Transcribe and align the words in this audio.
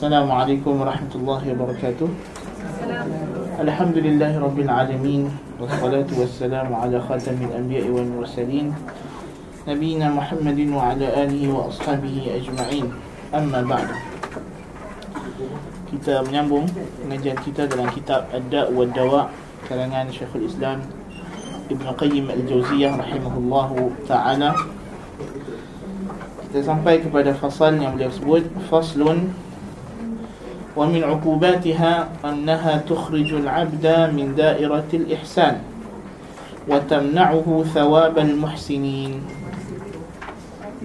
السلام 0.00 0.32
عليكم 0.32 0.80
ورحمة 0.80 1.12
الله 1.12 1.42
وبركاته 1.52 2.08
الحمد 3.60 3.96
لله 4.00 4.32
رب 4.32 4.58
العالمين 4.64 5.22
والصلاة 5.60 6.08
والسلام 6.16 6.68
على 6.72 6.96
خاتم 7.04 7.36
الأنبياء 7.36 7.84
والمرسلين 7.84 8.72
نبينا 9.68 10.08
محمد 10.08 10.58
وعلى 10.72 11.04
آله 11.04 11.42
وأصحابه 11.52 12.16
أجمعين 12.32 12.86
أما 13.36 13.60
بعد 13.60 13.88
kita 15.92 16.24
menyambung 16.24 16.64
pengajian 17.04 17.36
kita 17.44 17.68
dalam 17.68 17.92
kitab 17.92 18.24
Ad-Da' 18.32 18.72
wa 18.72 18.88
Dawa 18.88 19.28
karangan 19.68 20.08
Syekhul 20.08 20.48
Islam 20.48 20.80
Ibn 21.68 21.86
Qayyim 22.00 22.24
Al-Jauziyah 22.32 22.96
rahimahullahu 22.96 24.08
taala. 24.08 24.56
Kita 26.48 26.64
sampai 26.64 27.04
kepada 27.04 27.36
fasal 27.36 27.76
yang 27.76 28.00
beliau 28.00 28.08
sebut 28.08 28.48
faslun 28.72 29.49
'uqubatiha 30.78 32.22
annaha 32.22 32.78
tukhrijul 32.86 33.46
'abda 33.46 34.14
min 34.14 34.38
da'iratil 34.38 35.10
ihsan 35.18 35.66
wa 36.70 36.78
tamna'uhu 36.86 37.66
thawabal 37.74 38.34
muhsinin. 38.38 39.24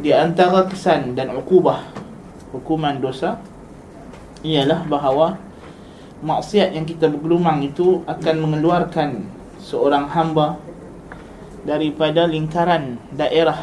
Di 0.02 0.10
antara 0.12 0.66
kesan 0.66 1.14
dan 1.14 1.38
uqubah 1.38 1.86
hukuman 2.50 2.98
dosa 2.98 3.38
ialah 4.42 4.86
bahawa 4.90 5.38
maksiat 6.26 6.74
yang 6.74 6.90
kita 6.90 7.06
bergelumang 7.06 7.62
itu 7.62 8.02
akan 8.10 8.36
mengeluarkan 8.42 9.30
seorang 9.62 10.10
hamba 10.10 10.58
daripada 11.66 12.26
lingkaran 12.26 12.98
daerah 13.14 13.58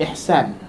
ihsan 0.00 0.63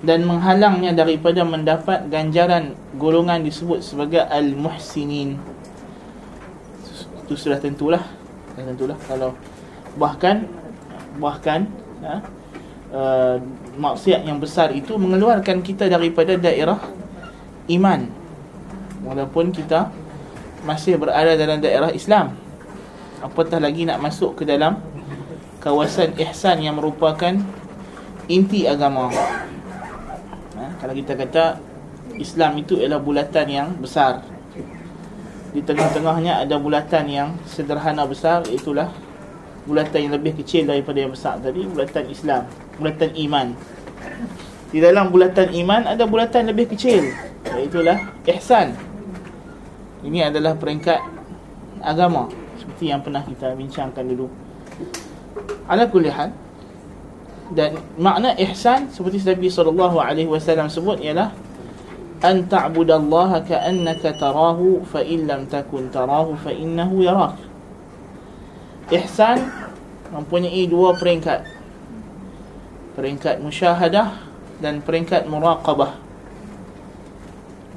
dan 0.00 0.24
menghalangnya 0.24 0.96
daripada 0.96 1.44
mendapat 1.44 2.08
ganjaran 2.08 2.72
golongan 2.96 3.44
disebut 3.44 3.84
sebagai 3.84 4.24
al-muhsinin. 4.24 5.36
Itu 7.24 7.36
sudah 7.36 7.60
tentulah 7.60 8.20
sudah 8.56 8.64
tentulah. 8.76 8.98
Kalau 9.04 9.30
bahkan 9.96 10.48
bahkan 11.20 11.68
ha, 12.00 12.24
uh, 12.92 13.36
maksiat 13.76 14.24
yang 14.24 14.40
besar 14.40 14.72
itu 14.72 14.96
mengeluarkan 14.96 15.60
kita 15.60 15.88
daripada 15.88 16.36
daerah 16.36 16.80
iman. 17.68 18.08
Walaupun 19.00 19.52
kita 19.52 19.88
masih 20.64 21.00
berada 21.00 21.36
dalam 21.36 21.60
daerah 21.60 21.88
Islam. 21.92 22.36
Apatah 23.20 23.60
lagi 23.60 23.84
nak 23.84 24.00
masuk 24.00 24.40
ke 24.40 24.48
dalam 24.48 24.80
kawasan 25.60 26.16
ihsan 26.16 26.64
yang 26.64 26.80
merupakan 26.80 27.36
inti 28.32 28.64
agama 28.64 29.12
kalau 30.80 30.96
kita 30.96 31.12
kata 31.12 31.44
Islam 32.16 32.56
itu 32.58 32.80
ialah 32.80 32.98
bulatan 32.98 33.46
yang 33.46 33.68
besar. 33.76 34.24
Di 35.52 35.60
tengah-tengahnya 35.60 36.40
ada 36.40 36.56
bulatan 36.56 37.04
yang 37.10 37.28
sederhana 37.44 38.08
besar 38.08 38.48
itulah 38.48 38.88
bulatan 39.68 40.08
yang 40.08 40.14
lebih 40.16 40.40
kecil 40.40 40.64
daripada 40.64 41.04
yang 41.04 41.12
besar 41.12 41.36
tadi 41.38 41.68
bulatan 41.68 42.04
Islam 42.08 42.42
bulatan 42.80 43.10
iman. 43.28 43.46
Di 44.72 44.78
dalam 44.80 45.12
bulatan 45.12 45.52
iman 45.52 45.82
ada 45.84 46.06
bulatan 46.08 46.48
lebih 46.48 46.72
kecil 46.72 47.10
Iaitulah 47.40 47.98
ihsan. 48.36 48.76
Ini 50.00 50.32
adalah 50.32 50.56
peringkat 50.56 51.00
agama 51.84 52.28
Seperti 52.56 52.88
yang 52.88 53.00
pernah 53.04 53.24
kita 53.24 53.52
bincangkan 53.56 54.04
dulu. 54.04 54.28
Ala 55.68 55.88
kulihat 55.88 56.32
Dan 57.50 57.82
makna 57.98 58.34
ihsan 58.38 58.86
Seperti 58.94 59.18
Nabi 59.26 59.50
SAW 59.50 60.70
sebut 60.70 61.02
ialah 61.02 61.34
An 62.22 62.46
ta'budallaha 62.46 63.42
ka'annaka 63.42 64.14
tarahu 64.14 64.86
Fa'in 64.86 65.26
lam 65.26 65.50
takun 65.50 65.90
tarahu 65.90 66.38
fa'innahu 66.38 67.02
yarak. 67.02 67.34
Ihsan 68.94 69.50
Mempunyai 70.10 70.66
dua 70.66 70.94
peringkat. 70.94 71.46
Peringkat 72.94 73.42
musyahadah 73.42 74.14
Dan 74.62 74.82
peringkat 74.82 75.26
muraqabah. 75.26 75.98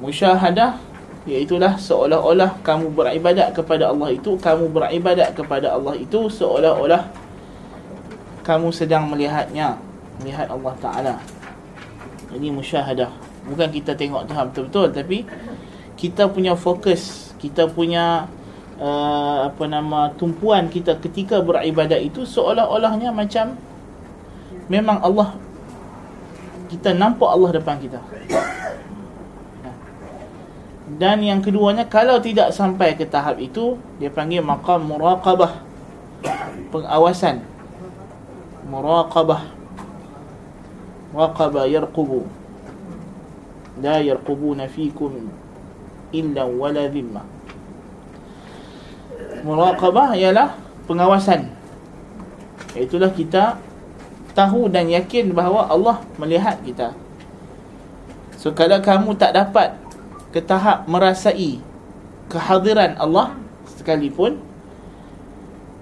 Musyahadah 0.03 0.93
iaitulah 1.23 1.79
seolah-olah 1.79 2.59
kamu 2.59 2.91
beribadat 2.91 3.55
kepada 3.55 3.95
Allah 3.95 4.11
itu 4.11 4.35
kamu 4.35 4.67
beribadat 4.75 5.31
kepada 5.31 5.71
Allah 5.71 5.95
itu 5.95 6.27
seolah-olah 6.27 7.07
kamu 8.43 8.69
sedang 8.75 9.07
melihatnya 9.07 9.79
melihat 10.19 10.51
Allah 10.51 10.73
taala. 10.77 11.15
Ini 12.35 12.51
musyahadah. 12.51 13.09
Bukan 13.47 13.71
kita 13.71 13.95
tengok 13.95 14.27
Tuhan 14.27 14.45
betul-betul 14.51 14.87
tapi 14.91 15.17
kita 15.99 16.27
punya 16.31 16.55
fokus 16.55 17.31
kita 17.39 17.67
punya 17.67 18.27
uh, 18.79 19.51
apa 19.51 19.63
nama 19.67 20.11
tumpuan 20.15 20.71
kita 20.71 20.95
ketika 20.99 21.43
beribadat 21.43 21.99
itu 21.99 22.23
seolah-olahnya 22.23 23.11
macam 23.11 23.59
memang 24.71 25.03
Allah 25.03 25.35
kita 26.71 26.95
nampak 26.95 27.29
Allah 27.29 27.51
depan 27.59 27.75
kita. 27.79 27.99
Dan 30.93 31.25
yang 31.25 31.39
keduanya 31.41 31.87
kalau 31.89 32.21
tidak 32.21 32.53
sampai 32.53 32.95
ke 32.95 33.07
tahap 33.07 33.39
itu 33.39 33.79
dia 33.97 34.11
panggil 34.13 34.43
maqam 34.45 34.83
muraqabah 34.83 35.63
pengawasan 36.71 37.52
muraqabah. 38.73 39.41
Raqaba 41.13 41.69
yarqubu. 41.69 42.25
La 43.85 44.01
yarqubuna 44.01 44.65
fikum 44.65 45.29
illa 46.09 46.49
wala 46.49 46.89
dhimma. 46.89 47.21
Muraqabah 49.45 50.17
ialah 50.17 50.57
pengawasan. 50.89 51.53
Itulah 52.73 53.13
kita 53.13 53.61
tahu 54.33 54.65
dan 54.73 54.89
yakin 54.89 55.29
bahawa 55.37 55.69
Allah 55.69 56.01
melihat 56.17 56.57
kita. 56.65 56.97
So 58.41 58.49
kalau 58.57 58.81
kamu 58.81 59.13
tak 59.21 59.37
dapat 59.37 59.77
ke 60.33 60.41
tahap 60.41 60.89
merasai 60.89 61.61
kehadiran 62.33 62.97
Allah 62.97 63.37
sekalipun 63.77 64.41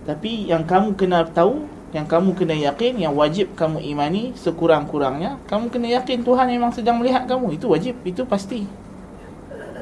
tapi 0.04 0.52
yang 0.52 0.68
kamu 0.68 0.92
kena 1.00 1.24
tahu 1.24 1.64
yang 1.92 2.08
kamu 2.08 2.32
kena 2.40 2.56
yakin 2.56 3.04
yang 3.04 3.12
wajib 3.12 3.52
kamu 3.52 3.84
imani 3.84 4.32
sekurang-kurangnya 4.40 5.36
kamu 5.44 5.68
kena 5.68 6.00
yakin 6.00 6.24
Tuhan 6.24 6.48
memang 6.48 6.72
sedang 6.72 6.96
melihat 7.04 7.28
kamu. 7.28 7.60
Itu 7.60 7.68
wajib 7.68 8.00
itu 8.08 8.24
pasti. 8.24 8.64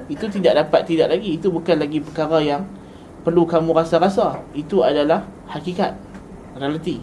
Itu 0.09 0.25
tidak 0.25 0.65
dapat 0.65 0.89
tidak 0.89 1.13
lagi. 1.13 1.37
Itu 1.37 1.53
bukan 1.53 1.77
lagi 1.77 2.01
perkara 2.01 2.41
yang 2.41 2.65
perlu 3.21 3.45
kamu 3.45 3.77
rasa-rasa. 3.77 4.41
Itu 4.57 4.81
adalah 4.81 5.21
hakikat 5.53 5.93
realiti. 6.57 6.97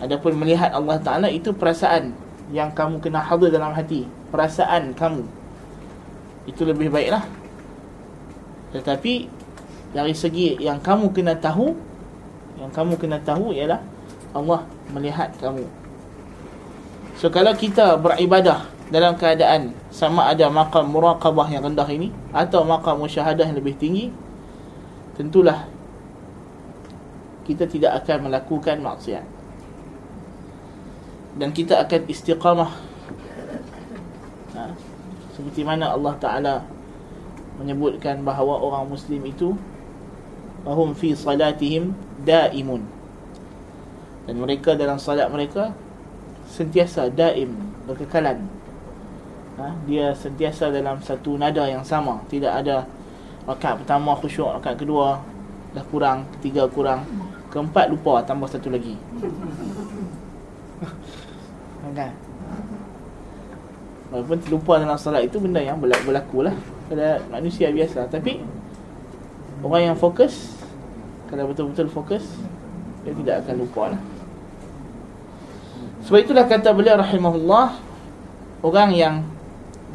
Adapun 0.00 0.32
melihat 0.40 0.72
Allah 0.72 0.96
Taala 0.98 1.28
itu 1.28 1.52
perasaan 1.52 2.16
yang 2.56 2.72
kamu 2.72 3.04
kena 3.04 3.20
hadir 3.20 3.52
dalam 3.52 3.76
hati. 3.76 4.08
Perasaan 4.32 4.96
kamu. 4.96 5.28
Itu 6.48 6.64
lebih 6.64 6.88
baiklah. 6.88 7.28
Tetapi 8.72 9.28
dari 9.92 10.16
segi 10.16 10.56
yang 10.56 10.80
kamu 10.80 11.12
kena 11.12 11.36
tahu 11.36 11.91
yang 12.62 12.70
kamu 12.70 12.94
kena 12.94 13.18
tahu 13.18 13.50
ialah 13.50 13.82
Allah 14.30 14.62
melihat 14.94 15.34
kamu. 15.42 15.66
So 17.18 17.26
kalau 17.28 17.58
kita 17.58 17.98
beribadah 17.98 18.70
dalam 18.94 19.18
keadaan 19.18 19.74
sama 19.90 20.30
ada 20.30 20.46
maqam 20.46 20.86
muraqabah 20.86 21.50
yang 21.50 21.66
rendah 21.66 21.88
ini 21.90 22.14
atau 22.30 22.62
maqam 22.62 23.02
musyahadah 23.02 23.50
yang 23.50 23.58
lebih 23.58 23.74
tinggi 23.74 24.14
tentulah 25.18 25.66
kita 27.42 27.66
tidak 27.66 27.98
akan 28.04 28.30
melakukan 28.30 28.78
maksiat. 28.78 29.26
Dan 31.34 31.50
kita 31.50 31.82
akan 31.82 32.00
istiqamah. 32.06 32.72
Ha? 34.52 34.64
seperti 35.32 35.64
mana 35.64 35.96
Allah 35.96 36.14
Taala 36.20 36.54
menyebutkan 37.56 38.20
bahawa 38.20 38.60
orang 38.60 38.84
muslim 38.86 39.24
itu 39.24 39.56
bahum 40.62 40.92
fi 40.92 41.16
salatihim 41.16 41.96
daimun. 42.22 42.82
Dan 44.26 44.38
mereka 44.38 44.78
dalam 44.78 45.02
salat 45.02 45.26
mereka 45.28 45.74
sentiasa 46.46 47.10
daim 47.10 47.54
berkekalan. 47.86 48.46
Ha? 49.52 49.68
dia 49.84 50.16
sentiasa 50.16 50.72
dalam 50.72 51.02
satu 51.04 51.36
nada 51.36 51.68
yang 51.68 51.84
sama. 51.84 52.24
Tidak 52.30 52.48
ada 52.48 52.88
rakaat 53.44 53.84
pertama 53.84 54.14
khusyuk 54.16 54.48
rakaat 54.48 54.78
kedua 54.78 55.18
dah 55.72 55.84
kurang 55.88 56.28
ketiga 56.38 56.68
kurang 56.68 57.02
keempat 57.52 57.90
lupa 57.90 58.22
tambah 58.24 58.48
satu 58.48 58.72
lagi. 58.72 58.96
Kan? 61.92 62.08
Walaupun 64.08 64.38
terlupa 64.40 64.80
dalam 64.80 64.96
salat 64.96 65.28
itu 65.28 65.36
benda 65.36 65.60
yang 65.60 65.76
berlaku 65.80 66.44
lah 66.44 66.56
pada 66.88 67.20
manusia 67.28 67.68
biasa. 67.68 68.08
Tapi 68.08 68.40
orang 69.60 69.92
yang 69.92 69.96
fokus 69.96 70.61
Kalau 71.32 71.48
betul-betul 71.48 71.88
fokus 71.88 72.28
Dia 73.08 73.16
tidak 73.16 73.48
akan 73.48 73.54
lupa 73.56 73.82
lah. 73.96 74.00
Sebab 76.04 76.18
itulah 76.20 76.44
kata 76.44 76.76
beliau 76.76 77.00
rahimahullah 77.00 77.80
Orang 78.60 78.92
yang 78.92 79.24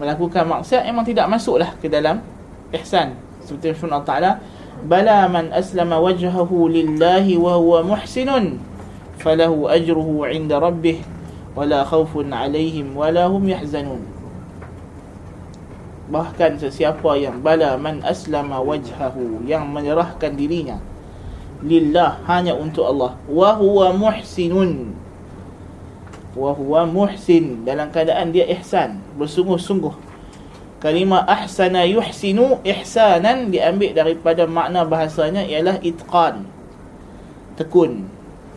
melakukan 0.01 0.43
maksiat 0.43 0.83
memang 0.85 1.07
tidak 1.07 1.25
masuklah 1.31 1.71
ke 1.79 1.87
dalam 1.87 2.19
ihsan. 2.75 3.15
Seperti 3.41 3.73
firman 3.79 4.01
Allah 4.01 4.09
Taala 4.09 4.31
bala 4.83 5.25
man 5.31 5.49
aslama 5.55 5.97
wajhahu 5.97 6.69
lillahi 6.69 7.39
wa 7.39 7.57
huwa 7.57 7.95
muhsinun 7.95 8.59
falahu 9.17 9.71
ajruhu 9.71 10.27
'inda 10.27 10.61
rabbih 10.61 11.01
wala 11.57 11.81
khaufun 11.81 12.29
'alaihim 12.29 12.91
wala 12.93 13.31
hum 13.31 13.47
yahzanun. 13.47 14.03
Bahkan 16.11 16.59
sesiapa 16.59 17.17
yang 17.19 17.39
bala 17.39 17.79
man 17.79 18.03
aslama 18.03 18.59
wajhahu 18.59 19.47
yang 19.47 19.65
menyerahkan 19.71 20.35
dirinya 20.35 20.77
lillah 21.65 22.21
hanya 22.29 22.53
untuk 22.53 22.85
Allah. 22.85 23.17
Wa 23.25 23.57
huwa 23.57 23.93
muhsinun. 23.95 24.93
Wa 26.37 26.53
huwa 26.53 26.85
muhsin. 26.85 27.65
Dalam 27.65 27.89
keadaan 27.89 28.29
dia 28.29 28.45
ihsan 28.57 29.01
bersungguh-sungguh. 29.17 30.05
Kalimah 30.77 31.25
ahsana 31.25 31.89
yuhsinu 31.89 32.61
ihsanan 32.61 33.49
diambil 33.49 33.97
daripada 33.97 34.45
makna 34.45 34.85
bahasanya 34.85 35.41
ialah 35.41 35.81
itqan. 35.81 36.45
Tekun 37.57 38.05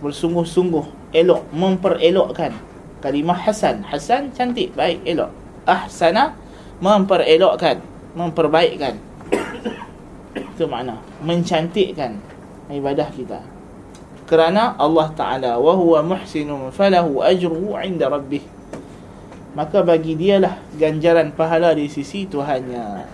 bersungguh-sungguh 0.04 1.16
elok 1.16 1.48
memperelokkan. 1.56 2.52
Kalimah 3.00 3.40
hasan. 3.40 3.80
Hasan 3.88 4.36
cantik 4.36 4.76
baik 4.76 5.00
elok. 5.08 5.32
Ahsana 5.64 6.36
memperelokkan 6.84 7.80
memperbaikkan. 8.12 9.00
Itu 10.52 10.68
makna. 10.68 11.00
Mencantikkan 11.24 12.20
ibadah 12.72 13.08
kita. 13.12 13.42
Kerana 14.30 14.78
Allah 14.78 15.10
Taala 15.18 15.52
wa 15.58 15.74
huwa 15.74 16.06
muhsinun 16.06 16.70
falahu 16.70 17.20
ajruhu 17.22 17.74
'inda 17.78 18.06
rabbih. 18.06 18.42
Maka 19.58 19.82
bagi 19.82 20.14
dialah 20.14 20.62
ganjaran 20.78 21.34
pahala 21.34 21.74
di 21.74 21.90
sisi 21.90 22.30
Tuhannya. 22.30 23.10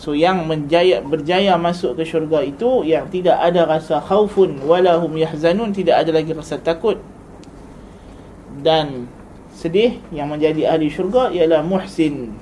So 0.00 0.16
yang 0.16 0.48
menjaya 0.48 1.04
berjaya 1.04 1.60
masuk 1.60 2.00
ke 2.00 2.08
syurga 2.08 2.40
itu 2.40 2.88
yang 2.88 3.10
tidak 3.12 3.36
ada 3.36 3.68
rasa 3.68 4.00
khaufun 4.00 4.62
wala 4.64 4.96
hum 4.96 5.12
yahzanun 5.18 5.76
tidak 5.76 6.00
ada 6.06 6.16
lagi 6.16 6.32
rasa 6.32 6.56
takut 6.56 6.96
dan 8.64 9.12
sedih 9.52 10.00
yang 10.08 10.32
menjadi 10.32 10.72
ahli 10.72 10.88
syurga 10.88 11.28
ialah 11.28 11.60
muhsin 11.60 12.32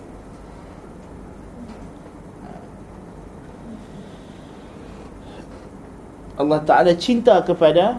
Allah 6.38 6.62
Ta'ala 6.62 6.94
cinta 6.94 7.42
kepada 7.42 7.98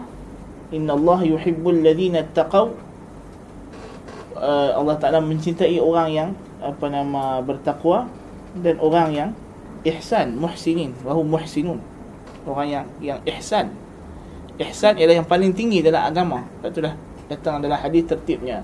Inna 0.72 0.96
Allah 0.96 1.28
yuhibbul 1.28 1.84
ladhina 1.84 2.24
taqaw. 2.32 2.72
Uh, 4.40 4.72
Allah 4.80 4.96
Ta'ala 4.96 5.20
mencintai 5.20 5.76
orang 5.84 6.08
yang 6.16 6.30
Apa 6.64 6.88
nama 6.88 7.44
bertakwa 7.44 8.08
Dan 8.56 8.80
orang 8.80 9.10
yang 9.12 9.30
Ihsan, 9.84 10.36
muhsinin. 10.36 10.92
Wahu 11.04 11.24
muhsinun. 11.24 11.80
Orang 12.44 12.68
yang 12.68 12.86
yang 13.00 13.20
ihsan. 13.24 13.72
Ihsan 14.60 15.00
ialah 15.00 15.24
yang 15.24 15.28
paling 15.28 15.56
tinggi 15.56 15.80
dalam 15.80 16.04
agama. 16.04 16.44
Itulah 16.60 17.00
datang 17.32 17.64
dalam 17.64 17.80
hadis 17.80 18.04
tertibnya. 18.04 18.60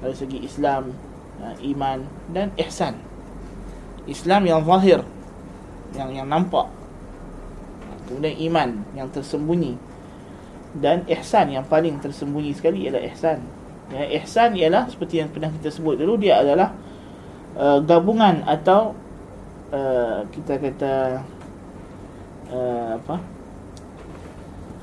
Dari 0.00 0.16
segi 0.16 0.40
Islam 0.40 0.96
uh, 1.44 1.52
Iman 1.60 2.08
dan 2.32 2.48
ihsan. 2.56 2.96
Islam 4.02 4.42
yang 4.50 4.66
zahir 4.66 4.98
Yang 5.94 6.10
yang 6.18 6.26
nampak 6.26 6.66
kemudian 8.08 8.36
iman 8.52 8.68
yang 8.96 9.08
tersembunyi. 9.10 9.76
Dan 10.72 11.04
ihsan 11.04 11.52
yang 11.52 11.68
paling 11.68 12.00
tersembunyi 12.00 12.56
sekali 12.56 12.88
ialah 12.88 13.02
ihsan. 13.12 13.44
Ya 13.92 14.08
ihsan 14.22 14.56
ialah 14.56 14.88
seperti 14.88 15.20
yang 15.20 15.28
pernah 15.28 15.52
kita 15.52 15.68
sebut 15.68 16.00
dulu 16.00 16.16
dia 16.16 16.40
adalah 16.40 16.72
uh, 17.60 17.78
gabungan 17.84 18.40
atau 18.48 18.96
uh, 19.68 20.24
kita 20.32 20.56
kata 20.56 20.94
uh, 22.48 22.96
apa? 22.96 23.16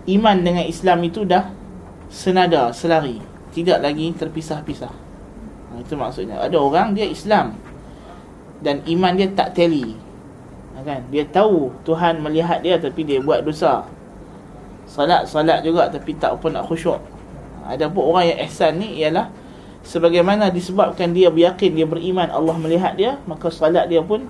Iman 0.09 0.41
dengan 0.45 0.65
Islam 0.65 1.01
itu 1.05 1.25
dah 1.25 1.49
senada 2.09 2.69
selari. 2.69 3.21
Tidak 3.49 3.81
lagi 3.81 4.13
terpisah-pisah. 4.13 4.93
Itu 5.81 5.97
maksudnya. 5.97 6.41
Ada 6.41 6.57
orang 6.57 6.93
dia 6.93 7.05
Islam 7.09 7.57
dan 8.59 8.83
iman 8.85 9.13
dia 9.15 9.29
tak 9.31 9.55
Ha, 9.55 10.08
kan? 10.85 11.01
Dia 11.09 11.25
tahu 11.25 11.73
Tuhan 11.83 12.21
melihat 12.21 12.61
dia 12.61 12.77
tapi 12.77 13.01
dia 13.03 13.19
buat 13.19 13.41
dosa. 13.41 13.85
Salat 14.89 15.29
salat 15.29 15.61
juga 15.61 15.89
tapi 15.89 16.17
tak 16.17 16.37
pun 16.41 16.53
nak 16.53 16.65
khusyuk. 16.65 16.97
Ada 17.65 17.85
pun 17.89 18.13
orang 18.13 18.33
yang 18.33 18.39
ihsan 18.49 18.81
ni 18.81 19.01
ialah 19.01 19.29
sebagaimana 19.85 20.49
disebabkan 20.49 21.13
dia 21.13 21.29
beryakin 21.29 21.77
dia 21.77 21.85
beriman 21.85 22.29
Allah 22.29 22.57
melihat 22.57 22.97
dia 22.97 23.21
maka 23.29 23.49
salat 23.53 23.85
dia 23.89 24.01
pun 24.01 24.25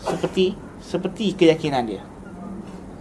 seperti 0.00 0.56
seperti 0.84 1.32
keyakinan 1.36 1.84
dia. 1.88 2.02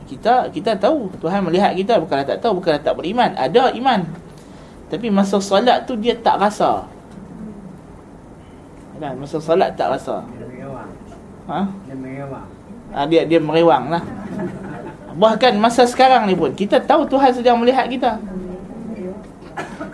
Kita 0.08 0.52
kita 0.52 0.76
tahu 0.76 1.12
Tuhan 1.20 1.44
melihat 1.44 1.76
kita 1.76 2.00
bukanlah 2.00 2.28
tak 2.28 2.40
tahu 2.44 2.60
bukanlah 2.60 2.80
tak 2.80 2.96
beriman. 3.00 3.32
Ada 3.36 3.76
iman. 3.76 4.04
Tapi 4.92 5.08
masa 5.10 5.40
salat 5.40 5.90
tu 5.90 5.96
dia 5.98 6.16
tak 6.20 6.38
rasa. 6.38 6.86
Kan? 9.00 9.20
Masa 9.20 9.36
salat 9.42 9.76
tak 9.76 9.92
rasa. 9.92 10.24
Ha 11.52 11.60
ha, 12.94 13.06
dia 13.10 13.26
dia 13.26 13.42
merewang 13.42 13.90
lah. 13.90 14.04
Bahkan 15.14 15.58
masa 15.62 15.86
sekarang 15.86 16.26
ni 16.26 16.34
pun 16.34 16.54
kita 16.54 16.82
tahu 16.82 17.06
Tuhan 17.10 17.34
sedang 17.34 17.58
melihat 17.62 17.86
kita. 17.90 18.18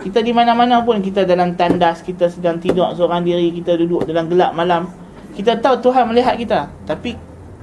Kita 0.00 0.24
di 0.24 0.32
mana-mana 0.32 0.80
pun 0.80 0.96
kita 1.04 1.28
dalam 1.28 1.52
tandas 1.52 2.00
kita 2.00 2.32
sedang 2.32 2.56
tidur 2.56 2.88
seorang 2.96 3.20
diri 3.20 3.52
kita 3.52 3.76
duduk 3.76 4.08
dalam 4.08 4.28
gelap 4.32 4.56
malam. 4.56 4.88
Kita 5.36 5.60
tahu 5.60 5.80
Tuhan 5.84 6.08
melihat 6.08 6.36
kita 6.36 6.68
tapi 6.88 7.16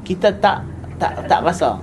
kita 0.05 0.33
tak 0.37 0.61
tak 1.01 1.25
tak 1.25 1.41
rasa. 1.41 1.77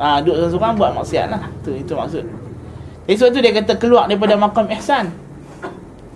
Ah, 0.00 0.16
ha, 0.16 0.18
duduk 0.22 0.46
seorang 0.48 0.78
buat 0.78 0.94
maksiat 0.94 1.26
lah. 1.28 1.42
Tu, 1.66 1.82
Itu 1.82 1.92
maksud. 1.98 2.24
Jadi 3.10 3.16
sebab 3.18 3.30
tu 3.34 3.38
dia 3.42 3.52
kata 3.52 3.74
keluar 3.74 4.06
daripada 4.06 4.38
makam 4.38 4.70
ihsan. 4.78 5.10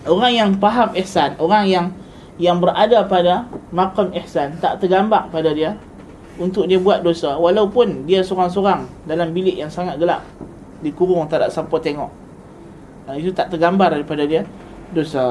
Orang 0.05 0.37
yang 0.37 0.51
faham 0.61 0.93
ihsan 1.01 1.33
Orang 1.41 1.65
yang 1.65 1.89
yang 2.41 2.59
berada 2.59 3.07
pada 3.07 3.47
makam 3.71 4.11
ihsan 4.23 4.59
tak 4.59 4.83
tergambar 4.83 5.31
pada 5.31 5.55
dia 5.55 5.79
untuk 6.35 6.67
dia 6.67 6.83
buat 6.83 7.03
dosa. 7.03 7.39
Walaupun 7.39 8.07
dia 8.11 8.27
seorang-seorang 8.27 9.07
dalam 9.07 9.31
bilik 9.31 9.55
yang 9.55 9.71
sangat 9.71 9.99
gelap 10.03 10.27
dikurung 10.83 11.25
tak 11.31 11.47
ada 11.47 11.49
siapa 11.49 11.77
tengok. 11.79 12.11
Itu 13.15 13.31
tak 13.31 13.55
tergambar 13.55 13.95
daripada 13.95 14.27
dia 14.27 14.43
dosa. 14.91 15.23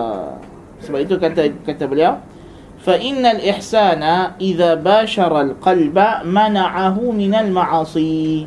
Sebab 0.84 1.00
itu 1.04 1.16
kata 1.20 1.52
kata 1.64 1.84
beliau 1.88 2.20
fa 2.84 3.00
innal 3.00 3.40
ihsana 3.40 4.36
idza 4.40 4.76
bashara 4.76 5.48
alqalba 5.52 6.28
mana'ahu 6.28 7.16
minal 7.16 7.48
ma'asi 7.48 8.44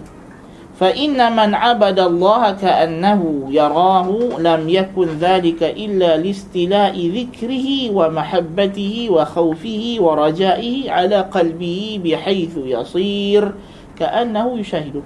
فإن 0.81 1.35
من 1.37 1.53
عبد 1.53 1.99
الله 1.99 2.51
كأنه 2.51 3.21
يراه 3.53 4.09
لم 4.41 4.61
يكن 4.69 5.07
ذلك 5.21 5.61
إلا 5.63 6.17
لاستلاء 6.17 6.95
ذكره 6.97 7.67
ومحبته 7.93 8.95
وخوفه 9.11 9.83
ورجائه 9.99 10.91
على 10.91 11.17
قلبه 11.21 12.01
بحيث 12.03 12.53
يصير 12.57 13.43
كأنه 13.99 14.45
يشاهده 14.59 15.05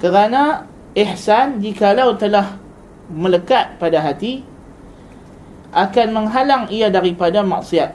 kerana 0.00 0.64
ihsan 0.96 1.60
jikalau 1.60 2.16
telah 2.16 2.56
melekat 3.12 3.76
pada 3.76 4.00
hati 4.00 4.40
akan 5.76 6.08
menghalang 6.16 6.64
ia 6.72 6.88
daripada 6.88 7.44
maksiat 7.44 7.92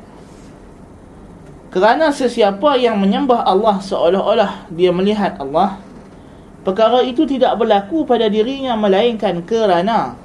kerana 1.73 2.13
sesiapa 2.13 2.77
yang 2.77 3.01
menyembah 3.01 3.41
Allah 3.49 3.81
seolah-olah 3.81 4.69
dia 4.69 4.93
melihat 4.93 5.41
Allah 5.41 5.81
Perkara 6.66 6.98
itu 7.06 7.22
tidak 7.22 7.62
berlaku 7.62 8.02
pada 8.02 8.26
dirinya 8.26 8.74
melainkan 8.74 9.38
kerana 9.46 10.18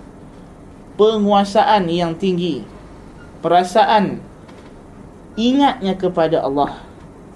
penguasaan 0.97 1.85
yang 1.85 2.17
tinggi, 2.17 2.65
perasaan 3.45 4.17
ingatnya 5.37 5.93
kepada 5.93 6.41
Allah, 6.41 6.81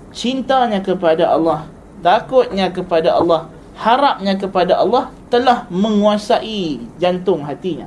cintanya 0.10 0.82
kepada 0.82 1.30
Allah, 1.30 1.70
takutnya 2.02 2.74
kepada 2.74 3.14
Allah, 3.14 3.46
harapnya 3.78 4.42
kepada 4.42 4.82
Allah 4.82 5.14
telah 5.30 5.70
menguasai 5.70 6.82
jantung 6.98 7.46
hatinya. 7.46 7.86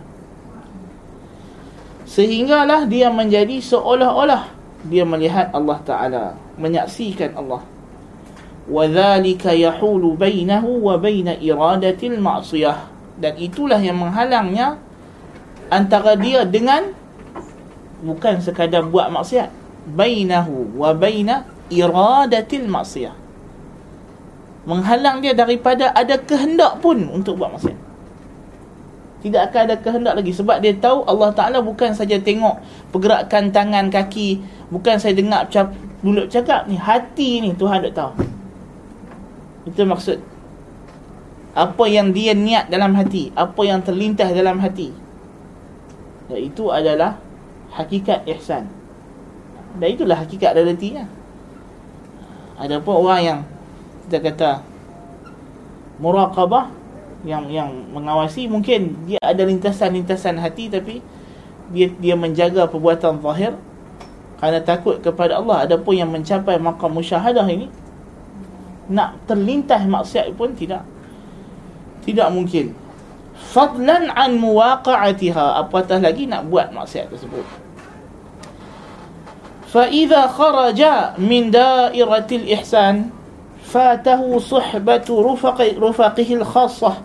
Sehinggalah 2.06 2.86
dia 2.86 3.10
menjadi 3.10 3.58
seolah-olah 3.58 4.54
dia 4.86 5.02
melihat 5.02 5.50
Allah 5.50 5.82
Taala, 5.82 6.24
menyaksikan 6.54 7.34
Allah 7.34 7.66
وَذَلِكَ 8.67 9.43
يَحُولُ 9.43 10.03
بَيْنَهُ 10.15 10.63
وَبَيْنَ 10.63 11.27
إِرَادَةِ 11.43 11.99
الْمَعْصِيَةِ 11.99 12.93
dan 13.19 13.37
itulah 13.37 13.77
yang 13.77 14.01
menghalangnya 14.01 14.81
antara 15.69 16.17
dia 16.17 16.45
dengan 16.45 16.93
bukan 18.01 18.41
sekadar 18.41 18.89
buat 18.89 19.09
maksiat 19.13 19.49
bainahu 19.93 20.73
wa 20.77 20.91
baina 20.95 21.45
iradatil 21.69 22.65
maksiyah 22.65 23.15
menghalang 24.63 25.19
dia 25.19 25.35
daripada 25.35 25.91
ada 25.91 26.17
kehendak 26.17 26.79
pun 26.79 27.03
untuk 27.11 27.37
buat 27.37 27.51
maksiat 27.53 27.79
Tidak 29.23 29.39
akan 29.39 29.61
ada 29.71 29.75
kehendak 29.79 30.19
lagi 30.19 30.35
sebab 30.35 30.59
dia 30.59 30.75
tahu 30.75 31.07
Allah 31.07 31.31
Taala 31.31 31.63
bukan 31.63 31.95
saja 31.95 32.19
tengok 32.19 32.59
pergerakan 32.91 33.55
tangan 33.55 33.87
kaki, 33.87 34.43
bukan 34.67 34.99
saya 34.99 35.15
dengar 35.15 35.47
cap, 35.47 35.71
mulut 36.03 36.27
cakap 36.27 36.67
ni, 36.67 36.75
hati 36.75 37.39
ni 37.39 37.55
Tuhan 37.55 37.87
tak 37.87 37.95
tahu. 37.95 38.11
Itu 39.68 39.84
maksud 39.84 40.18
apa 41.52 41.84
yang 41.90 42.14
dia 42.14 42.32
niat 42.32 42.70
dalam 42.72 42.94
hati, 42.94 43.34
apa 43.34 43.60
yang 43.66 43.84
terlintas 43.84 44.32
dalam 44.32 44.62
hati. 44.62 44.94
Dan 46.28 46.38
itu 46.40 46.70
adalah 46.72 47.20
hakikat 47.74 48.24
ihsan. 48.36 48.68
Dan 49.76 49.88
itulah 49.92 50.22
hakikat 50.22 50.56
realitinya. 50.56 51.04
Ada 52.58 52.82
pun 52.82 52.94
orang 53.04 53.20
yang 53.22 53.38
kita 54.08 54.18
kata 54.24 54.50
muraqabah 56.00 56.70
yang 57.26 57.50
yang 57.50 57.70
mengawasi 57.90 58.46
mungkin 58.46 58.94
dia 59.04 59.18
ada 59.18 59.42
lintasan-lintasan 59.42 60.38
hati 60.38 60.70
tapi 60.70 61.02
dia 61.74 61.90
dia 61.98 62.14
menjaga 62.14 62.70
perbuatan 62.70 63.18
zahir 63.18 63.58
kerana 64.38 64.62
takut 64.62 65.02
kepada 65.02 65.42
Allah 65.42 65.66
adapun 65.66 65.98
yang 65.98 66.08
mencapai 66.08 66.56
maqam 66.62 66.94
musyahadah 66.94 67.44
ini 67.50 67.66
nak 68.88 69.20
terlintas 69.28 69.84
maksiat 69.84 70.32
pun 70.34 70.52
tidak. 70.56 70.82
Tidak 72.04 72.28
mungkin. 72.32 72.72
Fadlan 73.38 74.10
an 74.12 74.40
muwaqa'atiha 74.40 75.62
apatah 75.62 76.02
lagi 76.02 76.26
nak 76.26 76.48
buat 76.48 76.72
maksiat 76.74 77.12
tersebut. 77.12 77.46
Fa 79.68 79.84
idza 79.86 80.26
kharaja 80.32 81.14
min 81.20 81.52
dairatil 81.52 82.48
ihsan 82.56 83.12
fatahu 83.68 84.40
suhbatu 84.40 85.20
rufaqi 85.20 85.76
rufaqihil 85.76 86.40
khassah 86.40 87.04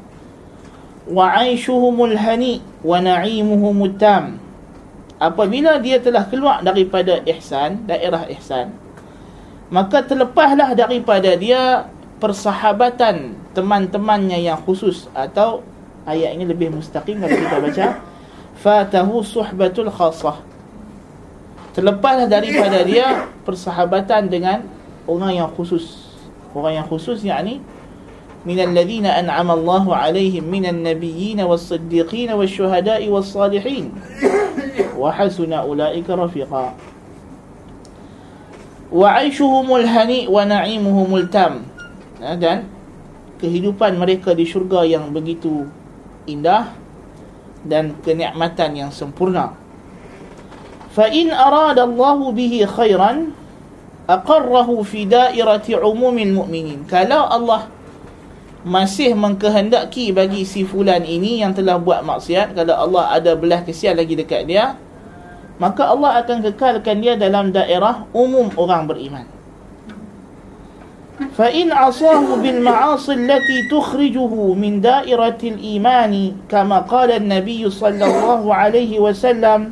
wa 1.11 1.35
'aishuhumul 1.35 2.15
hani 2.15 2.63
wa 2.79 3.03
na'imuhumut 3.03 3.99
tam. 3.99 4.39
Apabila 5.19 5.79
dia 5.83 5.99
telah 5.99 6.23
keluar 6.27 6.63
daripada 6.63 7.19
ihsan 7.27 7.83
daerah 7.83 8.27
ihsan 8.31 8.82
maka 9.72 10.00
terlepaslah 10.00 10.72
daripada 10.72 11.36
dia 11.36 11.86
persahabatan 12.18 13.36
teman-temannya 13.52 14.40
yang 14.42 14.58
khusus 14.64 15.06
atau 15.12 15.62
ayat 16.08 16.34
ini 16.34 16.48
lebih 16.48 16.72
mustaqim 16.72 17.20
kalau 17.20 17.36
kita 17.36 17.56
baca 17.60 17.86
fatahu 18.58 19.22
suhbatul 19.22 19.92
khassah 19.92 20.40
terlepaslah 21.76 22.26
daripada 22.26 22.82
dia 22.82 23.28
persahabatan 23.44 24.26
dengan 24.26 24.64
orang 25.06 25.36
yang 25.36 25.50
khusus 25.52 26.10
orang 26.56 26.82
yang 26.82 26.86
khusus 26.88 27.22
yakni 27.22 27.62
من 28.46 28.60
الذين 28.60 29.06
أنعم 29.06 29.50
الله 29.50 29.84
عليهم 29.96 30.44
من 30.46 30.66
النبيين 30.66 31.40
والصديقين 31.40 32.32
والشهداء 32.32 33.08
والصالحين 33.08 33.84
وحسن 34.98 35.52
أولئك 35.52 36.10
رفيقا 36.10 36.64
wa'ishuhumul 38.93 39.89
hani 39.89 40.29
wa 40.29 40.45
na'imuhumul 40.45 41.27
tam. 41.33 41.65
Ha, 42.21 42.37
dan 42.37 42.69
kehidupan 43.41 43.97
mereka 43.97 44.31
di 44.37 44.45
syurga 44.45 44.85
yang 44.85 45.11
begitu 45.11 45.67
indah 46.29 46.71
dan 47.65 47.97
kenikmatan 48.05 48.77
yang 48.77 48.91
sempurna. 48.93 49.57
Fa 50.93 51.09
in 51.09 51.33
aradallahu 51.33 52.31
bihi 52.31 52.69
khairan 52.69 53.33
aqarrahu 54.05 54.85
fi 54.85 55.09
da'irati 55.09 55.73
umumil 55.81 56.45
mu'minin. 56.45 56.85
Kalau 56.85 57.27
Allah 57.27 57.67
masih 58.63 59.11
mengkehendaki 59.11 60.15
bagi 60.15 60.47
si 60.47 60.63
fulan 60.63 61.03
ini 61.03 61.43
yang 61.43 61.51
telah 61.51 61.75
buat 61.75 61.99
maksiat 62.07 62.55
kalau 62.55 62.79
Allah 62.79 63.11
ada 63.11 63.35
belah 63.35 63.59
kesian 63.59 63.99
lagi 63.99 64.15
dekat 64.15 64.47
dia 64.47 64.79
maka 65.63 65.87
Allah 65.87 66.19
akan 66.19 66.43
kekalkan 66.51 66.99
dia 66.99 67.15
dalam 67.15 67.55
daerah 67.55 68.03
umum 68.11 68.51
orang 68.59 68.83
beriman. 68.91 69.23
فإن 71.37 71.71
عصاه 71.71 72.35
بالمعاصي 72.35 73.13
التي 73.13 73.69
تخرجه 73.71 74.33
من 74.53 74.81
دائرة 74.81 75.37
الإيمان 75.43 76.13
كما 76.49 76.79
قال 76.79 77.11
النبي 77.11 77.69
صلى 77.69 78.05
الله 78.05 78.55
عليه 78.55 78.99
وسلم 78.99 79.71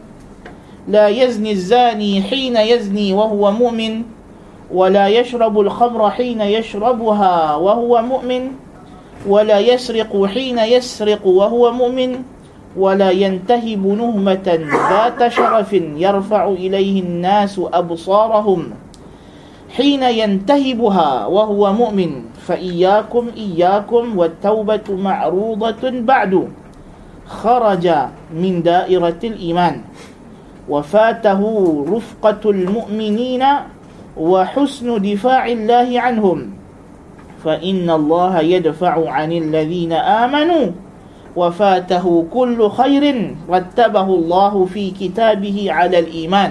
لا 0.87 1.07
يزني 1.07 1.51
الزاني 1.51 2.21
حين 2.21 2.55
يزني 2.57 3.13
وهو 3.13 3.51
مؤمن 3.51 4.03
ولا 4.71 5.07
يشرب 5.07 5.59
الخمر 5.59 6.11
حين 6.11 6.41
يشربها 6.41 7.55
وهو 7.55 8.01
مؤمن 8.01 8.51
ولا 9.27 9.59
يسرق 9.59 10.25
حين 10.25 10.59
يسرق 10.59 11.27
وهو 11.27 11.71
مؤمن 11.71 12.23
ولا 12.77 13.11
ينتهب 13.11 13.87
نهمة 13.87 14.47
ذات 14.89 15.31
شرف 15.31 15.73
يرفع 15.73 16.43
إليه 16.47 17.01
الناس 17.01 17.61
أبصارهم. 17.73 18.61
حين 19.75 20.03
ينتهبها 20.03 21.25
وهو 21.25 21.73
مؤمن 21.73 22.11
فإياكم 22.47 23.27
إياكم 23.37 24.17
والتوبة 24.17 24.87
معروضة 24.89 25.83
بعد. 25.89 26.47
خرج 27.27 27.85
من 28.35 28.63
دائرة 28.63 29.21
الإيمان. 29.23 29.81
وفاته 30.69 31.41
رفقة 31.89 32.49
المؤمنين 32.49 33.43
وحسن 34.17 35.01
دفاع 35.01 35.47
الله 35.47 36.01
عنهم. 36.01 36.39
فإن 37.43 37.89
الله 37.89 38.39
يدفع 38.39 39.09
عن 39.09 39.31
الذين 39.31 39.93
آمنوا 39.93 40.90
وفاته 41.36 42.06
كل 42.32 42.58
خير 42.70 43.04
رتبه 43.44 44.08
الله 44.08 44.54
في 44.72 44.84
كتابه 44.90 45.58
على 45.68 45.98
الإيمان 45.98 46.50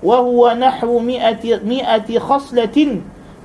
وهو 0.00 0.42
نحو 0.54 0.90
مئة, 0.98 1.44
مئة 1.66 2.08
خصلة 2.18 2.76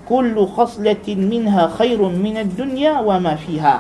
كل 0.06 0.36
خصلة 0.48 1.08
منها 1.08 1.64
خير 1.68 2.00
من 2.02 2.36
الدنيا 2.38 2.94
وما 3.02 3.36
فيها 3.36 3.78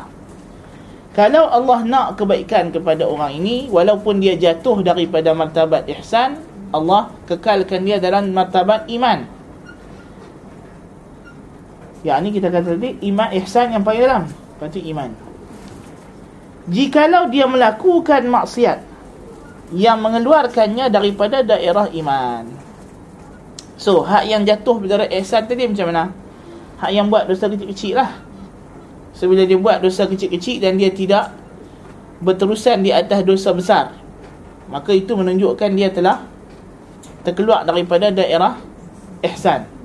Kalau 1.16 1.48
Allah 1.48 1.80
nak 1.88 2.20
kebaikan 2.20 2.76
kepada 2.76 3.08
orang 3.08 3.40
ini 3.40 3.72
Walaupun 3.72 4.20
dia 4.20 4.36
jatuh 4.36 4.84
daripada 4.84 5.32
martabat 5.32 5.88
ihsan 5.88 6.44
Allah 6.76 7.08
kekalkan 7.24 7.88
dia 7.88 8.04
dalam 8.04 8.36
martabat 8.36 8.84
iman 8.92 9.24
yang 12.06 12.22
ni 12.22 12.30
kita 12.30 12.54
kata 12.54 12.78
tadi 12.78 13.02
iman 13.10 13.34
ihsan 13.42 13.74
yang 13.74 13.82
paling 13.82 14.06
dalam. 14.06 14.24
Berarti 14.62 14.78
iman. 14.94 15.10
Jikalau 16.71 17.27
dia 17.29 17.51
melakukan 17.51 18.23
maksiat 18.31 18.79
yang 19.75 19.99
mengeluarkannya 19.99 20.87
daripada 20.87 21.43
daerah 21.43 21.91
iman. 21.91 22.47
So, 23.75 24.07
hak 24.07 24.29
yang 24.31 24.47
jatuh 24.47 24.79
dari 24.87 25.11
ihsan 25.19 25.51
tadi 25.51 25.67
macam 25.67 25.91
mana? 25.91 26.05
Hak 26.79 26.91
yang 26.95 27.11
buat 27.11 27.27
dosa 27.27 27.51
kecil-kecil 27.51 27.99
lah. 27.99 28.23
So, 29.17 29.27
bila 29.27 29.43
dia 29.43 29.59
buat 29.59 29.83
dosa 29.83 30.07
kecil-kecil 30.07 30.63
dan 30.63 30.79
dia 30.79 30.95
tidak 30.95 31.35
berterusan 32.23 32.87
di 32.87 32.95
atas 32.95 33.27
dosa 33.27 33.51
besar. 33.51 33.85
Maka 34.71 34.95
itu 34.95 35.17
menunjukkan 35.19 35.75
dia 35.75 35.91
telah 35.91 36.23
terkeluar 37.27 37.67
daripada 37.67 38.15
daerah 38.15 38.55
ihsan 39.27 39.81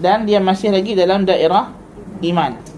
dan 0.00 0.24
dia 0.24 0.40
masih 0.40 0.72
lagi 0.72 0.96
dalam 0.96 1.28
daerah 1.28 1.70
iman. 2.24 2.69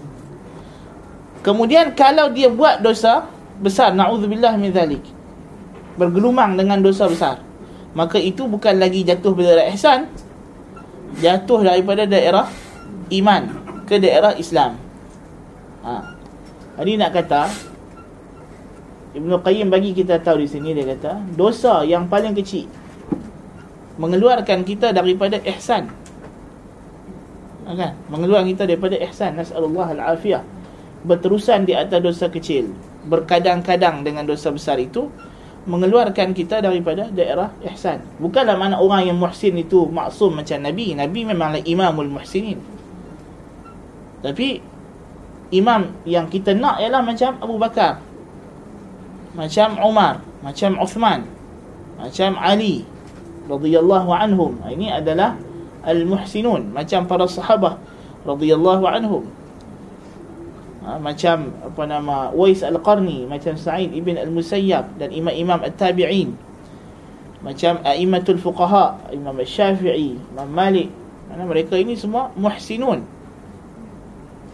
Kemudian 1.43 1.91
kalau 1.93 2.31
dia 2.31 2.47
buat 2.47 2.79
dosa 2.79 3.27
besar, 3.59 3.91
naudzubillah 3.91 4.55
min 4.55 4.71
zalik. 4.71 5.03
Bergelumang 5.99 6.55
dengan 6.55 6.79
dosa 6.79 7.05
besar. 7.05 7.43
Maka 7.93 8.17
itu 8.17 8.47
bukan 8.47 8.79
lagi 8.79 9.03
jatuh 9.05 9.35
pada 9.35 9.67
ihsan. 9.75 10.09
Jatuh 11.21 11.61
daripada 11.61 12.09
daerah 12.09 12.49
iman 13.11 13.43
ke 13.85 14.01
daerah 14.01 14.33
Islam. 14.39 14.79
Ha. 15.83 16.15
Jadi 16.79 16.91
nak 16.97 17.11
kata 17.13 17.51
Ibnu 19.13 19.45
Qayyim 19.45 19.69
bagi 19.69 19.93
kita 19.93 20.17
tahu 20.17 20.41
di 20.41 20.49
sini 20.49 20.73
dia 20.73 20.89
kata 20.89 21.21
dosa 21.37 21.85
yang 21.85 22.09
paling 22.09 22.33
kecil 22.33 22.65
mengeluarkan 24.01 24.65
kita 24.65 24.89
daripada 24.89 25.37
ihsan 25.53 25.85
kan 27.63 27.93
mengeluarkan 28.09 28.49
kita 28.57 28.63
daripada 28.65 28.97
ihsan 29.05 29.37
nasallahu 29.37 29.93
alafiyah 29.97 30.41
berterusan 31.03 31.67
di 31.67 31.75
atas 31.75 31.99
dosa 31.99 32.31
kecil 32.31 32.71
berkadang-kadang 33.07 34.01
dengan 34.01 34.23
dosa 34.23 34.49
besar 34.49 34.79
itu 34.79 35.11
mengeluarkan 35.63 36.35
kita 36.35 36.59
daripada 36.59 37.07
daerah 37.07 37.51
ihsan. 37.71 38.03
Bukanlah 38.19 38.59
mana 38.59 38.75
orang 38.79 39.07
yang 39.07 39.17
muhsin 39.19 39.55
itu 39.55 39.87
maksum 39.87 40.35
macam 40.35 40.59
nabi. 40.59 40.91
Nabi 40.91 41.23
memanglah 41.23 41.63
imamul 41.63 42.11
muhsinin. 42.11 42.59
Tapi 44.23 44.59
imam 45.51 45.91
yang 46.07 46.27
kita 46.27 46.55
nak 46.55 46.79
ialah 46.79 47.03
macam 47.03 47.35
Abu 47.39 47.55
Bakar 47.59 47.99
macam 49.35 49.75
Umar 49.83 50.23
macam 50.45 50.79
Uthman 50.79 51.27
macam 51.99 52.35
Ali 52.39 52.87
radhiyallahu 53.51 54.09
anhum. 54.15 54.55
Ini 54.63 55.03
adalah 55.03 55.35
al-muhsinun 55.83 56.71
macam 56.71 57.03
para 57.07 57.27
sahabat 57.27 57.75
radhiyallahu 58.23 58.83
anhum 58.87 59.27
ha, 60.83 60.99
macam 60.99 61.49
apa 61.63 61.83
nama 61.87 62.29
Wais 62.35 62.61
Al-Qarni 62.61 63.25
macam 63.25 63.55
Sa'id 63.55 63.95
ibn 63.95 64.19
Al-Musayyab 64.19 64.99
dan 64.99 65.09
imam-imam 65.09 65.63
At-Tabi'in. 65.63 66.35
Macam 67.43 67.83
A'immatul 67.83 68.39
Fuqaha 68.39 69.11
Imam 69.11 69.35
Syafi'i 69.43 70.15
Imam 70.15 70.47
Malik. 70.47 70.87
Mana 71.27 71.43
mereka 71.43 71.75
ini 71.75 71.95
semua 71.95 72.31
muhsinun. 72.39 73.03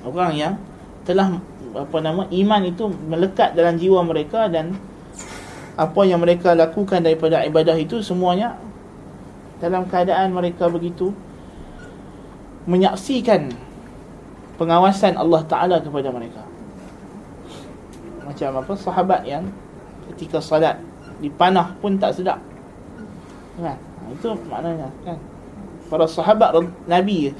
Orang 0.05 0.33
yang 0.37 0.57
telah 1.05 1.37
apa 1.75 1.97
nama 2.01 2.25
iman 2.29 2.61
itu 2.65 2.89
melekat 2.89 3.53
dalam 3.53 3.77
jiwa 3.77 4.01
mereka 4.01 4.49
dan 4.49 4.73
apa 5.77 6.01
yang 6.03 6.19
mereka 6.19 6.57
lakukan 6.57 7.05
daripada 7.05 7.45
ibadah 7.45 7.77
itu 7.77 8.01
semuanya 8.01 8.57
dalam 9.61 9.85
keadaan 9.85 10.33
mereka 10.33 10.65
begitu 10.71 11.13
menyaksikan 12.65 13.53
pengawasan 14.59 15.15
Allah 15.15 15.41
Ta'ala 15.47 15.79
kepada 15.79 16.11
mereka. 16.11 16.43
Macam 18.27 18.59
apa? 18.59 18.73
Sahabat 18.75 19.23
yang 19.23 19.47
ketika 20.13 20.43
salat 20.43 20.75
dipanah 21.23 21.73
pun 21.79 21.95
tak 21.95 22.19
sedap. 22.19 22.43
Kan? 23.55 23.79
Ha, 23.79 24.11
itu 24.11 24.29
maknanya 24.51 24.91
kan? 25.07 25.17
Para 25.89 26.05
sahabat 26.05 26.53
Nabi 26.85 27.33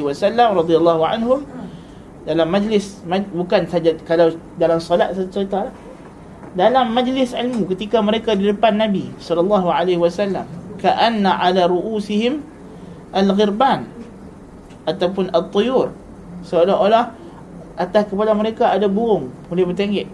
wasallam 0.00 0.56
radhiyallahu 0.56 1.02
anhum 1.04 1.44
dalam 2.24 2.48
majlis 2.48 3.00
bukan 3.32 3.64
saja 3.68 3.96
kalau 4.04 4.32
dalam 4.60 4.80
solat 4.80 5.16
saya 5.16 5.28
cerita 5.32 5.72
dalam 6.52 6.92
majlis 6.92 7.36
ilmu 7.36 7.68
ketika 7.72 8.00
mereka 8.04 8.36
di 8.36 8.48
depan 8.48 8.76
Nabi 8.76 9.08
sallallahu 9.20 9.68
alaihi 9.68 10.00
wasallam 10.00 10.44
ka'anna 10.80 11.40
ala 11.40 11.68
ru'usihim 11.68 12.40
al-ghirban 13.12 13.88
ataupun 14.84 15.32
at-tuyur 15.32 15.92
seolah-olah 16.46 17.14
atas 17.78 18.10
kepala 18.10 18.34
mereka 18.34 18.74
ada 18.74 18.90
burung 18.90 19.30
boleh 19.46 19.64
bertenggek 19.66 20.10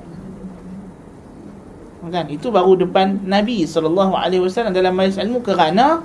kan? 2.10 2.28
Itu 2.28 2.52
baru 2.52 2.76
depan 2.76 3.24
Nabi 3.24 3.64
wasallam 3.64 4.74
dalam 4.76 4.92
majlis 4.92 5.16
ilmu 5.20 5.40
kerana 5.40 6.04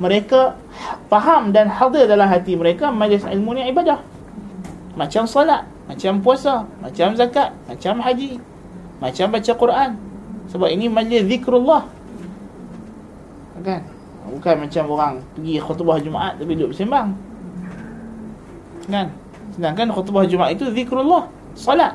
mereka 0.00 0.56
faham 1.12 1.52
dan 1.52 1.68
hadir 1.68 2.08
dalam 2.08 2.30
hati 2.30 2.54
mereka 2.56 2.94
majlis 2.94 3.26
ilmu 3.26 3.58
ni 3.58 3.66
ibadah. 3.70 3.98
Macam 4.94 5.24
solat 5.26 5.64
macam 5.90 6.22
puasa 6.22 6.66
macam 6.78 7.18
zakat 7.18 7.50
macam 7.66 7.98
haji 7.98 8.38
macam 9.00 9.26
baca 9.32 9.52
Quran. 9.54 9.90
Sebab 10.50 10.68
ini 10.70 10.90
majlis 10.90 11.26
zikrullah. 11.30 11.86
Kan? 13.60 13.82
Bukan 14.30 14.56
macam 14.66 14.84
orang 14.88 15.14
pergi 15.36 15.58
khutbah 15.60 15.98
Jumaat 16.00 16.38
tapi 16.38 16.54
duduk 16.54 16.72
bersembang. 16.74 17.12
Kan 18.86 19.08
Sedangkan 19.60 19.92
khutbah 19.92 20.24
Jumaat 20.24 20.56
itu 20.56 20.72
zikrullah, 20.72 21.28
salat. 21.52 21.92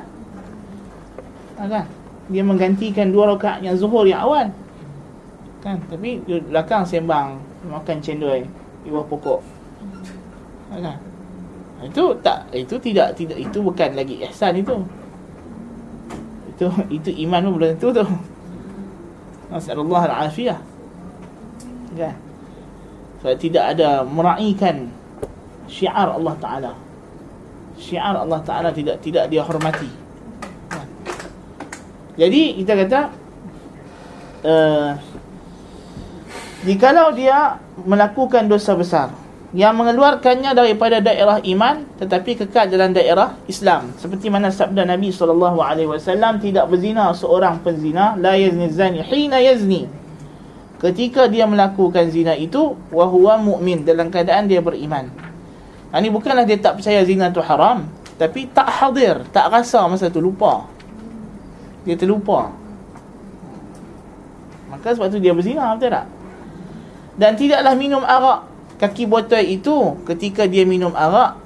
Kan? 1.58 1.82
Dia 2.30 2.46
menggantikan 2.46 3.10
dua 3.10 3.34
rakaat 3.34 3.58
yang 3.58 3.74
zuhur 3.74 4.06
yang 4.06 4.22
awal. 4.22 4.46
Kan? 5.66 5.82
Tapi 5.90 6.22
belakang 6.22 6.86
sembang, 6.86 7.42
makan 7.66 7.98
cendol 7.98 8.46
di 8.86 8.86
bawah 8.86 9.02
pokok. 9.10 9.40
Kan? 10.78 10.94
Itu 11.90 12.14
tak 12.22 12.46
itu 12.54 12.78
tidak 12.78 13.18
tidak 13.18 13.34
itu 13.34 13.58
bukan 13.58 13.98
lagi 13.98 14.22
ihsan 14.30 14.62
itu. 14.62 14.86
Itu 16.54 16.70
itu 16.86 17.10
iman 17.26 17.50
pun 17.50 17.52
belum 17.58 17.68
tentu 17.74 17.90
tu. 17.90 18.06
Nasallahu 19.50 20.06
al-afiyah. 20.06 20.62
Kan? 21.98 22.14
Sebab 23.26 23.34
tidak 23.42 23.74
ada 23.74 24.06
meraihkan 24.06 24.86
syiar 25.66 26.14
Allah 26.14 26.38
Ta'ala 26.38 26.85
syiar 27.76 28.16
Allah 28.16 28.40
Taala 28.42 28.72
tidak 28.72 29.00
tidak 29.04 29.28
dia 29.28 29.44
hormati. 29.44 29.88
Jadi 32.16 32.56
kita 32.64 32.72
kata 32.72 33.00
uh, 34.44 34.90
jikalau 36.64 37.12
dia 37.12 37.60
melakukan 37.84 38.48
dosa 38.48 38.72
besar 38.72 39.12
yang 39.52 39.76
mengeluarkannya 39.76 40.56
daripada 40.56 40.98
daerah 40.98 41.38
iman 41.44 41.84
tetapi 42.00 42.40
kekal 42.44 42.72
dalam 42.72 42.96
daerah 42.96 43.36
Islam. 43.46 43.92
Seperti 44.00 44.32
mana 44.32 44.48
sabda 44.48 44.88
Nabi 44.88 45.12
sallallahu 45.12 45.60
alaihi 45.60 45.92
wasallam 45.92 46.40
tidak 46.40 46.72
berzina 46.72 47.12
seorang 47.12 47.60
penzina 47.60 48.16
la 48.16 48.32
yazni 48.34 48.66
zani 48.72 49.00
hina 49.04 49.38
yazni. 49.38 49.84
Ketika 50.76 51.24
dia 51.28 51.48
melakukan 51.48 52.12
zina 52.12 52.36
itu 52.36 52.76
wa 52.92 53.08
huwa 53.08 53.40
mu'min 53.40 53.84
dalam 53.84 54.12
keadaan 54.12 54.44
dia 54.44 54.60
beriman 54.60 55.25
ini 55.96 56.12
ha, 56.12 56.14
bukanlah 56.14 56.44
dia 56.44 56.60
tak 56.60 56.76
percaya 56.76 57.00
zina 57.08 57.32
tu 57.32 57.40
haram 57.40 57.88
Tapi 58.20 58.52
tak 58.52 58.68
hadir 58.68 59.24
Tak 59.32 59.48
rasa 59.48 59.88
masa 59.88 60.12
tu 60.12 60.20
lupa. 60.20 60.68
Dia 61.88 61.96
terlupa. 61.96 62.52
Maka 64.68 64.92
sebab 64.92 65.08
tu 65.08 65.22
dia 65.22 65.32
berzina 65.32 65.72
Betul 65.72 65.96
tak? 65.96 66.06
Dan 67.16 67.32
tidaklah 67.38 67.72
minum 67.78 68.04
arak 68.04 68.44
Kaki 68.76 69.08
botol 69.08 69.40
itu 69.40 69.96
Ketika 70.04 70.44
dia 70.44 70.68
minum 70.68 70.92
arak 70.92 71.40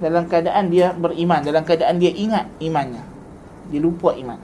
Dalam 0.00 0.24
keadaan 0.24 0.72
dia 0.72 0.96
beriman 0.96 1.44
Dalam 1.44 1.60
keadaan 1.66 2.00
dia 2.00 2.14
ingat 2.14 2.48
imannya. 2.62 3.04
Dia 3.68 3.80
lupa 3.84 4.16
iman. 4.16 4.40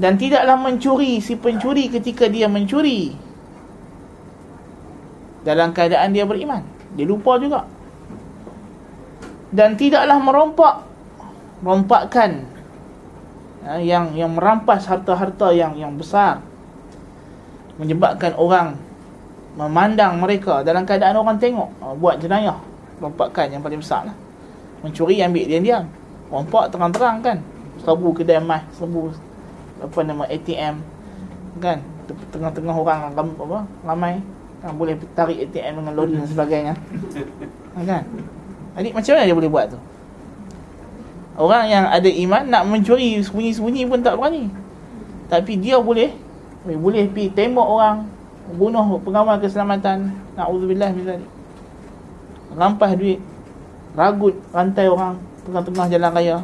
Dan 0.00 0.18
tidaklah 0.18 0.58
mencuri 0.58 1.22
Si 1.22 1.38
pencuri 1.38 1.92
ketika 1.92 2.26
dia 2.26 2.50
mencuri 2.50 3.14
Dalam 5.46 5.70
keadaan 5.70 6.10
dia 6.10 6.26
beriman. 6.26 6.66
Dia 6.98 7.06
lupa 7.06 7.38
juga 7.38 7.73
dan 9.54 9.78
tidaklah 9.78 10.18
merompak 10.18 10.82
rompakkan 11.62 12.42
ha, 13.62 13.78
yang 13.78 14.10
yang 14.18 14.34
merampas 14.34 14.90
harta-harta 14.90 15.54
yang 15.54 15.78
yang 15.78 15.94
besar. 15.94 16.42
Menyebabkan 17.78 18.34
orang 18.34 18.78
memandang 19.54 20.18
mereka 20.18 20.66
dalam 20.66 20.82
keadaan 20.82 21.14
orang 21.14 21.38
tengok 21.38 21.70
ha, 21.78 21.94
buat 21.94 22.18
jenayah. 22.18 22.58
Rompakkan 22.98 23.54
yang 23.54 23.62
paling 23.62 23.78
besar 23.78 24.10
lah. 24.10 24.16
Mencuri 24.82 25.22
ambil 25.22 25.46
diam-diam. 25.46 25.86
Rompak 26.34 26.74
terang-terang 26.74 27.22
kan. 27.22 27.38
Serbu 27.78 28.10
kedai 28.10 28.42
emas 28.42 28.62
serbu 28.74 29.14
apa 29.82 29.98
nama 30.02 30.26
ATM 30.26 30.82
kan? 31.62 31.78
Tengah-tengah 32.34 32.74
orang 32.74 33.14
apa 33.14 33.58
ramai. 33.86 34.18
Kan 34.62 34.74
boleh 34.74 34.98
tarik 35.14 35.46
ATM 35.46 35.78
dengan 35.78 35.94
lori 35.94 36.18
dan 36.18 36.26
sebagainya. 36.26 36.74
Kan 37.74 38.06
jadi 38.74 38.88
macam 38.90 39.12
mana 39.14 39.24
dia 39.26 39.36
boleh 39.38 39.50
buat 39.50 39.66
tu? 39.70 39.78
Orang 41.34 41.66
yang 41.66 41.86
ada 41.90 42.06
iman 42.06 42.42
nak 42.46 42.62
mencuri 42.66 43.18
sembunyi-sembunyi 43.22 43.82
pun 43.90 43.98
tak 44.02 44.18
berani. 44.18 44.50
Tapi 45.30 45.58
dia 45.58 45.78
boleh 45.78 46.14
boleh 46.64 47.10
pergi 47.10 47.28
tembak 47.34 47.66
orang, 47.66 48.06
bunuh 48.54 48.98
pengawal 49.02 49.38
keselamatan. 49.42 50.14
Nauzubillah 50.38 50.90
min 50.94 51.02
zalik. 51.06 51.30
Rampas 52.54 52.94
duit, 52.94 53.18
ragut 53.98 54.34
rantai 54.54 54.86
orang 54.86 55.18
tengah-tengah 55.42 55.86
jalan 55.90 56.10
raya. 56.14 56.36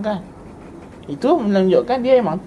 Kan? 0.00 0.20
Itu 1.08 1.36
menunjukkan 1.40 1.98
dia 2.00 2.20
memang 2.20 2.40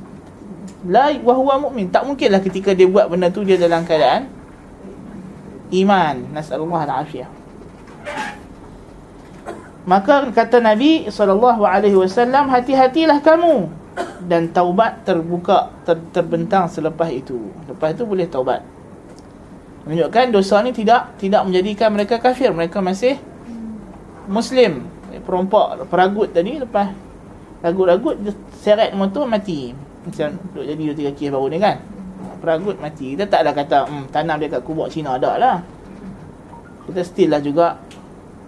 la 0.85 1.09
wa 1.21 1.33
huwa 1.33 1.69
mukmin. 1.69 1.89
Tak 1.89 2.05
mungkinlah 2.05 2.41
ketika 2.41 2.73
dia 2.73 2.85
buat 2.85 3.09
benda 3.09 3.29
tu 3.29 3.41
dia 3.41 3.57
dalam 3.57 3.81
keadaan 3.85 4.29
iman. 5.73 6.15
Nasallahu 6.33 6.73
alaihi 6.77 7.25
Maka 9.85 10.33
kata 10.33 10.57
Nabi 10.57 11.05
SAW 11.13 12.49
Hati-hatilah 12.49 13.21
kamu. 13.21 13.69
Dan 14.25 14.51
taubat 14.51 15.05
terbuka 15.05 15.71
ter, 15.85 16.01
Terbentang 16.11 16.67
selepas 16.67 17.07
itu. 17.13 17.53
Lepas 17.69 17.93
itu 17.93 18.03
boleh 18.03 18.25
taubat. 18.25 18.65
Menunjukkan 19.85 20.33
dosa 20.33 20.65
ni 20.65 20.73
tidak 20.73 21.13
Tidak 21.21 21.45
menjadikan 21.45 21.93
mereka 21.93 22.17
kafir. 22.17 22.49
Mereka 22.49 22.81
masih 22.81 23.21
Muslim. 24.25 24.89
Perompak 25.23 25.85
Peragut 25.87 26.33
tadi 26.33 26.57
Lepas. 26.57 26.89
Ragut-ragut 27.61 28.17
Seret 28.57 28.91
motor 28.97 29.29
mati. 29.29 29.71
Macam 30.05 30.33
Duduk 30.51 30.65
jadi 30.65 30.81
dua 30.81 30.95
tiga 30.97 31.11
kes 31.13 31.29
baru 31.29 31.47
ni 31.53 31.57
kan. 31.61 31.77
Peragut 32.41 32.81
mati. 32.81 33.13
Kita 33.13 33.29
tak 33.29 33.45
ada 33.45 33.53
kata 33.53 33.77
hmm, 33.85 34.03
Tanam 34.09 34.41
dia 34.41 34.49
kat 34.49 34.65
kubur 34.65 34.89
Cina 34.89 35.21
ada 35.21 35.37
lah. 35.37 35.57
Kita 36.89 37.01
still 37.05 37.29
lah 37.29 37.41
juga 37.41 37.84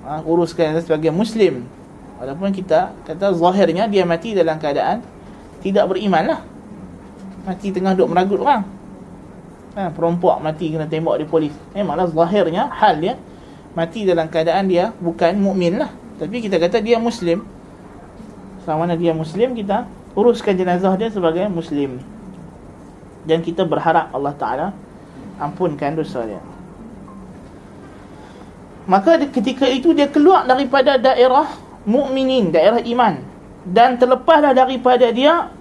ha, 0.07 0.23
uruskan 0.23 0.79
sebagai 0.79 1.11
muslim. 1.11 1.67
Walaupun 2.17 2.49
kita 2.55 2.95
kata 3.05 3.35
zahirnya 3.35 3.85
dia 3.85 4.07
mati 4.07 4.33
dalam 4.33 4.57
keadaan 4.57 5.03
tidak 5.61 5.91
beriman 5.91 6.23
lah. 6.23 6.39
Mati 7.43 7.69
tengah 7.69 7.93
duduk 7.93 8.15
meragut 8.15 8.39
orang. 8.41 8.63
Ha, 9.77 9.93
perompak 9.93 10.41
mati 10.41 10.73
kena 10.73 10.87
tembak 10.89 11.19
di 11.21 11.27
polis. 11.27 11.53
Memanglah 11.75 12.09
zahirnya 12.09 12.71
hal 12.71 12.97
dia 12.97 13.13
mati 13.77 14.07
dalam 14.07 14.25
keadaan 14.31 14.65
dia 14.71 14.95
bukan 14.97 15.37
mukmin 15.37 15.77
lah. 15.77 15.91
Tapi 16.17 16.41
kita 16.41 16.57
kata 16.57 16.81
dia 16.81 16.97
muslim. 16.97 17.45
Sama 18.65 18.87
mana 18.87 18.97
dia 18.97 19.13
muslim 19.13 19.53
kita 19.53 19.85
uruskan 20.17 20.57
jenazah 20.57 20.97
dia 20.97 21.13
sebagai 21.13 21.45
muslim. 21.51 22.01
Dan 23.27 23.43
kita 23.43 23.67
berharap 23.67 24.09
Allah 24.15 24.33
Ta'ala 24.33 24.67
ampunkan 25.37 25.93
dosa 25.93 26.25
dia 26.25 26.41
Maka 28.87 29.19
ketika 29.27 29.67
itu 29.67 29.91
dia 29.91 30.07
keluar 30.07 30.47
daripada 30.47 30.95
daerah 30.95 31.45
mukminin 31.87 32.51
daerah 32.51 32.83
iman. 32.83 33.19
Dan 33.67 33.99
terlepaslah 33.99 34.55
daripada 34.55 35.11
dia 35.11 35.51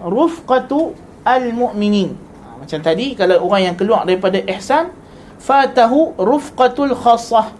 rufqatu 0.00 0.96
al-mu'minin. 1.24 2.16
Ha, 2.16 2.56
macam 2.64 2.80
tadi 2.80 3.12
kalau 3.12 3.44
orang 3.44 3.72
yang 3.72 3.76
keluar 3.76 4.08
daripada 4.08 4.40
ihsan 4.56 4.92
fatahu 5.36 6.16
rufqatul 6.16 6.96
khassah. 6.96 7.52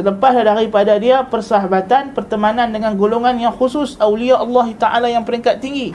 Terlepaslah 0.00 0.56
daripada 0.56 0.96
dia 0.96 1.20
persahabatan 1.28 2.16
pertemanan 2.16 2.72
dengan 2.72 2.96
golongan 2.96 3.36
yang 3.36 3.52
khusus 3.52 4.00
awliya 4.00 4.40
Allah 4.40 4.72
taala 4.80 5.12
yang 5.12 5.28
peringkat 5.28 5.60
tinggi 5.60 5.92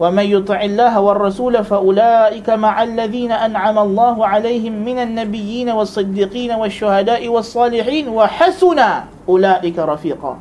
ومن 0.00 0.24
يطع 0.24 0.58
الله 0.64 1.00
والرسول 1.00 1.64
فأولئك 1.64 2.48
مع 2.50 2.82
الذين 2.82 3.32
أنعم 3.32 3.76
الله 3.78 4.16
عليهم 4.26 4.72
من 4.72 4.98
النبيين 4.98 5.68
والصديقين 5.70 6.56
والشهداء 6.56 7.20
والصالحين 7.28 8.08
وحسن 8.08 8.80
أولئك 9.28 9.76
رفيقا. 9.78 10.32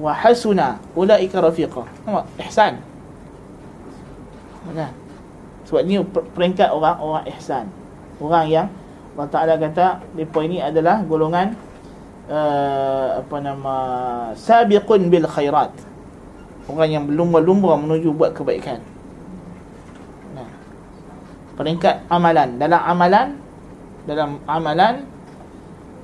وحسن 0.00 0.60
أولئك 0.96 1.34
رفيقا. 1.36 1.84
إحسان. 2.40 2.74
Sebab 5.68 5.82
ni 5.84 6.00
peringkat 6.32 6.72
orang-orang 6.72 7.28
ihsan. 7.36 7.68
Orang 8.16 8.48
yang 8.48 8.68
Allah 9.12 9.28
Ta'ala 9.28 9.54
kata 9.60 10.00
mereka 10.16 10.40
ini 10.40 10.64
adalah 10.64 11.04
golongan 11.04 11.52
uh, 12.32 13.20
apa 13.20 13.36
nama 13.44 13.76
orang 16.70 16.90
yang 16.90 17.04
berlumba-lumba 17.08 17.74
menuju 17.78 18.14
buat 18.14 18.34
kebaikan. 18.36 18.78
Nah. 20.36 20.48
Peringkat 21.58 22.06
amalan 22.06 22.58
dalam 22.58 22.82
amalan 22.82 23.28
dalam 24.02 24.30
amalan 24.50 25.06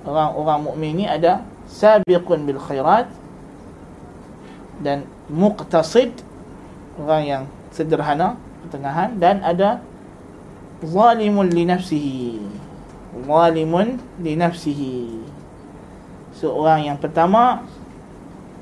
orang-orang 0.06 0.58
mukmin 0.62 0.90
ini 1.02 1.06
ada 1.10 1.42
sabiqun 1.66 2.46
bil 2.46 2.62
khairat 2.62 3.10
dan 4.78 5.02
muqtasid 5.26 6.14
orang 6.96 7.22
yang 7.26 7.42
sederhana 7.74 8.38
pertengahan 8.62 9.18
dan 9.18 9.42
ada 9.42 9.82
zalimun 10.80 11.50
li 11.50 11.66
nafsihi 11.66 12.38
zalimun 13.26 13.98
li 14.22 14.32
nafsihi 14.38 15.26
seorang 16.38 16.86
yang 16.86 16.98
pertama 17.02 17.66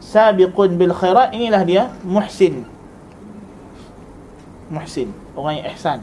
sabiqun 0.07 0.79
bil 0.79 0.95
khairat 0.95 1.35
inilah 1.35 1.63
dia 1.67 1.83
muhsin. 2.07 2.63
Muhsin 4.71 5.11
orang 5.35 5.63
yang 5.63 5.67
ihsan. 5.75 5.99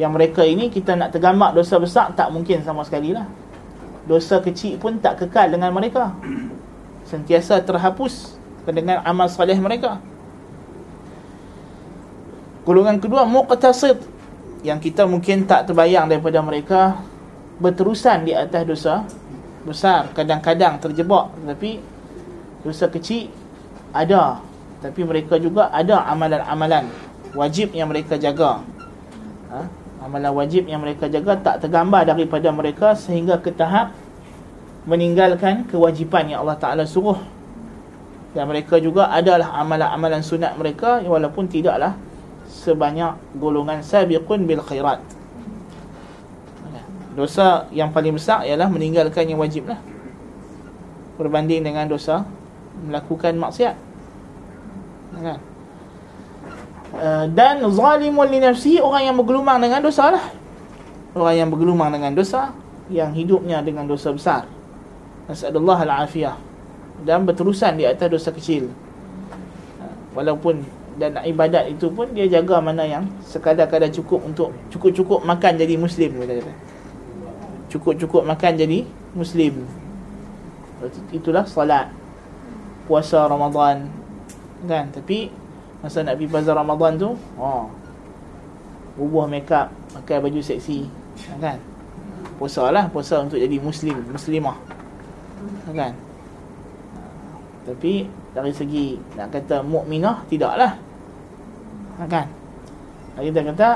Yang 0.00 0.10
mereka 0.16 0.42
ini 0.48 0.72
kita 0.72 0.96
nak 0.96 1.12
tergamak 1.12 1.52
dosa 1.52 1.76
besar 1.76 2.08
tak 2.16 2.32
mungkin 2.32 2.64
sama 2.64 2.80
sekali 2.88 3.12
lah. 3.12 3.28
Dosa 4.08 4.40
kecil 4.40 4.80
pun 4.80 4.96
tak 4.96 5.20
kekal 5.20 5.52
dengan 5.52 5.68
mereka. 5.76 6.16
Sentiasa 7.04 7.60
terhapus 7.60 8.40
dengan 8.64 9.04
amal 9.04 9.28
salih 9.28 9.60
mereka. 9.60 10.00
Golongan 12.64 12.96
kedua 12.96 13.28
muqtasid. 13.28 14.00
Yang 14.60 14.92
kita 14.92 15.08
mungkin 15.08 15.48
tak 15.48 15.68
terbayang 15.68 16.08
daripada 16.08 16.40
mereka 16.44 17.00
berterusan 17.60 18.24
di 18.28 18.32
atas 18.32 18.64
dosa 18.64 19.04
besar. 19.64 20.08
Kadang-kadang 20.16 20.80
terjebak 20.80 21.32
tapi 21.44 21.80
dosa 22.64 22.86
kecil 22.88 23.32
ada. 23.92 24.40
Tapi 24.80 25.04
mereka 25.04 25.36
juga 25.36 25.68
ada 25.68 26.08
amalan-amalan 26.08 26.88
wajib 27.36 27.76
yang 27.76 27.92
mereka 27.92 28.16
jaga. 28.16 28.64
Ha? 29.52 29.80
amalan 30.00 30.32
wajib 30.32 30.64
yang 30.64 30.80
mereka 30.80 31.06
jaga 31.12 31.36
tak 31.36 31.68
tergambar 31.68 32.08
daripada 32.08 32.48
mereka 32.48 32.96
sehingga 32.96 33.36
ke 33.36 33.52
tahap 33.52 33.92
meninggalkan 34.88 35.68
kewajipan 35.68 36.32
yang 36.32 36.40
Allah 36.40 36.56
Ta'ala 36.56 36.88
suruh. 36.88 37.20
Dan 38.32 38.48
mereka 38.48 38.80
juga 38.80 39.12
adalah 39.12 39.52
amalan-amalan 39.60 40.24
sunat 40.24 40.56
mereka 40.56 41.04
walaupun 41.04 41.50
tidaklah 41.50 41.98
sebanyak 42.48 43.18
golongan 43.36 43.84
sabiqun 43.84 44.48
bil 44.48 44.64
khairat. 44.64 45.02
Dosa 47.12 47.66
yang 47.74 47.90
paling 47.90 48.16
besar 48.16 48.46
ialah 48.46 48.70
meninggalkan 48.70 49.26
yang 49.26 49.42
wajib 49.42 49.68
lah 49.68 49.82
berbanding 51.20 51.60
dengan 51.60 51.84
dosa 51.84 52.24
melakukan 52.86 53.36
maksiat. 53.36 53.76
Kan? 55.20 55.38
Uh, 56.90 57.24
dan 57.32 57.62
zalimun 57.70 58.26
li 58.26 58.42
nafsihi 58.42 58.82
orang 58.82 59.12
yang 59.12 59.16
bergelumang 59.16 59.62
dengan 59.62 59.80
dosa 59.84 60.10
lah. 60.10 60.24
Orang 61.14 61.34
yang 61.34 61.48
bergelumang 61.50 61.90
dengan 61.94 62.12
dosa 62.14 62.54
yang 62.90 63.14
hidupnya 63.14 63.62
dengan 63.62 63.86
dosa 63.86 64.10
besar. 64.10 64.42
Nasallallahu 65.30 65.80
alafiyah. 65.86 66.36
Dan 67.06 67.24
berterusan 67.24 67.78
di 67.80 67.86
atas 67.86 68.10
dosa 68.10 68.30
kecil. 68.34 68.68
Walaupun 70.12 70.66
dan 70.98 71.16
ibadat 71.22 71.70
itu 71.70 71.88
pun 71.88 72.12
dia 72.12 72.28
jaga 72.28 72.60
mana 72.60 72.84
yang 72.84 73.08
sekadar-kadar 73.24 73.88
cukup 73.88 74.20
untuk 74.20 74.52
cukup-cukup 74.68 75.24
makan 75.24 75.56
jadi 75.56 75.80
muslim 75.80 76.12
cukup-cukup 77.70 78.26
makan 78.26 78.52
jadi 78.58 78.78
muslim. 79.14 79.64
Itulah 81.14 81.46
salat 81.46 81.88
puasa 82.90 83.30
Ramadan. 83.30 83.86
Kan? 84.66 84.90
Tapi 84.90 85.30
masa 85.78 86.02
nak 86.02 86.18
pergi 86.18 86.26
bazar 86.26 86.58
Ramadan 86.58 86.98
tu 86.98 87.14
oh 87.38 87.70
ubah 88.98 89.30
make 89.30 89.46
up 89.54 89.70
pakai 89.94 90.18
baju 90.18 90.42
seksi. 90.42 90.90
Kan? 91.38 91.62
Puasa 92.42 92.66
lah 92.74 92.90
puasa 92.90 93.22
untuk 93.22 93.38
jadi 93.38 93.62
muslim 93.62 93.94
muslimah. 94.10 94.58
Kan? 95.70 95.94
Tapi 97.70 98.10
dari 98.34 98.50
segi 98.50 98.98
nak 99.14 99.30
kata 99.30 99.62
mukminah 99.62 100.26
tidaklah. 100.26 100.74
Kan? 102.10 102.26
Kita 103.14 103.40
kata 103.54 103.68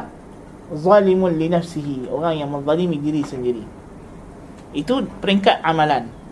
zalimun 0.75 1.39
li 1.39 1.47
nafsihi. 1.47 2.11
Orang 2.11 2.35
yang 2.35 2.51
menzalimi 2.51 2.99
diri 2.99 3.23
sendiri. 3.23 3.63
Itu 4.75 5.07
peringkat 5.23 5.63
amalan 5.63 6.24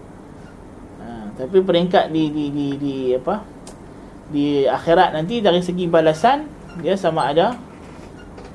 tapi 1.32 1.64
peringkat 1.64 2.12
di 2.12 2.28
di 2.28 2.44
di, 2.52 2.66
di 2.76 2.94
apa? 3.16 3.40
Di 4.32 4.64
akhirat 4.68 5.16
nanti 5.16 5.40
dari 5.40 5.60
segi 5.64 5.88
balasan 5.88 6.44
dia 6.80 6.96
sama 6.96 7.32
ada 7.32 7.56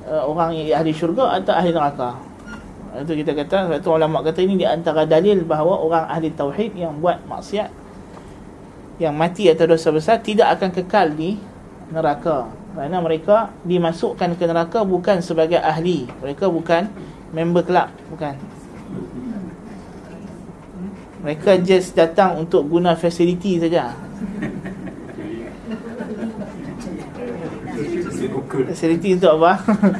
uh, 0.06 0.22
orang 0.26 0.54
yang 0.54 0.82
ahli 0.82 0.94
syurga 0.94 1.38
atau 1.38 1.54
ahli 1.54 1.70
neraka. 1.74 2.18
Itu 2.98 3.14
kita 3.14 3.36
kata 3.36 3.78
satu 3.78 3.94
ulama 3.94 4.24
kata 4.24 4.40
ini 4.42 4.62
di 4.62 4.66
antara 4.66 5.04
dalil 5.04 5.44
bahawa 5.44 5.78
orang 5.82 6.04
ahli 6.08 6.32
tauhid 6.32 6.74
yang 6.74 6.98
buat 6.98 7.22
maksiat 7.26 7.70
yang 8.98 9.14
mati 9.14 9.46
atau 9.46 9.70
dosa 9.70 9.94
besar 9.94 10.18
tidak 10.18 10.58
akan 10.58 10.70
kekal 10.74 11.06
di 11.14 11.38
neraka. 11.94 12.50
Kerana 12.74 13.02
mereka 13.02 13.50
dimasukkan 13.66 14.38
ke 14.38 14.44
neraka 14.46 14.86
bukan 14.86 15.18
sebagai 15.18 15.58
ahli. 15.58 16.06
Mereka 16.22 16.46
bukan 16.46 16.90
member 17.34 17.62
kelab 17.66 17.92
bukan 18.08 18.38
mereka 21.18 21.58
just 21.58 21.98
datang 21.98 22.38
untuk 22.38 22.62
guna 22.70 22.94
facility 22.94 23.58
saja. 23.58 23.90
Facility 28.70 29.18
untuk 29.18 29.30
apa? 29.42 29.52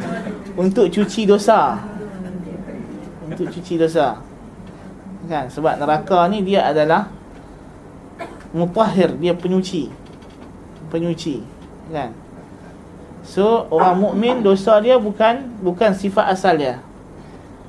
untuk 0.63 0.87
cuci 0.87 1.27
dosa. 1.27 1.83
Untuk 3.27 3.51
cuci 3.51 3.75
dosa. 3.83 4.23
Kan? 5.27 5.51
Sebab 5.51 5.83
neraka 5.83 6.31
ni 6.31 6.47
dia 6.47 6.71
adalah 6.71 7.11
mutahhir, 8.55 9.11
dia 9.19 9.35
penyuci. 9.35 9.91
Penyuci, 10.89 11.43
kan? 11.91 12.15
So, 13.27 13.69
orang 13.69 14.01
mukmin 14.01 14.41
dosa 14.41 14.81
dia 14.81 14.97
bukan 14.97 15.61
bukan 15.61 15.93
sifat 15.93 16.33
asal 16.33 16.57
dia. 16.57 16.81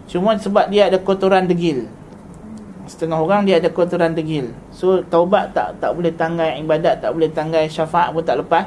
Cuma 0.08 0.38
sebab 0.40 0.72
dia 0.72 0.88
ada 0.88 1.02
kotoran 1.02 1.50
degil 1.50 1.90
setengah 2.90 3.22
orang 3.22 3.46
dia 3.46 3.62
ada 3.62 3.70
kotoran 3.70 4.18
degil. 4.18 4.50
So 4.74 5.06
taubat 5.06 5.54
tak 5.54 5.78
tak 5.78 5.94
boleh 5.94 6.10
tanggai 6.10 6.58
ibadat 6.58 7.06
tak 7.06 7.14
boleh 7.14 7.30
tanggai 7.30 7.70
syafaat 7.70 8.10
pun 8.10 8.26
tak 8.26 8.42
lepas. 8.42 8.66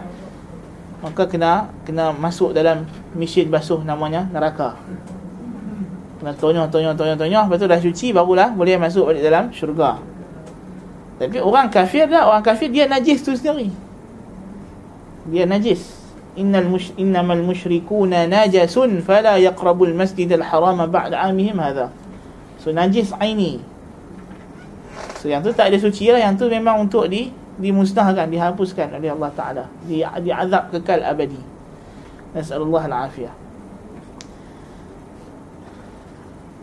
Maka 1.03 1.27
kena 1.27 1.67
kena 1.83 2.15
masuk 2.15 2.55
dalam 2.55 2.87
mesin 3.19 3.51
basuh 3.51 3.83
namanya 3.83 4.31
neraka. 4.31 4.79
Kena 6.23 6.31
tonyong 6.39 6.71
tonyong 6.71 6.95
tonyong 6.95 7.19
tonyong. 7.19 7.45
Lepas 7.51 7.59
tu 7.59 7.67
dah 7.67 7.81
cuci 7.83 8.07
barulah 8.15 8.55
boleh 8.55 8.79
masuk 8.79 9.11
balik 9.11 9.27
dalam 9.27 9.51
syurga. 9.51 9.99
Tapi 11.19 11.43
orang 11.43 11.67
kafir 11.67 12.07
dah. 12.07 12.31
Orang 12.31 12.47
kafir 12.47 12.71
dia 12.71 12.87
najis 12.87 13.27
tu 13.27 13.35
sendiri. 13.35 13.75
Dia 15.27 15.51
najis. 15.51 15.99
Innal 16.39 16.71
mush 16.71 16.95
innamal 16.95 17.43
musyrikuna 17.43 18.25
najasun 18.31 19.03
fala 19.03 19.37
yaqrabul 19.37 19.93
masjidal 19.93 20.47
haram 20.47 20.79
ba'da 20.87 21.19
'amihim 21.27 21.59
hadha. 21.59 21.91
So 22.63 22.71
najis 22.71 23.11
aini 23.19 23.72
So 25.23 25.31
yang 25.31 25.39
tu 25.39 25.55
tak 25.55 25.71
ada 25.71 25.79
suci 25.79 26.11
lah. 26.11 26.19
Yang 26.19 26.35
tu 26.43 26.45
memang 26.51 26.83
untuk 26.83 27.07
di 27.07 27.31
dimusnahkan 27.63 28.27
Dihapuskan 28.27 28.99
oleh 28.99 29.15
Allah 29.15 29.31
Ta'ala. 29.31 29.65
Di, 29.87 30.03
Diazab 30.03 30.75
kekal 30.75 31.07
abadi. 31.07 31.39
Nas'alullah 32.35 32.83
al-afiyah. 32.91 33.35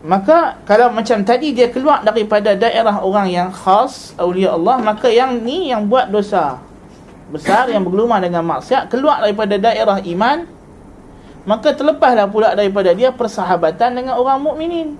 Maka 0.04 0.60
kalau 0.68 0.92
macam 0.92 1.24
tadi 1.24 1.56
dia 1.56 1.72
keluar 1.72 2.04
daripada 2.04 2.52
daerah 2.52 3.00
orang 3.00 3.32
yang 3.32 3.48
khas 3.52 4.16
awliya 4.16 4.56
Allah 4.56 4.80
maka 4.80 5.12
yang 5.12 5.44
ni 5.44 5.68
yang 5.68 5.92
buat 5.92 6.08
dosa 6.08 6.56
besar 7.28 7.68
yang 7.68 7.84
bergelumah 7.84 8.16
dengan 8.16 8.40
maksiat 8.48 8.88
keluar 8.88 9.20
daripada 9.20 9.60
daerah 9.60 10.00
iman 10.00 10.48
maka 11.44 11.76
terlepaslah 11.76 12.32
pula 12.32 12.56
daripada 12.56 12.96
dia 12.96 13.12
persahabatan 13.12 13.92
dengan 13.92 14.16
orang 14.16 14.40
mukminin. 14.40 14.96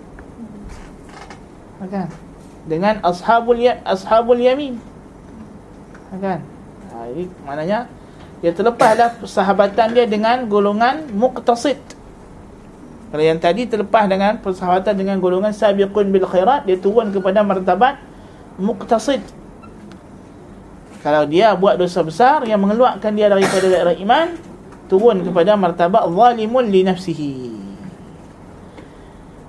Kan 1.89 2.13
dengan 2.69 3.01
ashabul 3.05 3.57
ya, 3.57 3.81
ashabul 3.85 4.41
yamin 4.41 4.77
kan 6.21 6.43
ha, 6.91 7.07
ini 7.09 7.31
maknanya 7.47 7.87
dia 8.41 8.53
terlepaslah 8.57 9.21
persahabatan 9.21 9.95
dia 9.95 10.05
dengan 10.09 10.45
golongan 10.49 11.07
muqtasid 11.13 11.79
kalau 13.11 13.25
yang 13.27 13.43
tadi 13.43 13.67
terlepas 13.67 14.07
dengan 14.07 14.39
persahabatan 14.39 14.95
dengan 14.95 15.19
golongan 15.19 15.51
sabiqun 15.51 16.15
bil 16.15 16.31
khairat, 16.31 16.63
dia 16.63 16.79
turun 16.79 17.11
kepada 17.11 17.43
martabat 17.43 17.99
muqtasid. 18.55 19.19
Kalau 21.03 21.27
dia 21.27 21.51
buat 21.59 21.75
dosa 21.75 22.07
besar 22.07 22.47
yang 22.47 22.63
mengeluarkan 22.63 23.11
dia 23.19 23.27
daripada 23.27 23.67
daerah 23.67 23.97
iman, 23.99 24.39
turun 24.87 25.27
kepada 25.27 25.59
martabat 25.59 26.07
zalimun 26.07 26.71
li 26.71 26.87
nafsihi. 26.87 27.35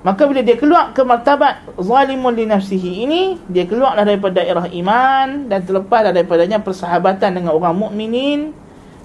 Maka 0.01 0.25
bila 0.25 0.41
dia 0.41 0.57
keluar 0.57 0.97
ke 0.97 1.05
martabat 1.05 1.61
zalimun 1.77 2.33
li 2.33 2.49
nafsihi 2.49 3.05
ini, 3.05 3.21
dia 3.45 3.69
keluarlah 3.69 4.01
daripada 4.01 4.41
daerah 4.41 4.65
iman 4.65 5.45
dan 5.45 5.61
terlepaslah 5.61 6.09
daripadanya 6.09 6.57
persahabatan 6.57 7.37
dengan 7.37 7.53
orang 7.53 7.77
mukminin 7.77 8.49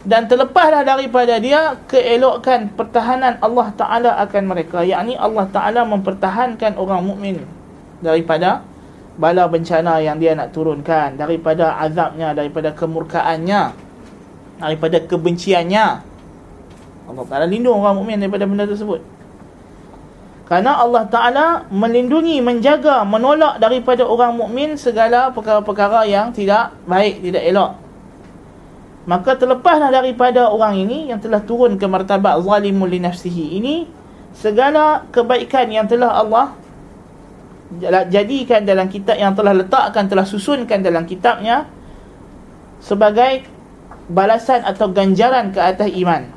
dan 0.09 0.25
terlepaslah 0.25 0.89
daripada 0.89 1.37
dia 1.37 1.77
keelokkan 1.85 2.73
pertahanan 2.73 3.37
Allah 3.45 3.69
Taala 3.77 4.11
akan 4.25 4.43
mereka. 4.49 4.81
Yakni 4.89 5.21
Allah 5.21 5.45
Taala 5.53 5.85
mempertahankan 5.85 6.81
orang 6.81 7.05
mukmin 7.05 7.45
daripada 8.01 8.65
bala 9.21 9.45
bencana 9.53 10.01
yang 10.01 10.17
dia 10.17 10.33
nak 10.33 10.57
turunkan 10.57 11.21
daripada 11.21 11.77
azabnya 11.77 12.33
daripada 12.33 12.73
kemurkaannya 12.73 13.77
daripada 14.65 14.97
kebenciannya. 15.05 15.87
Allah 17.05 17.25
Taala 17.29 17.45
lindung 17.45 17.85
orang 17.85 18.01
mukmin 18.01 18.17
daripada 18.17 18.49
benda 18.49 18.65
tersebut 18.65 19.16
kerana 20.47 20.79
Allah 20.79 21.05
Taala 21.11 21.47
melindungi 21.75 22.39
menjaga 22.39 23.03
menolak 23.03 23.59
daripada 23.59 24.07
orang 24.07 24.39
mukmin 24.39 24.79
segala 24.79 25.35
perkara-perkara 25.35 26.07
yang 26.07 26.31
tidak 26.31 26.71
baik 26.87 27.19
tidak 27.19 27.43
elok. 27.51 27.75
Maka 29.11 29.35
terlepaslah 29.35 29.91
daripada 29.91 30.47
orang 30.47 30.79
ini 30.87 31.11
yang 31.11 31.19
telah 31.19 31.43
turun 31.43 31.75
ke 31.75 31.87
martabat 31.91 32.39
zalimul 32.47 32.87
li 32.87 33.03
nafsihi 33.03 33.59
ini 33.59 33.91
segala 34.39 35.03
kebaikan 35.11 35.67
yang 35.67 35.91
telah 35.91 36.15
Allah 36.15 36.55
jadikan 38.07 38.63
dalam 38.63 38.87
kitab 38.87 39.19
yang 39.19 39.35
telah 39.35 39.51
letakkan 39.51 40.07
telah 40.07 40.23
susunkan 40.23 40.79
dalam 40.79 41.11
kitabnya 41.11 41.67
sebagai 42.79 43.43
balasan 44.07 44.63
atau 44.63 44.95
ganjaran 44.95 45.51
ke 45.51 45.59
atas 45.59 45.91
iman. 45.91 46.31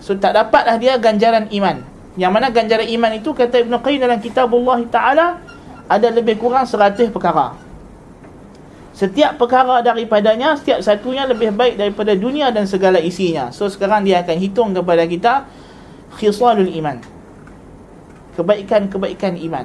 So 0.00 0.16
tak 0.16 0.32
dapatlah 0.32 0.80
dia 0.80 0.96
ganjaran 0.96 1.52
iman 1.52 1.91
yang 2.16 2.32
mana 2.32 2.52
ganjaran 2.52 2.84
iman 2.92 3.12
itu 3.16 3.32
kata 3.32 3.64
Ibn 3.64 3.80
Qayyim 3.80 4.00
dalam 4.04 4.20
kitabullah 4.20 4.84
ta'ala 4.92 5.40
ada 5.88 6.08
lebih 6.12 6.36
kurang 6.36 6.68
100 6.68 7.08
perkara. 7.08 7.56
Setiap 8.92 9.40
perkara 9.40 9.80
daripadanya 9.80 10.52
Setiap 10.52 10.84
satunya 10.84 11.24
lebih 11.24 11.56
baik 11.56 11.80
daripada 11.80 12.12
dunia 12.12 12.52
dan 12.52 12.68
segala 12.68 13.00
isinya. 13.00 13.48
So 13.48 13.64
sekarang 13.72 14.04
dia 14.04 14.20
akan 14.20 14.36
hitung 14.36 14.70
kepada 14.76 15.08
kita 15.08 15.48
Khisalul 16.20 16.68
iman. 16.76 17.00
Kebaikan-kebaikan 18.36 19.40
iman. 19.48 19.64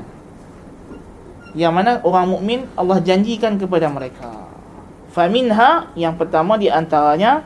Yang 1.52 1.74
mana 1.76 1.92
orang 2.08 2.32
mukmin 2.32 2.60
Allah 2.80 3.04
janjikan 3.04 3.60
kepada 3.60 3.92
mereka. 3.92 4.32
Faminha 5.12 5.92
Yang 6.00 6.24
pertama 6.24 6.56
di 6.56 6.72
antaranya 6.72 7.44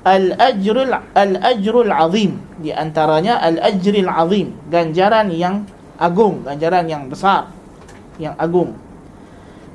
Al-ajrul 0.00 0.92
Al-ajrul 1.12 1.92
azim. 1.92 2.40
Di 2.56 2.72
antaranya 2.72 3.40
Al-ajril 3.44 4.08
azim. 4.08 4.56
Ganjaran 4.72 5.28
yang 5.32 5.68
agung 6.00 6.40
Ganjaran 6.44 6.88
yang 6.88 7.08
besar 7.08 7.52
Yang 8.16 8.34
agung. 8.40 8.70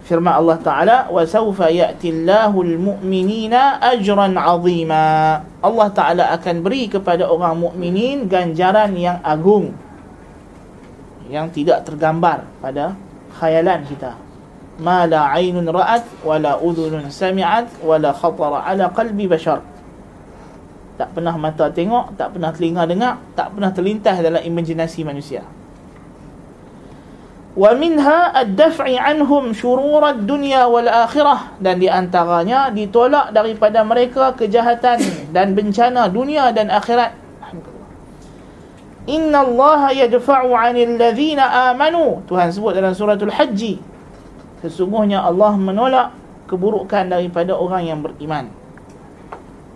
Firman 0.05 0.37
Allah 0.37 0.57
Taala 0.61 0.97
wa 1.09 1.25
sawfa 1.25 1.73
ya'ti 1.73 2.13
Allahul 2.13 2.77
mu'minina 2.77 3.81
ajran 3.81 4.37
'azima. 4.37 5.41
Allah 5.65 5.89
Taala 5.97 6.23
akan 6.37 6.61
beri 6.61 6.85
kepada 6.85 7.25
orang 7.25 7.57
mukminin 7.57 8.29
ganjaran 8.29 8.93
yang 8.93 9.17
agung 9.25 9.73
yang 11.25 11.49
tidak 11.49 11.89
tergambar 11.89 12.45
pada 12.61 12.93
khayalan 13.41 13.81
kita. 13.89 14.13
Ma 14.77 15.09
la 15.09 15.33
'ainun 15.33 15.65
ra'at 15.65 16.05
wa 16.21 16.37
la 16.37 16.53
udhunun 16.61 17.09
sami'at 17.09 17.81
wa 17.81 17.97
la 17.97 18.13
khatara 18.13 18.61
'ala 18.61 18.93
qalbi 18.93 19.25
bashar 19.25 19.57
tak 20.95 21.11
pernah 21.11 21.35
mata 21.35 21.67
tengok 21.67 22.15
tak 22.15 22.35
pernah 22.35 22.55
telinga 22.55 22.87
dengar 22.87 23.19
tak 23.35 23.51
pernah 23.51 23.71
terlintas 23.71 24.19
dalam 24.23 24.39
imajinasi 24.39 25.03
manusia. 25.03 25.43
Wa 27.55 27.71
minha 27.71 28.35
ad-daf'i 28.35 28.99
anhum 28.99 29.55
shurur 29.55 30.03
ad-dunya 30.03 30.67
wal 30.67 30.91
akhirah. 30.91 31.55
Dan 31.63 31.79
di 31.79 31.87
antaranya 31.87 32.67
ditolak 32.67 33.31
daripada 33.31 33.79
mereka 33.87 34.35
kejahatan 34.35 34.99
dan 35.31 35.55
bencana 35.55 36.11
dunia 36.11 36.51
dan 36.51 36.67
akhirat. 36.67 37.15
Inna 39.07 39.45
Allah 39.45 39.95
yadfa'u 39.95 40.51
'anil 40.51 40.99
ladzina 40.99 41.71
amanu. 41.71 42.27
Tuhan 42.27 42.51
sebut 42.51 42.75
dalam 42.75 42.91
suratul 42.91 43.31
Hajj 43.31 43.79
sesungguhnya 44.65 45.21
Allah 45.21 45.53
menolak 45.55 46.11
keburukan 46.49 47.07
daripada 47.07 47.53
orang 47.53 47.83
yang 47.85 47.99
beriman. 48.01 48.49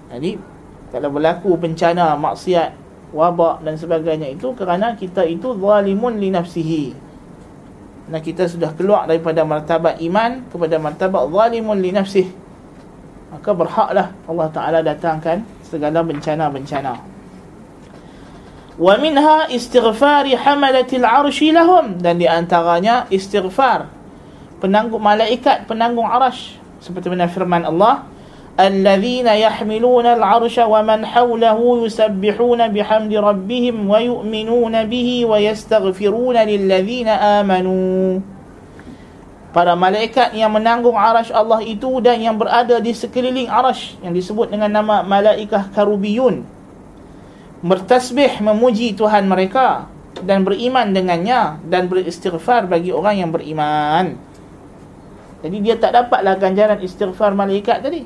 Jadi 0.10 0.42
kalau 0.90 1.10
berlaku 1.14 1.54
bencana 1.54 2.18
maksiat 2.18 2.74
wabak 3.14 3.62
dan 3.66 3.78
sebagainya 3.78 4.34
itu 4.34 4.54
kerana 4.58 4.94
kita 4.98 5.26
itu 5.26 5.54
zalimun 5.58 6.18
li 6.18 6.30
nafsihi. 6.34 6.86
Dan 8.10 8.26
kita 8.26 8.50
sudah 8.50 8.74
keluar 8.74 9.06
daripada 9.06 9.46
martabat 9.46 10.02
iman 10.02 10.42
kepada 10.50 10.82
martabat 10.82 11.30
zalimun 11.30 11.78
li 11.78 11.94
nafsih. 11.94 12.26
Maka 13.30 13.54
berhaklah 13.54 14.08
Allah 14.26 14.48
Taala 14.50 14.80
datangkan 14.82 15.46
segala 15.62 16.02
bencana-bencana. 16.02 16.98
Wa 18.82 18.96
minha 18.98 19.46
istighfar 19.54 20.26
hamalatil 20.26 21.06
arshi 21.06 21.54
lahum. 21.54 22.02
Dan 22.02 22.18
di 22.18 22.26
antaranya 22.26 23.06
istighfar 23.14 23.86
penanggung 24.58 25.06
malaikat 25.06 25.70
penanggung 25.70 26.06
arasy 26.06 26.60
seperti 26.84 27.12
mana 27.12 27.28
firman 27.28 27.64
Allah 27.64 28.08
الذين 28.59 29.27
يحملون 29.27 30.07
العرش 30.07 30.57
ومن 30.59 31.01
حوله 31.07 31.59
يسبحون 31.85 32.61
بحمد 32.69 33.13
ربهم 33.15 33.77
ويؤمنون 33.91 34.75
به 34.87 35.09
ويستغفرون 35.27 36.37
للذين 36.37 37.09
آمنوا 37.09 38.07
Para 39.55 39.79
malaikat 39.79 40.35
yang 40.35 40.51
menanggung 40.51 40.99
arash 40.99 41.31
Allah 41.31 41.63
itu 41.63 42.03
dan 42.03 42.19
yang 42.19 42.35
berada 42.35 42.83
di 42.83 42.91
sekeliling 42.91 43.47
arash 43.47 43.95
yang 44.03 44.11
disebut 44.11 44.51
dengan 44.51 44.67
nama 44.67 45.07
malaikah 45.07 45.71
karubiyun 45.71 46.43
bertasbih 47.65 48.45
memuji 48.45 48.93
Tuhan 48.93 49.25
mereka 49.25 49.89
dan 50.21 50.45
beriman 50.45 50.93
dengannya 50.93 51.65
dan 51.65 51.89
beristighfar 51.89 52.69
bagi 52.69 52.93
orang 52.93 53.25
yang 53.25 53.31
beriman. 53.33 54.21
Jadi 55.41 55.57
dia 55.65 55.77
tak 55.81 55.97
dapatlah 55.97 56.37
ganjaran 56.37 56.81
istighfar 56.85 57.33
malaikat 57.33 57.81
tadi. 57.81 58.05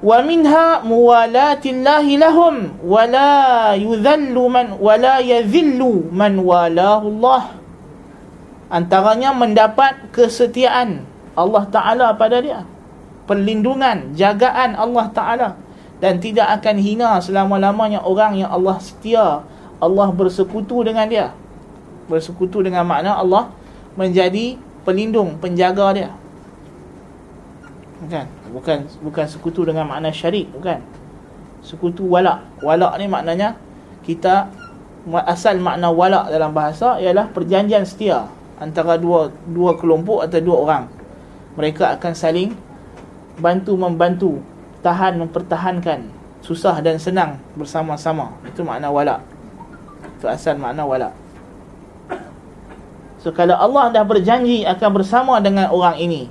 wa 0.00 0.24
minha 0.24 0.80
muwalatillahi 0.80 2.16
lahum 2.16 2.72
wa 2.80 3.04
la 3.04 3.76
ولا 3.76 4.16
man 4.48 4.80
wa 4.80 4.94
la 4.96 5.20
yadhillu 5.20 6.08
man 6.08 6.40
walahu 6.40 7.12
Allah. 7.20 7.42
Antaranya 8.70 9.36
mendapat 9.36 10.08
kesetiaan 10.14 11.04
Allah 11.36 11.64
Taala 11.68 12.08
pada 12.16 12.40
dia. 12.40 12.64
Perlindungan 13.28 14.16
jagaan 14.16 14.74
Allah 14.74 15.06
Taala. 15.12 15.48
Dan 16.00 16.16
tidak 16.16 16.48
akan 16.60 16.80
hina 16.80 17.20
selama-lamanya 17.20 18.00
orang 18.00 18.40
yang 18.40 18.48
Allah 18.48 18.80
setia 18.80 19.44
Allah 19.76 20.08
bersekutu 20.16 20.80
dengan 20.80 21.04
dia. 21.04 21.36
Bersekutu 22.08 22.64
dengan 22.64 22.88
makna 22.88 23.20
Allah 23.20 23.52
menjadi 24.00 24.56
pelindung 24.88 25.36
penjaga 25.36 25.86
dia. 25.92 26.10
Kan? 28.08 28.24
okay 28.24 28.39
bukan 28.50 28.86
bukan 29.00 29.26
sekutu 29.26 29.64
dengan 29.64 29.86
makna 29.86 30.10
syarik 30.10 30.50
bukan. 30.52 30.82
Sekutu 31.64 32.04
walak. 32.08 32.44
Walak 32.60 32.96
ni 32.98 33.06
maknanya 33.06 33.56
kita 34.04 34.50
asal 35.26 35.56
makna 35.62 35.88
walak 35.88 36.28
dalam 36.28 36.52
bahasa 36.52 37.00
ialah 37.00 37.30
perjanjian 37.30 37.88
setia 37.88 38.28
antara 38.60 39.00
dua 39.00 39.32
dua 39.48 39.78
kelompok 39.78 40.26
atau 40.26 40.40
dua 40.42 40.56
orang. 40.60 40.84
Mereka 41.56 41.96
akan 41.98 42.12
saling 42.12 42.50
bantu 43.40 43.72
membantu 43.78 44.42
tahan 44.84 45.16
mempertahankan 45.20 46.20
susah 46.40 46.80
dan 46.80 46.96
senang 46.96 47.36
bersama-sama. 47.56 48.36
Itu 48.48 48.64
makna 48.64 48.88
walak. 48.88 49.20
Itu 50.20 50.28
asal 50.28 50.60
makna 50.60 50.84
wala. 50.84 51.16
So 53.20 53.32
kalau 53.32 53.56
Allah 53.56 53.92
dah 53.92 54.04
berjanji 54.04 54.64
akan 54.64 54.90
bersama 54.96 55.40
dengan 55.40 55.68
orang 55.68 56.00
ini, 56.00 56.28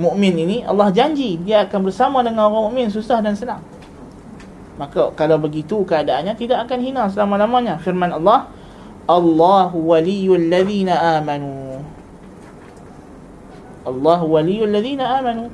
mukmin 0.00 0.32
ini, 0.32 0.64
Allah 0.64 0.88
janji 0.88 1.36
dia 1.44 1.68
akan 1.68 1.84
bersama 1.84 2.24
dengan 2.24 2.48
orang 2.48 2.72
mukmin 2.72 2.88
susah 2.88 3.20
dan 3.20 3.36
senang. 3.36 3.60
Maka 4.80 5.12
kalau 5.12 5.36
begitu 5.36 5.84
keadaannya 5.84 6.32
tidak 6.40 6.64
akan 6.64 6.78
hina 6.80 7.04
selama-lamanya. 7.12 7.76
Firman 7.84 8.16
Allah, 8.16 8.48
Allahu 9.04 9.92
waliyul 9.92 10.48
ladzina 10.48 11.20
amanu. 11.20 11.84
Allahu 13.84 14.24
waliyul 14.40 14.72
ladzina 14.72 15.20
amanu. 15.20 15.52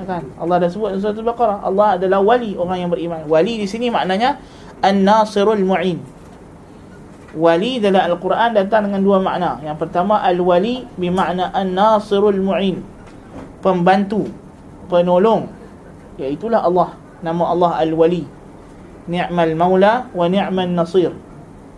Kan? 0.00 0.24
Allah 0.40 0.56
dah 0.56 0.70
sebut 0.72 0.96
dalam 0.96 1.04
surah 1.04 1.20
Al-Baqarah, 1.20 1.58
Allah 1.68 1.88
adalah 2.00 2.24
wali 2.24 2.56
orang 2.56 2.78
yang 2.80 2.88
beriman. 2.88 3.28
Wali 3.28 3.60
di 3.60 3.68
sini 3.68 3.92
maknanya 3.92 4.40
an-nasirul 4.80 5.60
mu'in. 5.60 6.00
Wali 7.36 7.76
dalam 7.84 8.00
Al-Quran 8.00 8.56
datang 8.56 8.88
dengan 8.88 9.04
dua 9.04 9.20
makna. 9.20 9.60
Yang 9.60 9.76
pertama 9.76 10.24
al-wali 10.24 10.88
bermakna 10.96 11.52
an-nasirul 11.52 12.40
mu'in. 12.40 12.80
Pembantu, 13.62 14.26
penolong. 14.90 15.46
Iaitulah 16.18 16.66
Allah 16.66 16.98
nama 17.22 17.54
Allah 17.54 17.72
Al-Wali. 17.86 18.26
Ni'mal 19.06 19.54
Maula 19.54 20.10
wa 20.10 20.26
Ni'mal 20.26 20.74
Nasir. 20.74 21.14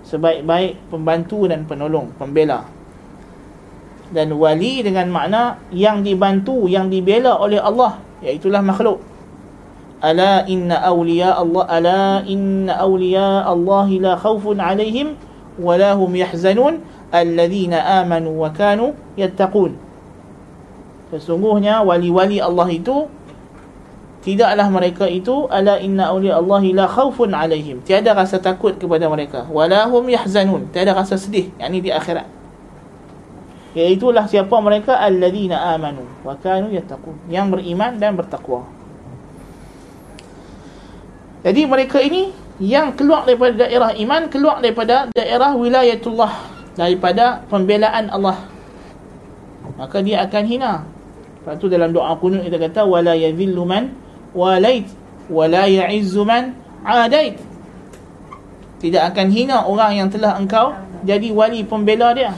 Sebaik-baik 0.04 0.88
pembantu 0.88 1.44
dan 1.44 1.68
penolong, 1.68 2.12
pembela. 2.16 2.64
Dan 4.12 4.36
wali 4.36 4.84
dengan 4.84 5.08
makna 5.08 5.60
yang 5.72 6.04
dibantu, 6.04 6.68
yang 6.68 6.92
dibela 6.92 7.40
oleh 7.40 7.56
Allah 7.56 8.00
Iaitulah 8.24 8.64
makhluk. 8.64 9.04
Ala 10.00 10.44
inna 10.48 10.80
awliya 10.84 11.36
Allah 11.36 11.64
Ala 11.68 12.02
inna 12.24 12.76
awliya 12.80 13.44
Allah 13.44 13.88
la 14.00 14.12
khawfun 14.16 14.60
alaihim 14.60 15.16
Walahum 15.60 16.12
yahzanun. 16.16 16.80
Alladhina 17.12 18.00
amanu 18.02 18.42
wa 18.42 18.50
kanu 18.50 18.96
yattaqun 19.14 19.83
Sesungguhnya 21.12 21.84
wali-wali 21.84 22.40
Allah 22.40 22.68
itu 22.72 23.10
tidaklah 24.24 24.72
mereka 24.72 25.04
itu 25.04 25.44
ala 25.52 25.76
inna 25.76 26.08
awliya 26.08 26.40
Allahi 26.40 26.72
la 26.72 26.88
khawfun 26.88 27.36
alaihim. 27.36 27.84
Tiada 27.84 28.16
rasa 28.16 28.40
takut 28.40 28.72
kepada 28.80 29.04
mereka. 29.12 29.44
Walahum 29.52 30.08
yahzanun. 30.08 30.72
Tiada 30.72 30.96
rasa 30.96 31.20
sedih 31.20 31.52
yakni 31.60 31.84
di 31.84 31.92
akhirat. 31.92 32.24
Iaitulah 33.74 34.24
siapa 34.30 34.54
mereka 34.64 34.96
alladzina 34.96 35.76
amanu 35.76 36.08
wa 36.24 36.32
kanu 36.40 36.72
yattaqun. 36.72 37.28
Yang 37.28 37.46
beriman 37.58 37.92
dan 38.00 38.16
bertakwa. 38.16 38.64
Jadi 41.44 41.68
mereka 41.68 42.00
ini 42.00 42.32
yang 42.56 42.96
keluar 42.96 43.28
daripada 43.28 43.68
daerah 43.68 43.92
iman 43.92 44.22
keluar 44.32 44.64
daripada 44.64 45.12
daerah 45.12 45.52
wilayatullah 45.52 46.32
daripada 46.72 47.44
pembelaan 47.52 48.08
Allah. 48.08 48.40
Maka 49.76 50.00
dia 50.00 50.24
akan 50.24 50.44
hina 50.48 50.72
Lepas 51.44 51.60
tu 51.60 51.68
dalam 51.68 51.92
doa 51.92 52.16
kunut 52.16 52.40
kita 52.40 52.56
kata 52.56 52.88
wala 52.88 53.12
yadhillu 53.12 53.68
man 53.68 53.92
walait 54.32 54.88
wala 55.28 55.68
ya'izzu 55.68 56.24
man 56.24 56.56
adait. 56.80 57.36
Tidak 58.80 59.12
akan 59.12 59.28
hina 59.28 59.68
orang 59.68 59.92
yang 59.92 60.08
telah 60.08 60.40
engkau 60.40 60.72
jadi 61.04 61.28
wali 61.36 61.60
pembela 61.68 62.16
dia. 62.16 62.32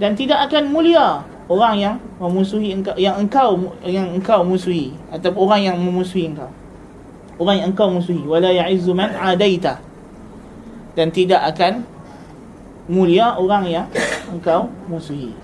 Dan 0.00 0.16
tidak 0.16 0.48
akan 0.48 0.72
mulia 0.72 1.20
orang 1.44 1.76
yang 1.76 1.96
memusuhi 2.16 2.72
engkau 2.72 2.96
yang 2.96 3.20
engkau 3.20 3.68
yang 3.84 4.08
engkau 4.16 4.48
musuhi 4.48 4.96
atau 5.12 5.36
orang 5.36 5.60
yang 5.60 5.76
memusuhi 5.76 6.32
engkau. 6.32 6.48
Orang 7.36 7.60
yang 7.60 7.68
engkau 7.76 7.92
musuhi. 7.92 8.24
Wala 8.24 8.48
ya'izzu 8.48 8.96
man 8.96 9.12
adaita. 9.12 9.76
Dan 10.96 11.12
tidak 11.12 11.52
akan 11.52 11.84
mulia 12.88 13.36
orang 13.36 13.68
yang 13.68 13.86
engkau 14.32 14.72
musuhi 14.88 15.36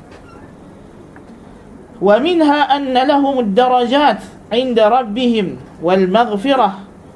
wa 2.01 2.15
minha 2.17 2.69
anna 2.69 3.05
lahum 3.05 3.45
ad-darajat 3.45 4.41
عند 4.51 4.75
ربهم 4.75 5.79
والمغفرة 5.79 6.69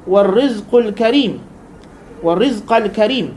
والرزق 0.07 0.71
الكريم 0.71 1.31
والرزق 2.23 2.69
الكريم 2.71 3.27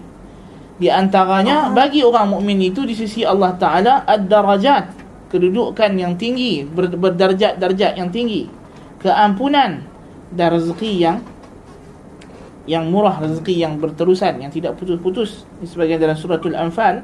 di 0.79 0.87
antaranya 0.87 1.75
bagi 1.75 2.07
orang 2.07 2.31
mukmin 2.31 2.63
itu 2.63 2.87
di 2.87 2.95
sisi 2.95 3.27
Allah 3.27 3.59
Taala 3.59 4.07
ad-darajat 4.07 4.95
kedudukan 5.35 5.99
yang 5.99 6.15
tinggi 6.15 6.63
berdarjat-darjat 6.71 7.99
yang 7.99 8.15
tinggi 8.15 8.47
keampunan 9.03 9.83
dan 10.31 10.49
rezeki 10.55 10.93
yang 11.03 11.19
yang 12.71 12.87
murah 12.87 13.19
rezeki 13.19 13.67
yang 13.67 13.83
berterusan 13.83 14.39
yang 14.39 14.55
tidak 14.55 14.79
putus-putus 14.79 15.43
sebagian 15.67 15.99
dalam 15.99 16.15
suratul 16.15 16.55
anfal 16.55 17.03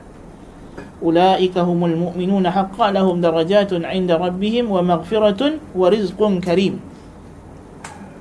Mu'minuna 1.96 2.52
haqqan 2.52 2.92
lahum 2.92 3.24
darajatun 3.24 3.88
'inda 3.88 4.20
rabbihim 4.20 4.68
wa 4.68 4.84
maghfiratun 4.84 5.64
wa 5.72 5.88
rizqun 5.88 6.44
karim 6.44 6.84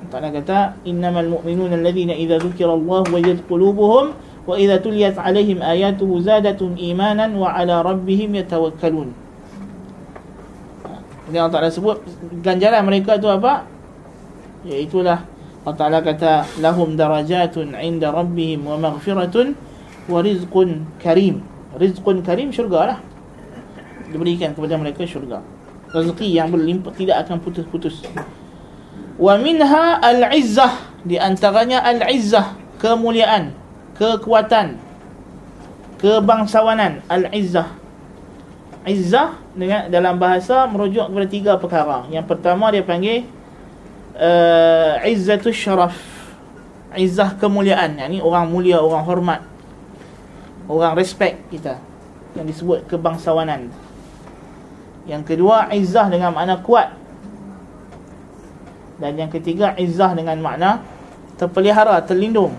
Ta'ala 0.09 0.33
kata 0.33 0.81
innamal 0.89 1.29
mu'minuna 1.37 1.77
alladhina 1.77 2.17
idza 2.17 2.41
dzukira 2.41 2.73
Allah 2.73 3.05
wajadat 3.13 3.45
qulubuhum 3.45 4.17
wa 4.49 4.55
idza 4.57 4.81
tuliyat 4.81 5.21
'alaihim 5.21 5.61
ayatuhu 5.61 6.25
zadatuhum 6.25 6.81
imanan 6.81 7.37
wa 7.37 7.53
'ala 7.53 7.85
rabbihim 7.85 8.33
yatawakkalun 8.41 9.13
Ini 11.29 11.37
Allah 11.45 11.53
Ta'ala 11.53 11.69
sebut 11.69 12.01
ganjaran 12.41 12.89
mereka 12.89 13.21
itu 13.21 13.29
apa? 13.29 13.69
Iaitulah 14.65 15.29
Allah 15.69 15.77
Ta'ala 15.77 15.99
kata 16.01 16.49
lahum 16.65 16.97
darajatun 16.97 17.77
'inda 17.77 18.09
rabbihim 18.09 18.65
wa 18.65 18.81
maghfiratun 18.81 19.53
wa 20.09 20.25
rizqun 20.25 20.89
karim 21.05 21.45
rizqun 21.79 22.21
karim 22.27 22.51
syurga 22.51 22.95
lah. 22.95 22.99
Diberikan 24.11 24.53
kepada 24.53 24.75
mereka 24.77 25.07
syurga. 25.07 25.41
Rezeki 25.95 26.29
yang 26.29 26.53
berlimpah 26.53 26.93
tidak 26.93 27.25
akan 27.25 27.41
putus-putus. 27.41 28.05
Wa 29.19 29.35
minha 29.41 29.99
al-izzah 29.99 30.93
di 31.03 31.19
antaranya 31.19 31.83
al-izzah 31.83 32.55
kemuliaan 32.79 33.51
kekuatan 33.99 34.79
kebangsawanan 35.99 37.03
al-izzah. 37.11 37.75
Izzah 38.89 39.37
dengan 39.53 39.91
dalam 39.91 40.17
bahasa 40.17 40.65
merujuk 40.71 41.11
kepada 41.11 41.27
tiga 41.29 41.53
perkara. 41.59 41.99
Yang 42.09 42.25
pertama 42.31 42.71
dia 42.73 42.81
panggil 42.81 43.27
uh, 44.17 45.03
izzatus 45.05 45.57
syaraf. 45.59 45.97
Izzah 46.97 47.37
kemuliaan. 47.37 48.01
Yakni 48.01 48.25
orang 48.25 48.49
mulia 48.49 48.81
orang 48.81 49.05
hormat 49.05 49.41
orang 50.69 50.95
respect 50.95 51.41
kita. 51.49 51.81
Yang 52.37 52.55
disebut 52.55 52.79
kebangsawanan. 52.87 53.73
Yang 55.09 55.23
kedua 55.35 55.73
izzah 55.73 56.07
dengan 56.13 56.37
makna 56.37 56.61
kuat. 56.61 56.93
Dan 59.01 59.17
yang 59.17 59.33
ketiga 59.33 59.73
izzah 59.81 60.13
dengan 60.13 60.37
makna 60.39 60.85
terpelihara 61.41 61.97
terlindung. 62.05 62.53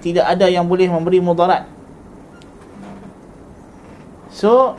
Tidak 0.00 0.22
ada 0.22 0.46
yang 0.46 0.70
boleh 0.70 0.86
memberi 0.86 1.18
mudarat. 1.18 1.66
So 4.30 4.78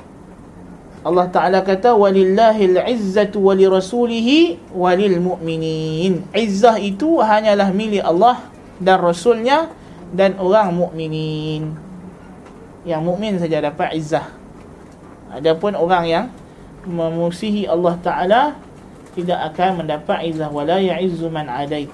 Allah 1.08 1.28
Ta'ala 1.32 1.60
kata 1.64 1.96
walillahil 1.96 2.84
izzatu 2.84 3.40
walirasulihi 3.40 4.70
walilmu'minin 4.76 6.28
izzah 6.36 6.76
itu 6.78 7.24
hanyalah 7.24 7.72
milik 7.72 8.04
Allah 8.04 8.44
dan 8.84 9.00
Rasulnya 9.00 9.72
dan 10.14 10.40
orang 10.40 10.76
mukminin. 10.76 11.76
Yang 12.88 13.02
mukmin 13.04 13.34
saja 13.36 13.60
dapat 13.60 14.00
izzah. 14.00 14.32
Adapun 15.28 15.76
orang 15.76 16.06
yang 16.08 16.26
memusihi 16.88 17.68
Allah 17.68 18.00
Taala 18.00 18.42
tidak 19.12 19.52
akan 19.52 19.84
mendapat 19.84 20.24
izzah 20.32 20.48
wala 20.48 20.80
ya'izzu 20.80 21.28
man 21.28 21.52
adait. 21.52 21.92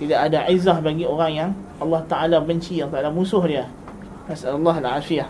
Tidak 0.00 0.16
ada 0.16 0.48
izzah 0.48 0.80
bagi 0.80 1.04
orang 1.04 1.32
yang 1.32 1.50
Allah 1.76 2.00
Taala 2.08 2.40
benci, 2.40 2.80
Allah 2.80 3.02
Taala 3.02 3.12
musuh 3.12 3.44
dia. 3.44 3.68
Nasallahu 4.30 4.80
al-afiyah. 4.80 5.28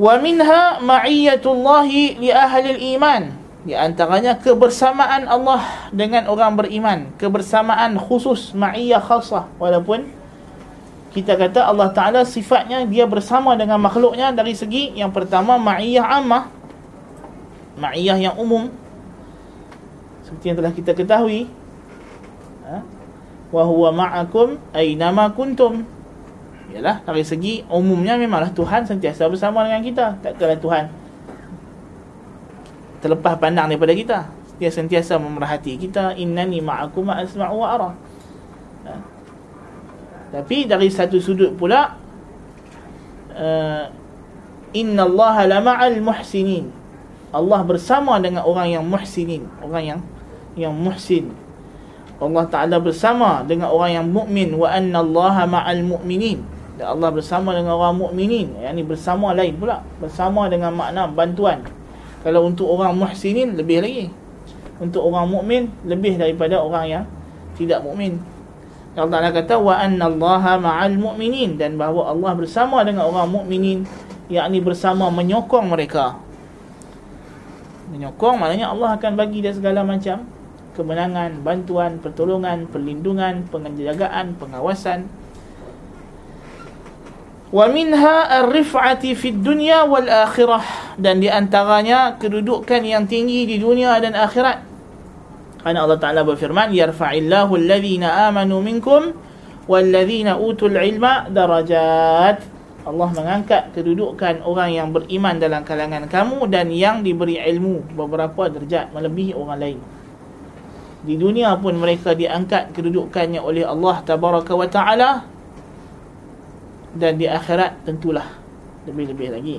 Wa 0.00 0.16
minha 0.16 0.80
ma'iyatullahi 0.80 2.16
li 2.16 2.32
ahli 2.32 2.68
al-iman. 2.72 3.41
Di 3.62 3.78
antaranya 3.78 4.34
kebersamaan 4.42 5.30
Allah 5.30 5.62
dengan 5.94 6.26
orang 6.26 6.58
beriman. 6.58 7.14
Kebersamaan 7.14 7.94
khusus, 7.94 8.50
ma'iyah 8.58 8.98
khasah. 8.98 9.46
Walaupun 9.62 10.10
kita 11.14 11.38
kata 11.38 11.70
Allah 11.70 11.94
Ta'ala 11.94 12.26
sifatnya 12.26 12.82
dia 12.82 13.06
bersama 13.06 13.54
dengan 13.54 13.78
makhluknya 13.78 14.34
dari 14.34 14.58
segi 14.58 14.90
yang 14.98 15.14
pertama 15.14 15.62
ma'iyah 15.62 16.02
ammah. 16.02 16.50
Ma'iyah 17.78 18.18
yang 18.18 18.34
umum. 18.34 18.66
Seperti 20.26 20.44
yang 20.50 20.58
telah 20.58 20.72
kita 20.74 20.92
ketahui. 20.98 21.46
Ha? 22.66 22.82
Wa 23.54 23.62
huwa 23.62 23.94
ma'akum 23.94 24.58
aynama 24.74 25.30
kuntum. 25.30 25.86
Yalah, 26.74 26.98
dari 27.06 27.22
segi 27.22 27.62
umumnya 27.70 28.18
memanglah 28.18 28.50
Tuhan 28.50 28.90
sentiasa 28.90 29.30
bersama 29.30 29.62
dengan 29.62 29.86
kita. 29.86 30.06
Tak 30.18 30.40
kala 30.40 30.58
Tuhan 30.58 31.01
terlepas 33.02 33.34
pandang 33.36 33.66
daripada 33.66 33.92
kita. 33.92 34.18
Dia 34.62 34.70
sentiasa 34.70 35.18
memerhati 35.18 35.74
kita. 35.74 36.14
Innani 36.14 36.62
ma'akum 36.62 37.10
asma'u 37.10 37.58
wa 37.58 37.68
ara. 37.68 37.90
Ha? 38.86 38.94
Tapi 40.38 40.70
dari 40.70 40.86
satu 40.86 41.18
sudut 41.18 41.50
pula 41.58 41.98
uh, 43.34 43.84
Inna 44.72 45.02
Allah 45.04 45.58
lama'al 45.58 45.98
muhsinin. 45.98 46.70
Allah 47.34 47.60
bersama 47.66 48.22
dengan 48.22 48.46
orang 48.46 48.70
yang 48.70 48.84
muhsinin. 48.86 49.50
Orang 49.58 49.82
yang 49.82 50.00
yang 50.54 50.72
muhsin. 50.72 51.34
Allah 52.22 52.46
Ta'ala 52.46 52.78
bersama 52.78 53.42
dengan 53.42 53.74
orang 53.74 53.98
yang 53.98 54.06
mukmin. 54.06 54.54
Wa 54.54 54.78
anna 54.78 55.02
Allah 55.02 55.42
ma'al 55.42 55.82
mu'minin. 55.82 56.38
Dan 56.78 56.86
Allah 56.86 57.10
bersama 57.10 57.50
dengan 57.50 57.74
orang 57.74 57.98
mukminin. 57.98 58.54
Yang 58.62 58.72
ini 58.78 58.84
bersama 58.86 59.34
lain 59.34 59.58
pula. 59.58 59.82
Bersama 59.98 60.46
dengan 60.46 60.70
makna 60.70 61.10
bantuan 61.10 61.66
Kalau 62.22 62.46
untuk 62.46 62.70
orang 62.70 62.94
muhsinin 62.94 63.58
lebih 63.58 63.82
lagi 63.82 64.06
Untuk 64.78 65.02
orang 65.02 65.26
mukmin 65.26 65.70
Lebih 65.82 66.18
daripada 66.18 66.62
orang 66.62 66.84
yang 66.86 67.04
tidak 67.58 67.82
mukmin 67.82 68.22
Allah 68.92 69.08
Ta'ala 69.08 69.30
kata 69.32 69.56
wa 69.56 69.72
anna 69.72 70.04
Allah 70.04 70.60
ma'al 70.60 71.00
mu'minin 71.00 71.56
dan 71.56 71.80
bahawa 71.80 72.12
Allah 72.12 72.36
bersama 72.36 72.84
dengan 72.84 73.08
orang 73.08 73.24
mukminin 73.24 73.88
yakni 74.28 74.60
bersama 74.60 75.08
menyokong 75.08 75.72
mereka. 75.72 76.20
Menyokong 77.88 78.36
maknanya 78.36 78.68
Allah 78.68 79.00
akan 79.00 79.12
bagi 79.16 79.40
dia 79.40 79.56
segala 79.56 79.80
macam 79.80 80.28
kemenangan, 80.76 81.40
bantuan, 81.40 82.04
pertolongan, 82.04 82.68
perlindungan, 82.68 83.48
penjagaan, 83.48 84.36
pengawasan. 84.36 85.08
Wa 87.52 87.68
minha 87.68 88.32
ar-rif'ati 88.42 89.12
fid 89.12 89.44
dunya 89.44 89.84
wal 89.84 90.08
akhirah. 90.08 90.96
Dan 90.96 91.20
di 91.20 91.28
antaranya 91.28 92.16
kedudukan 92.16 92.80
yang 92.80 93.04
tinggi 93.04 93.44
di 93.44 93.60
dunia 93.60 94.00
dan 94.00 94.16
akhirat. 94.16 94.64
Karena 95.60 95.84
Allah 95.84 96.00
Ta'ala 96.00 96.24
berfirman 96.24 96.72
Yarfa'illahu 96.72 97.54
alladhina 97.54 98.26
amanu 98.26 98.58
minkum 98.64 99.14
Walladhina 99.70 100.40
utul 100.42 100.74
ilma 100.74 101.30
darajat. 101.30 102.42
Allah 102.82 103.08
mengangkat 103.14 103.70
kedudukan 103.78 104.42
orang 104.42 104.74
yang 104.74 104.88
beriman 104.90 105.38
dalam 105.38 105.62
kalangan 105.62 106.10
kamu 106.10 106.50
Dan 106.50 106.74
yang 106.74 107.06
diberi 107.06 107.38
ilmu 107.38 107.94
beberapa 107.94 108.50
derajat 108.50 108.90
melebihi 108.90 109.38
orang 109.38 109.58
lain. 109.62 109.78
Di 111.02 111.14
dunia 111.14 111.54
pun 111.58 111.78
mereka 111.78 112.14
diangkat 112.14 112.74
kedudukannya 112.74 113.38
oleh 113.38 113.62
Allah 113.62 114.02
Tabaraka 114.02 114.54
wa 114.54 114.66
Ta'ala 114.66 115.10
Dan 116.92 117.16
di 117.16 117.24
akhirat 117.24 117.88
tentulah 117.88 118.26
Lebih-lebih 118.84 119.28
lagi. 119.32 119.58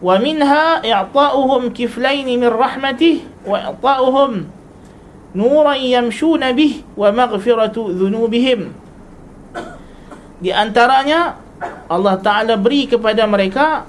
Wa 0.00 0.16
minha 0.16 0.80
i'ta'uhum 0.80 1.76
kiflaini 1.76 2.40
min 2.40 2.48
rahmatih 2.48 3.20
Wa 3.44 3.74
i'ta'uhum 3.74 4.60
nuran 5.34 5.78
yamshuna 5.78 6.50
bih 6.54 6.82
wa 6.98 7.10
maghfiratu 7.14 7.94
dhunubihim. 7.94 8.74
Di 10.40 10.50
antaranya 10.50 11.36
Allah 11.86 12.16
Ta'ala 12.18 12.54
beri 12.56 12.88
kepada 12.88 13.28
mereka 13.28 13.84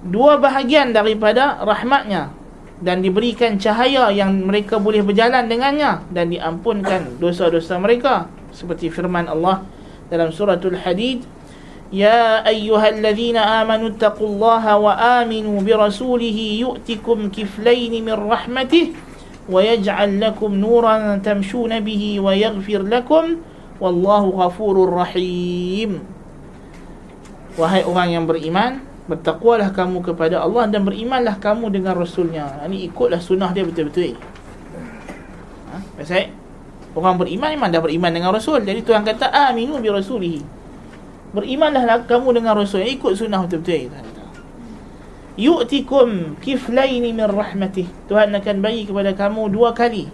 dua 0.00 0.40
bahagian 0.40 0.96
daripada 0.96 1.60
rahmatnya 1.60 2.32
dan 2.80 3.04
diberikan 3.04 3.60
cahaya 3.60 4.08
yang 4.08 4.48
mereka 4.48 4.80
boleh 4.80 5.04
berjalan 5.04 5.44
dengannya 5.44 6.00
dan 6.08 6.32
diampunkan 6.32 7.20
dosa-dosa 7.20 7.76
mereka. 7.76 8.26
Seperti 8.50 8.90
firman 8.90 9.28
Allah 9.28 9.62
dalam 10.10 10.34
suratul 10.34 10.76
hadid 10.76 11.24
Ya 11.90 12.46
ayyuhalladzina 12.46 13.66
amanu 13.66 13.90
taqullaha 13.98 14.78
wa 14.78 14.94
aminu 15.18 15.58
bi 15.58 15.74
rasulihi 15.74 16.62
yu'tikum 16.62 17.34
kiflaini 17.34 17.98
min 17.98 18.14
rahmatih 18.14 18.94
ويجعل 19.50 20.20
لكم 20.20 20.50
نورا 20.62 21.26
تمشون 21.26 21.72
به 21.82 22.02
ويغفر 22.22 22.80
لكم 22.86 23.24
والله 23.82 24.22
غفور 24.30 24.76
رحيم 24.94 25.90
Wahai 27.58 27.82
orang 27.82 28.14
yang 28.14 28.24
beriman 28.30 28.78
Bertakwalah 29.10 29.74
kamu 29.74 30.06
kepada 30.06 30.38
Allah 30.38 30.70
Dan 30.70 30.86
berimanlah 30.86 31.42
kamu 31.42 31.66
dengan 31.74 31.98
Rasulnya 31.98 32.62
Ini 32.62 32.86
ikutlah 32.86 33.18
sunnah 33.18 33.50
dia 33.50 33.66
betul-betul 33.66 34.14
ha? 35.74 35.82
Baik 35.98 36.39
Orang 36.90 37.22
beriman 37.22 37.54
memang 37.54 37.70
dah 37.70 37.78
beriman 37.78 38.10
dengan 38.10 38.34
Rasul. 38.34 38.66
Jadi 38.66 38.82
Tuhan 38.82 39.06
kata 39.06 39.30
Aminu 39.30 39.78
bi 39.78 39.86
Rasulihi. 39.86 40.42
Berimanlah 41.30 42.02
kamu 42.10 42.42
dengan 42.42 42.58
Rasul 42.58 42.82
Ikut 42.82 43.14
sunnah 43.14 43.46
betul-betul. 43.46 43.94
Yu'tikum 45.38 46.34
kiflaini 46.42 47.14
min 47.14 47.22
rahmatih. 47.30 47.86
Tuhan 48.10 48.34
akan 48.34 48.56
bagi 48.58 48.82
kepada 48.84 49.14
kamu 49.14 49.54
dua 49.54 49.70
kali 49.70 50.10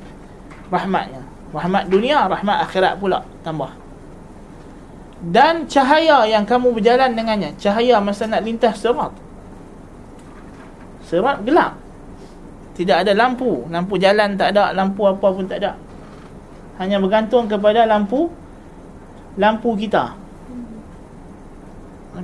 rahmatnya. 0.68 1.24
Rahmat 1.56 1.88
dunia 1.88 2.28
rahmat 2.28 2.68
akhirat 2.68 3.00
pula 3.00 3.24
tambah. 3.40 3.72
Dan 5.16 5.64
cahaya 5.64 6.28
yang 6.28 6.44
kamu 6.44 6.76
berjalan 6.76 7.16
dengannya. 7.16 7.56
Cahaya 7.56 7.96
masa 8.04 8.28
nak 8.28 8.44
lintas 8.44 8.84
serat. 8.84 9.16
Serat 11.08 11.40
gelap. 11.40 11.80
Tidak 12.76 13.00
ada 13.00 13.16
lampu. 13.16 13.64
Lampu 13.72 13.96
jalan 13.96 14.36
tak 14.36 14.52
ada 14.52 14.76
lampu 14.76 15.08
apa 15.08 15.26
pun 15.32 15.48
tak 15.48 15.64
ada 15.64 15.85
hanya 16.76 17.00
bergantung 17.00 17.48
kepada 17.48 17.84
lampu 17.88 18.28
lampu 19.36 19.76
kita 19.76 20.16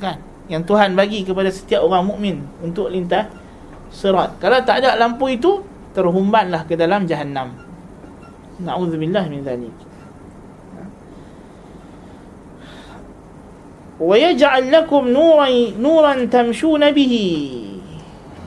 kan 0.00 0.16
yang 0.48 0.64
Tuhan 0.66 0.92
bagi 0.98 1.22
kepada 1.22 1.48
setiap 1.52 1.86
orang 1.86 2.08
mukmin 2.08 2.36
untuk 2.60 2.90
lintas 2.90 3.30
serat. 3.92 4.36
Kalau 4.40 4.58
tak 4.64 4.82
ada 4.82 4.96
lampu 4.96 5.28
itu, 5.30 5.62
terhumbanlah 5.92 6.64
ke 6.64 6.74
dalam 6.74 7.04
jahannam. 7.04 7.52
Na'udzubillah 8.60 9.24
min 9.28 9.44
zalik. 9.44 9.76
Nuran 14.02 15.54
nuran 15.78 16.18
tamshuna 16.26 16.90
bihi 16.90 17.26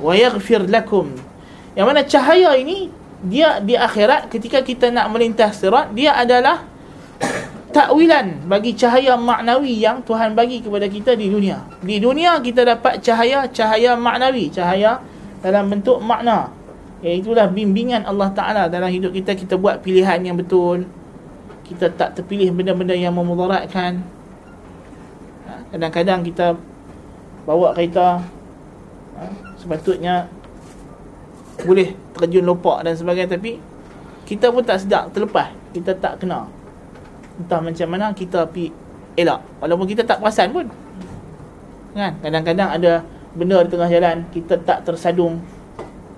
wa 0.04 0.12
yaghfir 0.12 0.68
lakum. 0.68 1.16
Yang 1.80 1.86
mana 1.88 2.02
cahaya 2.04 2.52
ini 2.60 2.92
dia 3.26 3.58
di 3.60 3.74
akhirat 3.74 4.30
ketika 4.30 4.62
kita 4.62 4.94
nak 4.94 5.10
melintas 5.10 5.58
sirat 5.58 5.92
dia 5.98 6.14
adalah 6.14 6.62
takwilan 7.76 8.48
bagi 8.48 8.72
cahaya 8.72 9.20
maknawi 9.20 9.84
yang 9.84 10.00
Tuhan 10.00 10.32
bagi 10.32 10.64
kepada 10.64 10.88
kita 10.88 11.12
di 11.20 11.28
dunia. 11.28 11.60
Di 11.84 12.00
dunia 12.00 12.40
kita 12.40 12.64
dapat 12.64 13.04
cahaya 13.04 13.44
cahaya 13.52 14.00
maknawi, 14.00 14.48
cahaya 14.48 15.04
dalam 15.44 15.68
bentuk 15.68 16.00
makna. 16.00 16.48
Iaitulah 17.04 17.52
bimbingan 17.52 18.08
Allah 18.08 18.32
Taala 18.32 18.64
dalam 18.72 18.88
hidup 18.88 19.12
kita 19.12 19.36
kita 19.36 19.60
buat 19.60 19.84
pilihan 19.84 20.24
yang 20.24 20.40
betul. 20.40 20.88
Kita 21.68 21.92
tak 21.92 22.16
terpilih 22.16 22.56
benda-benda 22.56 22.96
yang 22.96 23.12
memudaratkan. 23.12 24.00
Ha, 25.50 25.52
kadang-kadang 25.76 26.24
kita 26.24 26.56
bawa 27.44 27.76
kereta 27.76 28.24
ha, 29.20 29.22
sepatutnya 29.60 30.32
boleh 31.64 31.96
terjun 32.20 32.44
lopak 32.44 32.84
dan 32.84 32.98
sebagainya. 33.00 33.40
Tapi 33.40 33.62
kita 34.28 34.52
pun 34.52 34.66
tak 34.66 34.84
sedar 34.84 35.08
terlepas. 35.16 35.54
Kita 35.72 35.96
tak 35.96 36.20
kena 36.20 36.50
entah 37.36 37.60
macam 37.60 37.88
mana 37.92 38.12
kita 38.12 38.48
pi 38.52 38.72
elak. 39.16 39.40
Walaupun 39.64 39.86
kita 39.88 40.04
tak 40.04 40.20
perasan 40.20 40.52
pun. 40.52 40.68
Kan? 41.96 42.20
Kadang-kadang 42.20 42.70
ada 42.76 43.04
benda 43.36 43.64
di 43.64 43.70
tengah 43.72 43.92
jalan 43.92 44.24
kita 44.32 44.56
tak 44.64 44.88
tersadung 44.88 45.44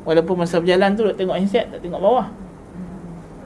walaupun 0.05 0.45
masa 0.45 0.61
berjalan 0.61 0.93
tu 0.93 1.09
tengok 1.13 1.37
handset 1.37 1.69
tak 1.73 1.81
tengok 1.81 2.01
bawah. 2.01 2.29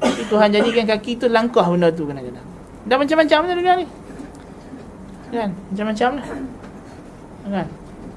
Tapi 0.01 0.23
Tuhan 0.27 0.49
jadikan 0.51 0.85
kaki 0.87 1.11
tu 1.19 1.27
langkah 1.31 1.63
benda 1.67 1.87
tu 1.91 2.07
kadang-kadang. 2.07 2.45
Dah 2.87 2.97
macam-macam 2.99 3.39
ni 3.47 3.53
dunia 3.55 3.73
ni. 3.79 3.87
Kan? 5.31 5.49
Macam-macam 5.71 6.09
lah. 6.19 6.27
Kan? 7.47 7.67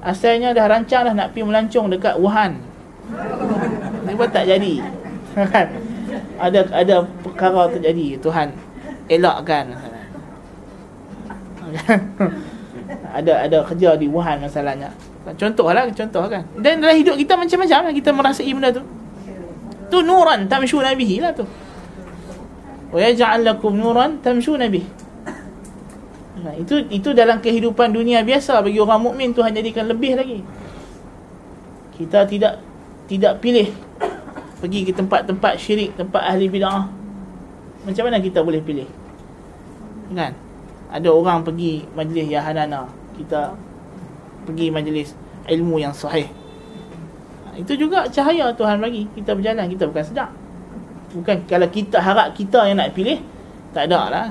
Asalnya 0.05 0.53
dah 0.53 0.65
rancang 0.69 1.01
dah 1.07 1.13
nak 1.15 1.33
pergi 1.33 1.47
melancong 1.47 1.87
dekat 1.89 2.15
Wuhan 2.21 2.61
tiba 4.05 4.25
tak 4.31 4.45
jadi. 4.47 4.73
Kan? 5.35 5.67
Ada 6.39 6.59
ada 6.71 6.95
perkara 7.23 7.67
terjadi. 7.71 8.19
Tuhan 8.19 8.55
elakkan. 9.11 9.75
Ada 13.11 13.47
ada 13.47 13.57
kerja 13.67 13.99
di 13.99 14.07
Wuhan 14.07 14.39
masalahnya. 14.39 14.91
Contohlah 15.35 15.89
contoh 15.89 16.23
kan. 16.29 16.45
Dan 16.61 16.79
dalam 16.79 16.95
hidup 16.95 17.17
kita 17.17 17.33
macam-macam 17.35 17.79
lah. 17.89 17.93
Kita 17.93 18.09
merasai 18.13 18.51
benda 18.53 18.69
tu. 18.71 18.83
Tu 19.89 19.97
nuran 20.05 20.45
tamshu 20.45 20.79
nabihi 20.81 21.19
lah 21.19 21.33
tu. 21.33 21.45
Wa 22.93 22.99
yaj'al 23.01 23.43
lakum 23.43 23.75
nuran 23.75 24.21
tamshu 24.21 24.55
nabihi. 24.55 24.87
Nah, 26.45 26.53
itu 26.61 26.77
itu 26.93 27.09
dalam 27.17 27.41
kehidupan 27.41 27.89
dunia 27.89 28.21
biasa. 28.21 28.61
Bagi 28.61 28.77
orang 28.77 29.01
mukmin 29.01 29.33
Tuhan 29.33 29.49
jadikan 29.49 29.89
lebih 29.89 30.13
lagi. 30.13 30.39
Kita 31.97 32.29
tidak 32.29 32.61
tidak 33.05 33.41
pilih 33.41 33.69
pergi 34.59 34.81
ke 34.87 34.91
tempat-tempat 34.95 35.53
syirik 35.61 35.93
tempat 35.93 36.25
ahli 36.25 36.49
bidah 36.49 36.89
macam 37.85 38.03
mana 38.09 38.17
kita 38.17 38.41
boleh 38.41 38.61
pilih? 38.65 38.89
Kan? 40.17 40.33
Ada 40.89 41.09
orang 41.13 41.45
pergi 41.45 41.85
majlis 41.93 42.25
yahanana 42.33 42.89
kita 43.13 43.53
pergi 44.49 44.73
majlis 44.73 45.13
ilmu 45.45 45.77
yang 45.77 45.93
sahih. 45.93 46.25
Itu 47.55 47.77
juga 47.77 48.09
cahaya 48.09 48.49
Tuhan 48.51 48.81
bagi 48.81 49.05
kita 49.13 49.37
berjalan 49.37 49.69
kita 49.69 49.85
bukan 49.85 50.05
sedar. 50.05 50.29
Bukan 51.13 51.45
kalau 51.45 51.69
kita 51.69 52.01
harap 52.01 52.33
kita 52.33 52.65
yang 52.67 52.81
nak 52.81 52.91
pilih 52.97 53.21
tak 53.71 53.87
ada 53.87 54.01
lah. 54.09 54.27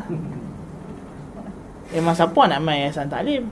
Memang 1.95 2.15
siapa 2.17 2.41
nak 2.51 2.59
main 2.59 2.91
yayasan 2.91 3.07
taklim? 3.07 3.47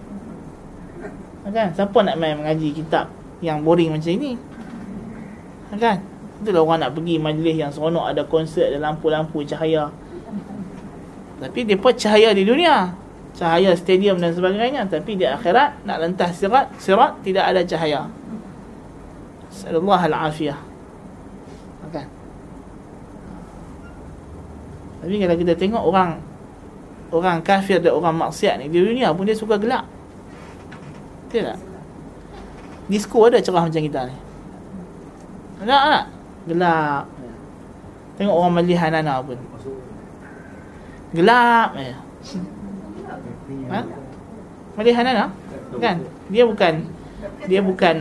Kan? 1.46 1.68
Siapa 1.78 1.98
nak 2.02 2.16
main 2.16 2.38
mengaji 2.38 2.70
kitab 2.70 3.10
Yang 3.42 3.58
boring 3.66 3.90
macam 3.92 4.14
ini 4.14 4.38
Kan? 5.72 6.04
Itulah 6.42 6.60
orang 6.66 6.78
nak 6.84 6.92
pergi 6.92 7.16
majlis 7.16 7.56
yang 7.56 7.70
seronok 7.72 8.12
Ada 8.12 8.22
konsert, 8.28 8.68
ada 8.74 8.78
lampu-lampu, 8.82 9.40
cahaya. 9.46 9.88
Tapi 11.40 11.64
mereka 11.64 11.90
cahaya 11.96 12.34
di 12.36 12.44
dunia. 12.44 12.92
Cahaya 13.32 13.72
stadium 13.72 14.20
dan 14.20 14.36
sebagainya. 14.36 14.84
Tapi 14.84 15.16
di 15.16 15.24
akhirat 15.24 15.86
Nak 15.88 15.96
lentas 16.02 16.36
sirat 16.36 16.68
Sirat 16.76 17.24
tidak 17.24 17.48
ada 17.48 17.64
cahaya. 17.64 18.10
Sallallahu 19.52 20.04
al-afiyah 20.08 20.56
Kan? 21.92 22.08
Tapi 25.04 25.14
kalau 25.20 25.36
kita 25.36 25.52
tengok 25.52 25.82
orang 25.84 26.10
Orang 27.12 27.44
kafir 27.44 27.76
dan 27.84 27.92
orang 27.92 28.16
maksiat 28.16 28.64
ni 28.64 28.72
Di 28.72 28.80
dunia 28.80 29.12
pun 29.12 29.28
dia 29.28 29.36
suka 29.36 29.60
gelap 29.60 29.84
Betul 31.28 31.52
tak? 31.52 31.60
Disco 32.88 33.28
ada 33.28 33.44
cerah 33.44 33.68
macam 33.68 33.82
kita 33.84 34.08
ni 34.08 34.16
Ada 35.62 35.70
tak? 35.70 36.04
Gelap. 36.50 37.04
Tengok 38.18 38.34
orang 38.34 38.52
majlis 38.58 38.78
Hanana 38.82 39.22
pun. 39.22 39.38
Gelap 41.14 41.70
je 41.78 41.94
ha? 43.70 43.80
Majlis 44.74 44.94
Hanana 44.96 45.24
Kan? 45.78 45.96
Dia 46.32 46.44
bukan. 46.48 46.74
Dia 47.46 47.60
bukan. 47.62 47.94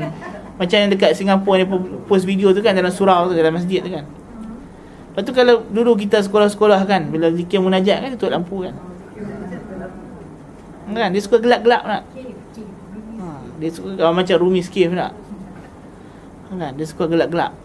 Macam 0.58 0.78
yang 0.78 0.90
dekat 0.90 1.14
Singapura 1.14 1.62
ni 1.62 1.66
Post 2.10 2.26
video 2.26 2.54
tu 2.54 2.62
kan 2.62 2.74
Dalam 2.74 2.94
surau 2.94 3.30
tu 3.30 3.34
Dalam 3.38 3.54
masjid 3.54 3.82
tu 3.82 3.90
kan. 3.94 4.06
Lepas 5.12 5.22
tu 5.28 5.32
kalau 5.36 5.66
dulu 5.70 5.98
kita 6.00 6.24
sekolah-sekolah 6.24 6.82
kan 6.88 7.14
Bila 7.14 7.30
zikir 7.34 7.62
munajat 7.62 8.02
kan 8.02 8.10
Tutup 8.18 8.34
lampu 8.34 8.66
kan. 8.66 8.74
Kan? 10.92 11.10
Dia 11.14 11.22
suka 11.24 11.38
gelap-gelap 11.40 11.84
nak. 11.88 12.02
Ha, 13.22 13.26
Dia 13.62 13.70
suka 13.70 14.02
oh, 14.02 14.14
macam 14.14 14.36
Rumi 14.42 14.66
Skif 14.66 14.90
nak 14.92 15.21
Kan? 16.52 16.72
Dia 16.76 16.86
suka 16.86 17.08
gelap-gelap 17.08 17.56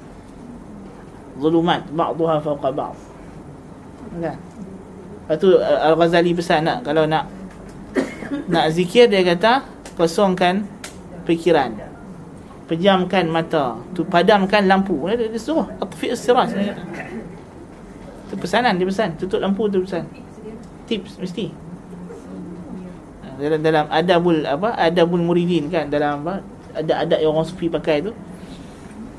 zulumat 1.37 1.85
ba'daha 1.93 2.41
fawqa 2.41 2.71
ba'd. 2.73 2.97
Kan? 4.23 4.37
Lepas 5.27 5.37
tu 5.43 5.49
al-Ghazali 5.59 6.33
pesan 6.33 6.65
nak 6.65 6.87
kalau 6.87 7.05
nak 7.05 7.27
nak 8.47 8.71
zikir 8.71 9.11
dia 9.11 9.27
kata 9.27 9.67
kosongkan 9.99 10.63
fikiran. 11.27 11.75
Pejamkan 12.67 13.31
mata. 13.31 13.79
Tu 13.95 14.03
padamkan 14.03 14.67
lampu. 14.67 14.95
Dia, 15.07 15.31
dia 15.31 15.39
suruh 15.39 15.67
atfi 15.83 16.11
as-siraj 16.15 16.51
tu 18.27 18.35
pesanan 18.39 18.75
dia 18.79 18.87
pesan. 18.87 19.15
Tutup 19.19 19.39
lampu 19.43 19.67
tu 19.71 19.83
pesan. 19.83 20.07
Tips 20.87 21.19
mesti. 21.19 21.51
Dalam 23.37 23.61
dalam 23.61 23.85
adabul 23.93 24.49
apa 24.49 24.73
adabul 24.81 25.21
muridin 25.21 25.69
kan 25.69 25.93
dalam 25.93 26.25
apa 26.25 26.41
ada 26.73 27.05
adat 27.05 27.19
yang 27.21 27.37
orang 27.37 27.45
sufi 27.45 27.69
pakai 27.69 28.01
tu 28.01 28.13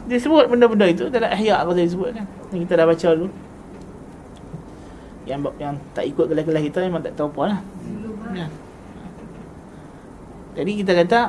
dia 0.08 0.18
sebut 0.24 0.47
benda-benda 0.47 0.88
itu 0.88 1.12
dalam 1.12 1.28
ihya 1.36 1.60
apa 1.60 1.76
dia 1.76 1.84
sebut 1.84 2.16
kan. 2.16 2.26
Yang 2.55 2.60
kita 2.64 2.74
dah 2.80 2.86
baca 2.88 3.08
dulu. 3.12 3.28
Yang 5.28 5.39
yang 5.60 5.74
tak 5.91 6.05
ikut 6.08 6.26
kelas-kelas 6.32 6.64
kita 6.72 6.78
memang 6.88 7.03
tak 7.03 7.14
tahu 7.20 7.28
apa 7.36 7.43
lah. 7.51 7.60
Ya. 8.28 8.47
jadi 10.60 10.72
kita 10.84 10.91
kata 11.03 11.20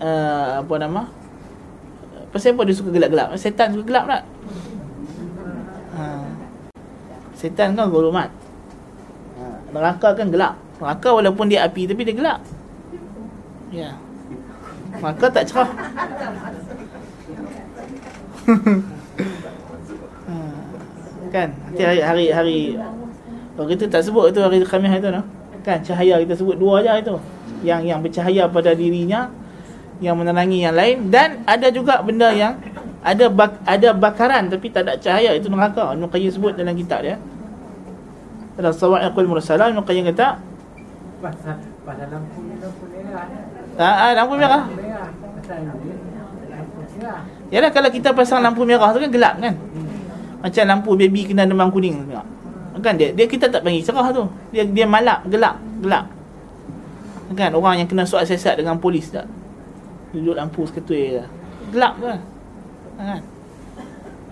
uh, 0.00 0.48
apa 0.64 0.74
nama? 0.80 1.02
Pasal 2.32 2.56
apa 2.56 2.64
dia 2.64 2.76
suka 2.76 2.88
gelap-gelap? 2.92 3.36
Setan 3.36 3.76
suka 3.76 3.84
gelap 3.88 4.04
tak? 4.08 4.22
Ha. 5.98 6.04
setan 7.34 7.74
kan 7.74 7.90
gulumat 7.90 8.30
ha. 9.40 9.44
neraka 9.76 10.16
kan 10.16 10.32
gelap. 10.32 10.56
Neraka 10.80 11.08
walaupun 11.12 11.52
dia 11.52 11.68
api 11.68 11.84
tapi 11.84 12.04
dia 12.08 12.16
gelap. 12.16 12.40
Ya. 13.68 13.92
Maka 15.04 15.28
tak 15.28 15.44
cerah 15.44 15.68
kan? 21.34 21.48
Nanti 21.68 21.82
hari 21.84 22.00
hari 22.00 22.26
hari 22.32 22.58
kalau 23.58 23.68
kita 23.68 23.90
tak 23.90 24.06
sebut 24.06 24.30
itu 24.32 24.40
hari 24.40 24.62
Khamis 24.64 25.02
itu 25.02 25.10
no? 25.10 25.22
kan? 25.66 25.82
Cahaya 25.84 26.22
kita 26.22 26.34
sebut 26.38 26.56
dua 26.56 26.80
aja 26.80 26.96
itu 26.96 27.18
yang 27.66 27.82
yang 27.84 27.98
bercahaya 28.00 28.46
pada 28.48 28.72
dirinya 28.72 29.28
yang 29.98 30.14
menerangi 30.14 30.62
yang 30.62 30.74
lain. 30.78 31.10
Dan 31.10 31.42
ada 31.44 31.68
juga 31.74 32.00
benda 32.00 32.30
yang 32.32 32.56
ada 33.02 33.26
bak, 33.30 33.58
ada 33.66 33.90
bakaran 33.94 34.48
tapi 34.48 34.70
tak 34.70 34.86
ada 34.86 34.94
cahaya 34.96 35.34
itu 35.36 35.50
neraka. 35.50 35.92
Ibn 35.92 36.06
Qayyim 36.08 36.30
sebut 36.32 36.52
dalam 36.56 36.74
kitab 36.78 37.02
dia. 37.04 37.18
Dalam 38.58 38.74
Sawa'iqul 38.74 39.28
Mursalah 39.28 39.70
Ibn 39.70 39.82
Qayyim 39.84 40.06
kata 40.14 40.38
pada 41.18 42.04
lampu 42.14 42.38
merah. 42.94 43.26
Ah, 43.74 44.06
ah 44.06 44.10
lampu 44.14 44.34
merah 44.38 44.62
Yalah 47.48 47.70
kalau 47.72 47.88
kita 47.88 48.12
pasang 48.12 48.44
lampu 48.44 48.68
merah 48.68 48.92
tu 48.92 49.00
kan 49.00 49.08
gelap 49.08 49.34
kan. 49.40 49.54
Macam 50.44 50.62
lampu 50.68 50.90
baby 50.94 51.32
kena 51.32 51.48
demam 51.48 51.72
kuning. 51.72 52.04
Kan 52.78 52.94
dia 52.94 53.10
dia 53.10 53.26
kita 53.26 53.50
tak 53.50 53.64
panggil 53.64 53.82
cerah 53.82 54.12
tu. 54.12 54.28
Dia 54.54 54.62
dia 54.68 54.86
malap, 54.86 55.26
gelap, 55.26 55.56
gelap. 55.80 56.04
Kan 57.34 57.52
orang 57.56 57.84
yang 57.84 57.88
kena 57.88 58.04
suat 58.04 58.28
sesat 58.28 58.60
dengan 58.60 58.76
polis 58.78 59.08
tak. 59.10 59.26
Duduk 60.14 60.36
lampu 60.36 60.64
seketui 60.68 61.20
je. 61.20 61.24
Gelap 61.74 62.00
kan. 62.00 62.18
Kan. 62.96 63.20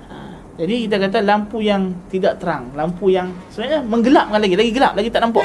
Ha. 0.09 0.17
Jadi 0.57 0.75
kita 0.89 0.97
kata 0.97 1.19
lampu 1.21 1.61
yang 1.61 1.93
tidak 2.09 2.41
terang, 2.41 2.73
lampu 2.73 3.13
yang 3.13 3.29
sebenarnya 3.53 3.85
menggelapkan 3.85 4.41
lagi, 4.41 4.57
lagi 4.57 4.73
gelap, 4.73 4.93
lagi 4.97 5.09
tak 5.13 5.21
nampak. 5.25 5.45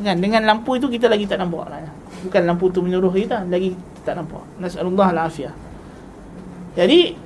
Kan 0.00 0.16
dengan 0.20 0.44
lampu 0.48 0.76
itu 0.76 0.88
kita 0.88 1.08
lagi 1.08 1.24
tak 1.28 1.40
nampak 1.40 1.68
lah. 1.68 1.80
Bukan 2.24 2.42
lampu 2.48 2.72
tu 2.72 2.80
menyuruh 2.80 3.12
kita, 3.12 3.44
lagi 3.48 3.76
tak 4.04 4.16
nampak. 4.16 4.44
Nasallallahu 4.60 5.10
alaihi 5.12 5.52
jadi 6.76 7.16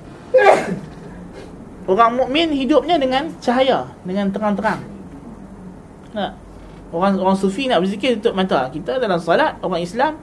orang 1.91 2.23
mukmin 2.23 2.55
hidupnya 2.55 3.03
dengan 3.03 3.35
cahaya, 3.43 3.91
dengan 4.07 4.31
terang-terang. 4.31 4.79
Nah, 6.15 6.39
orang 6.95 7.19
orang 7.19 7.35
sufi 7.35 7.67
nak 7.67 7.83
berzikir 7.83 8.23
tutup 8.23 8.39
mata. 8.39 8.71
Kita 8.71 9.03
dalam 9.03 9.19
solat 9.19 9.59
orang 9.59 9.83
Islam 9.83 10.15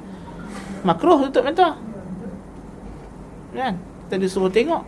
makruh 0.88 1.28
tutup 1.28 1.44
mata. 1.44 1.76
Kan? 3.52 3.76
Kita 4.08 4.16
disuruh 4.16 4.48
tengok 4.48 4.88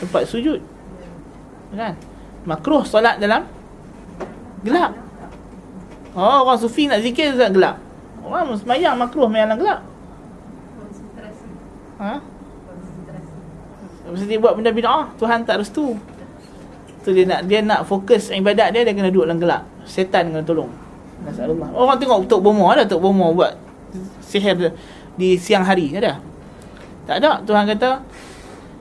tempat 0.00 0.24
sujud. 0.24 0.64
Kan? 1.76 1.92
Makruh 2.48 2.88
solat 2.88 3.20
dalam 3.20 3.44
gelap. 4.64 4.96
Oh, 6.16 6.48
orang 6.48 6.56
sufi 6.56 6.88
nak 6.88 7.04
zikir 7.04 7.36
dalam 7.36 7.52
gelap. 7.52 7.76
Orang 8.24 8.56
semayang 8.56 8.96
makruh 8.96 9.28
main 9.28 9.44
dalam 9.44 9.60
gelap. 9.60 9.80
Ha? 12.00 12.29
Mesti 14.10 14.26
dia 14.26 14.38
buat 14.42 14.58
benda 14.58 14.74
bid'ah, 14.74 15.14
Tuhan 15.16 15.46
tak 15.46 15.62
restu. 15.62 15.94
Tu 17.00 17.16
dia 17.16 17.24
nak 17.24 17.40
dia 17.48 17.64
nak 17.64 17.88
fokus 17.88 18.28
ibadat 18.28 18.76
dia 18.76 18.84
dia 18.84 18.92
kena 18.92 19.08
duduk 19.08 19.24
dalam 19.24 19.40
gelap. 19.40 19.62
Setan 19.88 20.34
kena 20.34 20.44
tolong. 20.44 20.68
Nasallahu. 21.24 21.72
Orang 21.72 21.96
tengok 22.00 22.28
Tok 22.28 22.40
Bomo 22.40 22.68
ada 22.68 22.84
Tok 22.84 23.00
Bomo 23.00 23.32
buat 23.32 23.56
sihir 24.24 24.72
di 25.16 25.36
siang 25.40 25.64
hari 25.64 25.96
ada. 25.96 26.20
Tak 27.08 27.16
ada. 27.24 27.40
Tuhan 27.44 27.64
kata 27.68 28.04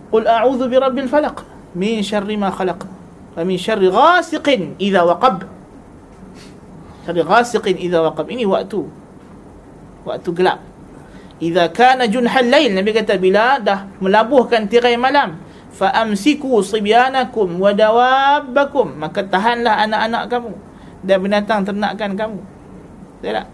Qul 0.09 0.25
a'udzu 0.25 0.65
birabbil 0.67 1.07
falaq 1.07 1.45
min 1.77 2.01
syarri 2.01 2.33
ma 2.33 2.49
khalaq 2.49 2.81
wa 3.37 3.41
min 3.45 3.55
syarri 3.55 3.87
ghasiqin 3.87 4.75
idza 4.81 5.05
waqab. 5.05 5.47
Syarri 7.07 7.23
ghasiqin 7.23 7.75
idza 7.79 8.03
waqab. 8.03 8.27
Ini 8.27 8.43
waktu 8.43 8.83
waktu 10.03 10.29
gelap. 10.35 10.59
Iza 11.39 11.71
kana 11.71 12.03
junhal 12.11 12.51
lail 12.51 12.75
Nabi 12.75 12.91
kata 12.91 13.15
bila 13.15 13.63
dah 13.63 13.87
melabuhkan 14.03 14.67
tirai 14.67 14.99
malam 14.99 15.39
fa 15.71 15.87
amsiku 15.95 16.59
sibyanakum 16.59 17.55
wa 17.55 17.71
dawabakum 17.71 18.99
maka 18.99 19.23
tahanlah 19.23 19.79
anak-anak 19.87 20.27
kamu 20.27 20.51
dan 20.99 21.17
binatang 21.23 21.63
ternakan 21.63 22.11
kamu. 22.19 22.39
Betul 23.23 23.31
tak? 23.39 23.47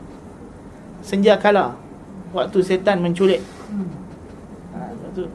Senja 1.06 1.38
kala 1.38 1.78
waktu 2.34 2.58
setan 2.66 3.06
menculik. 3.06 3.46
Ha, 4.74 4.90
waktu 4.90 5.30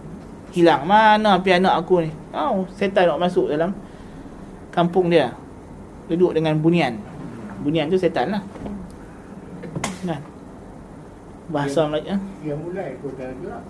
hilang 0.50 0.82
mana 0.82 1.38
api 1.38 1.54
anak 1.54 1.86
aku 1.86 2.02
ni? 2.02 2.10
Oh, 2.34 2.66
setan 2.74 3.14
nak 3.14 3.30
masuk 3.30 3.46
dalam 3.46 3.70
kampung 4.74 5.06
dia. 5.06 5.30
Duduk 6.10 6.34
dengan 6.34 6.58
bunian. 6.58 6.98
Bunian 7.62 7.86
tu 7.86 7.94
setan 7.94 8.34
lah. 8.34 8.42
Kan? 10.02 10.39
Bahasa 11.50 11.84
Melayu 11.90 12.14
eh? 12.14 12.20
Dia 12.46 12.54
mulai 12.54 12.88
kau 13.02 13.10
dah 13.12 13.30
gelap 13.42 13.62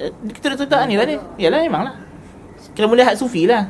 eh, 0.00 0.10
Kita 0.32 0.46
dah 0.56 0.58
tutup 0.58 0.80
ni 0.88 0.96
tadi. 0.96 1.14
Yalah 1.36 1.60
memang 1.62 1.82
lah 1.86 1.94
Kira 2.72 2.86
mulai 2.88 3.04
hak 3.08 3.16
sufi 3.16 3.44
lah. 3.48 3.68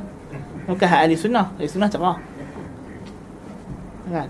Bukan 0.67 0.87
hak 0.87 1.01
ahli 1.07 1.15
sunnah. 1.19 1.51
Ahli 1.59 1.69
sunnah 1.71 1.91
cerah 1.91 2.19
Kan? 4.11 4.29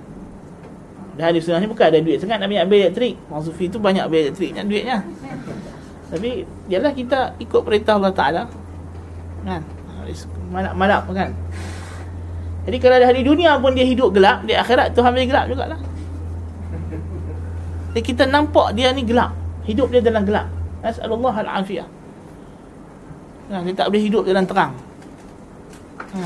Dah 1.17 1.25
ahli 1.29 1.41
sunnah 1.41 1.61
ni 1.61 1.69
bukan 1.69 1.85
ada 1.89 2.01
duit 2.01 2.17
sangat 2.21 2.41
Nak 2.41 2.49
ambil 2.49 2.79
elektrik. 2.89 3.15
Orang 3.29 3.45
sufi 3.45 3.69
tu 3.69 3.77
banyak 3.77 4.05
ambil 4.09 4.29
elektrik 4.29 4.57
Yang 4.57 4.67
duitnya. 4.73 4.99
Tapi 6.11 6.31
Yalah 6.73 6.93
kita 6.97 7.37
ikut 7.37 7.61
perintah 7.61 8.01
Allah 8.01 8.13
Ta'ala. 8.13 8.43
Kan? 9.45 9.63
Malap-malap 10.51 11.07
kan? 11.13 11.31
Jadi 12.65 12.77
kalau 12.77 12.97
dah 13.01 13.11
di 13.15 13.25
dunia 13.25 13.57
pun 13.57 13.73
dia 13.73 13.87
hidup 13.89 14.13
gelap 14.13 14.45
Di 14.45 14.53
akhirat 14.53 14.93
Tuhan 14.93 15.17
bagi 15.17 15.29
gelap 15.33 15.49
jugalah 15.49 15.81
Jadi 17.91 18.03
kita 18.07 18.25
nampak 18.27 18.75
dia 18.79 18.95
ni 18.95 19.03
gelap. 19.03 19.35
Hidup 19.67 19.91
dia 19.91 19.99
dalam 20.03 20.23
gelap. 20.23 20.47
Nasallallahu 20.81 21.37
al-afiyah. 21.43 21.89
Nah, 23.51 23.67
dia 23.67 23.75
tak 23.75 23.91
boleh 23.91 24.03
hidup 24.07 24.23
dalam 24.23 24.47
terang. 24.47 24.73
Ha. 26.15 26.23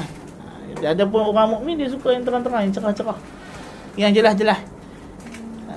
Ada 0.84 1.08
pun 1.08 1.24
orang 1.32 1.56
mukmin 1.56 1.80
dia 1.80 1.88
suka 1.88 2.12
yang 2.12 2.20
terang-terang, 2.20 2.68
yang 2.68 2.74
cerah-cerah. 2.76 3.18
Yang 3.96 4.12
jelas-jelas. 4.20 4.60
Ha. 5.64 5.74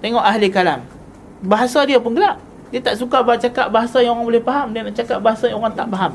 Tengok 0.00 0.24
ahli 0.24 0.48
kalam. 0.48 0.80
Bahasa 1.44 1.84
dia 1.84 2.00
pun 2.00 2.16
gelap. 2.16 2.40
Dia 2.72 2.80
tak 2.80 2.96
suka 2.96 3.20
cakap 3.36 3.68
bahasa 3.68 4.00
yang 4.00 4.16
orang 4.16 4.26
boleh 4.32 4.42
faham, 4.42 4.72
dia 4.72 4.80
nak 4.82 4.96
cakap 4.96 5.20
bahasa 5.20 5.44
yang 5.46 5.60
orang 5.60 5.76
tak 5.76 5.86
faham. 5.92 6.12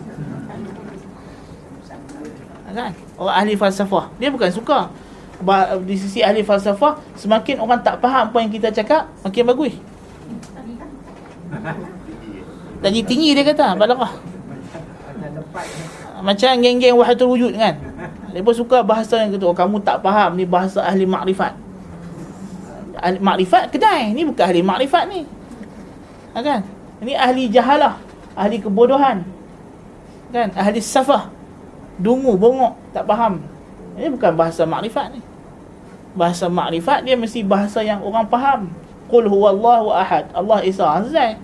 Ha, 2.66 2.70
kan? 2.74 2.92
Orang 3.22 3.36
ahli 3.38 3.54
falsafah, 3.54 4.10
dia 4.18 4.34
bukan 4.34 4.50
suka 4.50 4.90
di 5.84 5.96
sisi 5.98 6.22
ahli 6.22 6.46
falsafah 6.46 7.02
semakin 7.18 7.60
orang 7.60 7.82
tak 7.82 7.98
faham 8.00 8.30
apa 8.30 8.38
yang 8.42 8.52
kita 8.54 8.70
cakap, 8.72 9.10
makin 9.26 9.44
bagus. 9.48 9.74
Lagi 12.82 13.02
tinggi 13.06 13.36
dia 13.38 13.46
kata, 13.46 13.78
balaqah 13.78 14.32
macam 16.22 16.54
geng-geng 16.62 16.96
wahatul 16.96 17.34
wujud 17.34 17.58
kan? 17.58 17.76
Mereka 18.32 18.52
suka 18.54 18.86
bahasa 18.86 19.20
yang 19.20 19.34
kata 19.36 19.46
oh, 19.50 19.58
kamu 19.58 19.82
tak 19.82 20.00
faham 20.06 20.38
ni 20.38 20.46
bahasa 20.46 20.86
ahli 20.86 21.04
makrifat. 21.04 21.58
Ahli 23.02 23.18
makrifat 23.18 23.74
kedai 23.74 24.14
ni 24.14 24.24
bukan 24.24 24.46
ahli 24.46 24.62
makrifat 24.62 25.04
ni. 25.10 25.26
Ha, 26.32 26.40
kan? 26.40 26.62
Ini 27.02 27.18
ahli 27.18 27.50
jahalah 27.50 27.98
ahli 28.38 28.62
kebodohan. 28.62 29.26
Kan? 30.32 30.54
Ahli 30.56 30.80
safah. 30.80 31.28
Dungu 32.00 32.38
bongok 32.38 32.78
tak 32.96 33.04
faham. 33.10 33.42
Ini 33.98 34.08
bukan 34.14 34.32
bahasa 34.38 34.64
makrifat 34.64 35.18
ni 35.18 35.22
bahasa 36.12 36.52
makrifat 36.52 37.08
dia 37.08 37.16
mesti 37.16 37.44
bahasa 37.44 37.82
yang 37.82 38.04
orang 38.04 38.28
faham. 38.28 38.62
Qul 39.12 39.28
huwallahu 39.28 39.92
ahad. 39.92 40.32
Allah 40.32 40.60
Isa 40.64 40.88
Azza 40.88 41.36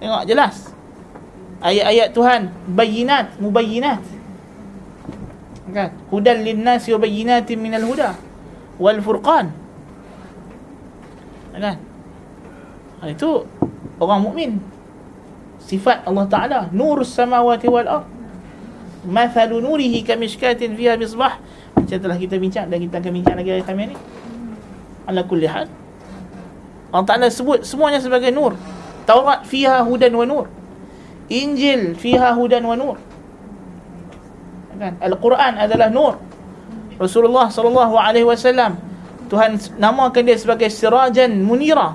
tengok 0.00 0.24
jelas. 0.24 0.72
Ayat-ayat 1.60 2.08
Tuhan. 2.16 2.48
Bayinat 2.72 3.36
mubayyinat 3.36 4.00
kan? 5.72 5.94
Hudan 6.10 6.42
linnas 6.42 6.84
wa 6.90 6.98
bayyinatin 7.00 7.56
minal 7.56 7.86
huda. 7.86 8.18
Wal 8.76 8.98
furqan. 9.00 9.54
Kan? 11.54 11.76
Ha, 13.00 13.12
itu 13.12 13.44
orang 14.00 14.20
mukmin. 14.24 14.50
Sifat 15.60 16.04
Allah 16.08 16.26
Taala. 16.26 16.60
Nurus 16.74 17.12
samawati 17.14 17.68
wal 17.70 17.88
ard. 17.88 18.08
Mathalu 19.00 19.64
nurihi 19.64 20.04
kamishkatin 20.04 20.76
fiha 20.76 20.96
misbah 21.00 21.40
macam 21.90 21.98
telah 22.06 22.18
kita 22.22 22.38
bincang 22.38 22.66
dan 22.70 22.78
kita 22.78 23.02
akan 23.02 23.12
bincang 23.18 23.34
lagi 23.34 23.50
hari 23.50 23.64
kami 23.66 23.82
ni 23.90 23.96
ala 25.10 25.26
kulli 25.26 25.50
hal 25.50 25.66
Allah 26.94 27.06
Taala 27.06 27.26
sebut 27.26 27.66
semuanya 27.66 27.98
sebagai 27.98 28.30
nur 28.30 28.54
Taurat 29.10 29.42
fiha 29.42 29.82
hudan 29.82 30.14
wa 30.14 30.22
nur 30.22 30.46
Injil 31.30 31.94
fiha 31.94 32.34
hudan 32.34 32.66
wa 32.66 32.74
nur. 32.74 32.98
Kan? 34.74 34.98
Al-Quran 34.98 35.54
adalah 35.62 35.88
nur. 35.92 36.18
Rasulullah 36.98 37.48
sallallahu 37.48 37.94
alaihi 37.96 38.26
wasallam 38.26 38.76
Tuhan 39.30 39.56
namakan 39.78 40.26
dia 40.26 40.34
sebagai 40.34 40.66
sirajan 40.66 41.30
munira. 41.46 41.94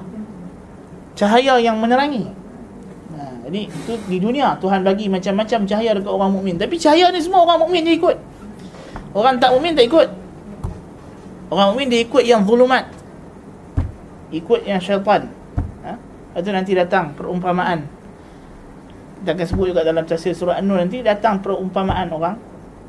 Cahaya 1.20 1.60
yang 1.60 1.84
menerangi. 1.84 2.32
Nah, 3.12 3.32
jadi 3.48 3.68
itu 3.68 3.94
di 4.08 4.18
dunia 4.24 4.56
Tuhan 4.64 4.88
bagi 4.88 5.12
macam-macam 5.12 5.68
cahaya 5.68 5.92
dekat 6.00 6.12
orang 6.16 6.32
mukmin. 6.32 6.56
Tapi 6.56 6.80
cahaya 6.80 7.12
ni 7.12 7.20
semua 7.20 7.44
orang 7.44 7.60
mukmin 7.60 7.84
dia 7.84 8.00
ikut. 8.00 8.16
Orang 9.16 9.40
tak 9.40 9.56
mukmin 9.56 9.72
tak 9.72 9.88
ikut. 9.88 10.08
Orang 11.48 11.72
mukmin 11.72 11.88
dia 11.88 12.04
ikut 12.04 12.24
yang 12.28 12.44
zulumat. 12.44 12.92
Ikut 14.36 14.68
yang 14.68 14.84
syaitan. 14.84 15.32
Ha? 15.88 15.96
Itu 16.36 16.52
nanti 16.52 16.76
datang 16.76 17.16
perumpamaan 17.16 17.96
kita 19.26 19.34
akan 19.34 19.48
sebut 19.50 19.66
juga 19.74 19.82
dalam 19.82 20.06
tafsir 20.06 20.38
surah 20.38 20.62
An-Nur 20.62 20.78
nanti 20.78 21.02
datang 21.02 21.42
perumpamaan 21.42 22.14
orang 22.14 22.38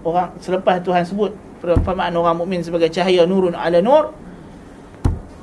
orang 0.05 0.37
selepas 0.37 0.85
Tuhan 0.85 1.09
sebut 1.09 1.33
perumpamaan 1.65 2.13
orang 2.13 2.37
mukmin 2.37 2.61
sebagai 2.61 2.93
cahaya 2.93 3.25
nurun 3.25 3.57
ala 3.57 3.81
nur 3.81 4.13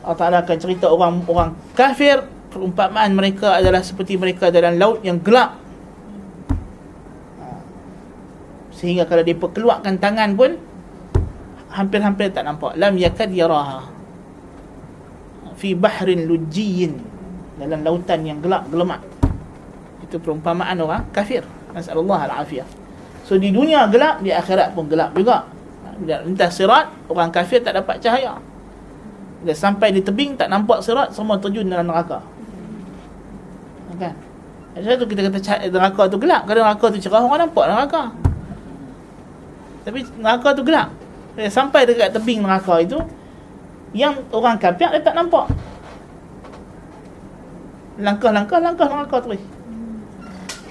Allah 0.06 0.18
Taala 0.22 0.38
akan 0.46 0.58
cerita 0.62 0.94
orang 0.94 1.26
orang 1.26 1.58
kafir 1.74 2.22
perumpamaan 2.54 3.10
mereka 3.18 3.58
adalah 3.58 3.82
seperti 3.82 4.22
mereka 4.22 4.54
dalam 4.54 4.78
laut 4.78 5.02
yang 5.02 5.18
gelap 5.18 5.58
sehingga 8.78 9.10
kalau 9.10 9.26
dia 9.26 9.34
keluarkan 9.34 9.98
tangan 9.98 10.38
pun 10.38 10.62
hampir-hampir 11.74 12.30
tak 12.30 12.46
nampak. 12.46 12.78
Lam 12.78 12.94
yakad 12.96 13.34
yaraha. 13.34 13.90
Fi 15.58 15.74
bahrin 15.74 16.30
lujiyyin 16.30 17.02
dalam 17.58 17.82
lautan 17.86 18.26
yang 18.26 18.42
gelap 18.42 18.66
gelamak 18.70 19.02
itu 20.02 20.22
perumpamaan 20.22 20.78
orang 20.78 21.10
kafir. 21.10 21.42
Nasallahu 21.74 22.14
alafiyah. 22.14 22.70
So 23.26 23.42
di 23.42 23.50
dunia 23.50 23.90
gelap 23.90 24.22
di 24.22 24.30
akhirat 24.30 24.78
pun 24.78 24.86
gelap 24.86 25.18
juga. 25.18 25.50
Bila 25.98 26.22
lintas 26.26 26.58
sirat 26.58 26.90
orang 27.10 27.34
kafir 27.34 27.62
tak 27.66 27.74
dapat 27.74 27.98
cahaya. 28.02 28.38
Bila 29.42 29.54
sampai 29.58 29.90
di 29.94 30.02
tebing 30.06 30.38
tak 30.38 30.54
nampak 30.54 30.86
sirat 30.86 31.14
semua 31.14 31.42
terjun 31.42 31.66
dalam 31.66 31.90
neraka. 31.90 32.22
Kan? 33.98 34.14
Sebab 34.74 34.96
tu 35.02 35.06
kita 35.06 35.30
kata 35.30 35.70
neraka 35.70 36.02
tu 36.10 36.18
gelap. 36.18 36.50
Kalau 36.50 36.62
neraka 36.66 36.86
tu 36.94 36.98
cerah 37.02 37.22
orang 37.22 37.50
nampak 37.50 37.66
neraka. 37.70 38.04
Tapi 39.86 40.00
neraka 40.22 40.50
tu 40.54 40.66
gelap 40.66 41.03
bila 41.34 41.50
sampai 41.50 41.90
dekat 41.90 42.14
tebing 42.14 42.46
neraka 42.46 42.78
itu 42.78 43.02
yang 43.94 44.22
orang 44.30 44.58
kafir 44.58 44.90
dia 44.90 45.02
tak 45.02 45.18
nampak. 45.18 45.50
Langkah-langkah 47.98 48.58
langkah 48.58 48.90
neraka 48.90 49.18
terus 49.22 49.42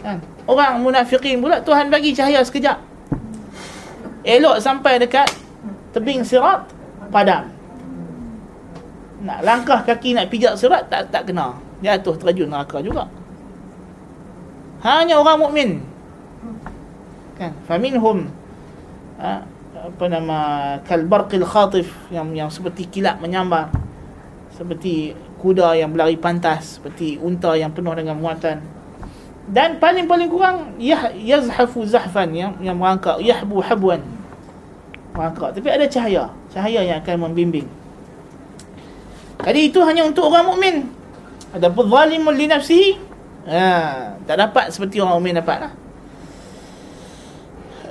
kan? 0.02 0.18
Orang 0.50 0.82
munafikin 0.82 1.38
pula 1.38 1.62
Tuhan 1.62 1.86
bagi 1.86 2.10
cahaya 2.14 2.42
sekejap. 2.42 2.78
Elok 4.22 4.62
sampai 4.62 5.02
dekat 5.02 5.26
Tebing 5.90 6.22
sirat 6.22 6.62
Padam 7.10 7.50
Nak 9.26 9.42
langkah 9.42 9.82
kaki 9.82 10.14
nak 10.14 10.30
pijak 10.30 10.54
sirat 10.54 10.86
Tak 10.86 11.10
tak 11.10 11.26
kena. 11.26 11.58
Jatuh 11.82 12.14
terjun 12.14 12.46
neraka 12.46 12.78
juga. 12.78 13.10
Hanya 14.86 15.18
orang 15.18 15.42
mukmin. 15.42 15.70
Kan? 17.34 17.50
Faminhum 17.66 18.30
ha, 19.18 19.42
Apa 19.82 20.06
nama 20.06 20.38
Kalbarqil 20.86 21.42
khatif 21.42 21.90
Yang 22.14 22.26
yang 22.38 22.50
seperti 22.54 22.86
kilat 22.86 23.18
menyambar 23.18 23.74
Seperti 24.54 25.10
kuda 25.42 25.74
yang 25.74 25.90
berlari 25.90 26.14
pantas 26.14 26.78
Seperti 26.78 27.18
unta 27.18 27.58
yang 27.58 27.74
penuh 27.74 27.90
dengan 27.98 28.14
muatan. 28.14 28.62
Dan 29.42 29.82
paling-paling 29.82 30.30
kurang 30.30 30.78
yah, 30.78 31.10
yazhafu 31.18 31.82
zahfan 31.82 32.30
yang 32.30 32.54
yang 32.62 32.78
merangkak 32.78 33.18
yahbu 33.18 33.58
habwan. 33.58 33.98
Merangkak. 35.18 35.58
Tapi 35.58 35.66
ada 35.66 35.82
cahaya 35.90 36.30
cahaya 36.54 36.86
yang 36.86 37.02
akan 37.02 37.26
membimbing. 37.26 37.66
Jadi 39.42 39.60
itu 39.66 39.82
hanya 39.82 40.06
untuk 40.06 40.30
orang 40.30 40.46
mukmin. 40.46 40.86
Adapun 41.58 41.90
zalimun 41.90 42.38
li 42.38 42.46
nafsihi 42.46 42.90
ha, 43.50 44.14
tak 44.24 44.36
dapat 44.38 44.70
seperti 44.70 45.02
orang 45.02 45.18
mukmin 45.18 45.36
dapatlah 45.36 45.72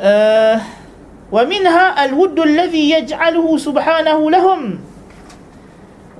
uh, 0.02 0.58
ومنها 1.32 1.86
الود 2.06 2.38
الذي 2.40 2.86
يجعله 2.92 3.48
سبحانه 3.58 4.20
لهم 4.32 4.62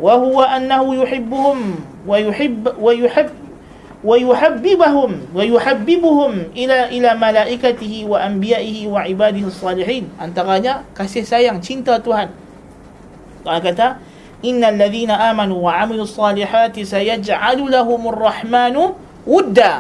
وهو 0.02 0.38
أنه 0.42 0.84
يحبهم 0.96 1.60
ويحب 2.08 2.64
ويحب 2.80 3.30
ويحببهم 4.02 5.12
ويحببهم 5.36 6.32
إلى 6.58 6.78
إلى 6.90 7.10
ملائكته 7.16 7.94
وأنبيائه 8.10 8.78
وعباده 8.88 9.46
الصالحين. 9.46 10.18
antaranya 10.18 10.88
kasih 10.98 11.22
sayang 11.22 11.62
شنتا 11.62 12.02
Tuhan. 12.02 12.34
Tuhan 13.46 13.62
kata 13.62 13.88
إن 14.42 14.64
الذين 14.64 15.12
آمنوا 15.14 15.60
وعملوا 15.62 16.06
الصالحات 16.10 16.74
سيجعل 16.74 17.60
لهم 17.62 18.02
الرحمن 18.10 18.76
ودا 19.30 19.74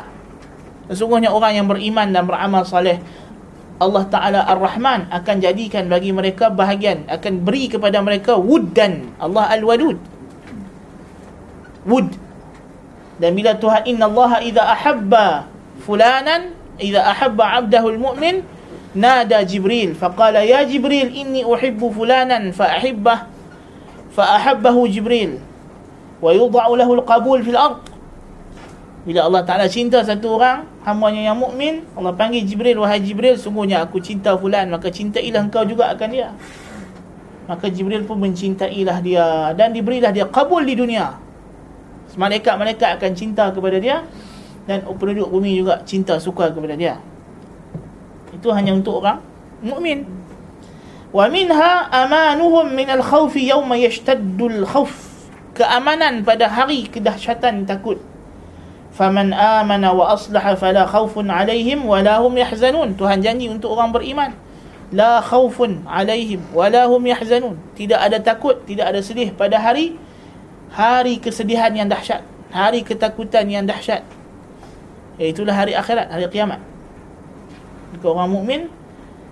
sesungguhnya 0.91 1.34
orang 1.34 1.57
yang 1.57 1.67
beriman 1.71 2.13
dan 2.13 2.29
beramal 2.29 2.61
saleh 2.61 3.01
Allah 3.82 4.05
Ta'ala 4.05 4.39
Ar-Rahman 4.45 5.09
akan 5.09 5.36
jadikan 5.41 5.89
bagi 5.89 6.13
mereka 6.13 6.53
bahagian 6.53 7.09
akan 7.09 7.41
beri 7.41 7.65
kepada 7.65 7.97
mereka 8.05 8.38
wuddan 8.38 9.09
Allah 9.17 9.49
Al-Wadud. 9.57 9.97
Wud. 11.89 12.13
Dan 13.17 13.34
bila 13.34 13.57
Tuhan 13.57 13.89
inna 13.89 14.05
Allah 14.05 14.45
idza 14.45 14.61
ahabba 14.61 15.49
fulanan 15.82 16.53
idza 16.77 17.01
ahabba 17.01 17.57
'abdahu 17.57 17.97
al-mu'min 17.97 18.45
nada 18.93 19.41
Jibril. 19.41 19.97
Faqala 19.97 20.45
ya 20.45 20.61
Jibril 20.61 21.09
inni 21.09 21.41
uhibbu 21.41 21.89
fulanan 21.89 22.53
fa 22.53 22.77
ahibbah 22.77 23.25
fa 24.13 24.23
ahabbahu 24.38 24.86
Jibril 24.88 25.41
wa 26.21 26.29
yudha'u 26.29 26.77
lahu 26.77 27.01
al-qabul 27.01 27.41
fil 27.41 27.57
ard 27.57 27.91
bila 29.02 29.26
Allah 29.26 29.41
Ta'ala 29.41 29.66
cinta 29.66 30.06
satu 30.06 30.38
orang 30.38 30.62
hambanya 30.86 31.34
yang 31.34 31.38
mukmin 31.41 31.82
Allah 31.97 32.14
panggil 32.14 32.45
Jibril 32.45 32.78
wahai 32.86 33.02
Jibril 33.02 33.34
sungguhnya 33.34 33.82
aku 33.82 33.97
cinta 33.97 34.38
fulan 34.38 34.70
maka 34.70 34.93
cintailah 34.93 35.41
engkau 35.49 35.66
juga 35.66 35.89
akan 35.89 36.10
dia. 36.14 36.30
Maka 37.49 37.66
Jibril 37.74 38.06
pun 38.06 38.22
mencintailah 38.22 39.02
dia 39.02 39.58
dan 39.58 39.74
diberilah 39.74 40.14
dia 40.14 40.30
kabul 40.30 40.62
di 40.62 40.78
dunia. 40.78 41.18
Malaikat-malaikat 42.14 43.02
akan 43.02 43.12
cinta 43.18 43.49
kepada 43.49 43.82
dia 43.82 44.06
dan 44.70 44.86
penduduk 44.86 45.34
bumi 45.34 45.66
juga 45.66 45.82
cinta 45.82 46.22
suka 46.22 46.54
kepada 46.54 46.78
dia. 46.78 47.02
Itu 48.30 48.54
hanya 48.54 48.78
untuk 48.78 49.02
orang 49.02 49.18
mukmin. 49.66 50.06
Wa 51.10 51.26
minha 51.26 51.89
amanuhum 51.89 52.70
min 52.70 52.86
al-khawf 52.86 53.34
yawma 53.34 53.82
yashtaddu 53.82 54.62
al-khawf 54.62 54.93
keamanan 55.58 56.22
pada 56.22 56.47
hari 56.47 56.86
kedahsyatan 56.86 57.66
takut 57.66 58.11
faman 58.92 59.32
amana 59.32 59.96
wa 59.96 60.14
aslaha 60.14 60.56
fala 60.56 60.88
khawfun 60.88 61.32
alaihim 61.32 61.88
wa 61.88 62.00
la 62.04 62.20
hum 62.20 62.36
yahzanun. 62.36 62.96
Tuhan 63.00 63.24
janji 63.24 63.48
untuk 63.48 63.74
orang 63.76 63.96
beriman 63.96 64.32
la 64.92 65.24
khawfun 65.24 65.88
alaihim 65.88 66.44
wa 66.52 66.68
la 66.68 66.88
hum 66.88 67.04
yahzanun. 67.08 67.56
Tidak 67.76 67.98
ada 67.98 68.20
takut 68.20 68.64
tidak 68.68 68.92
ada 68.92 69.00
sedih 69.00 69.32
pada 69.32 69.58
hari 69.60 69.96
hari 70.72 71.20
kesedihan 71.20 71.72
yang 71.72 71.88
dahsyat 71.88 72.24
hari 72.52 72.84
ketakutan 72.84 73.48
yang 73.48 73.66
dahsyat. 73.66 74.04
Itulah 75.18 75.56
hari 75.56 75.74
akhirat, 75.74 76.12
hari 76.12 76.28
kiamat. 76.28 76.60
Jika 77.96 78.06
orang 78.12 78.32
mukmin 78.32 78.62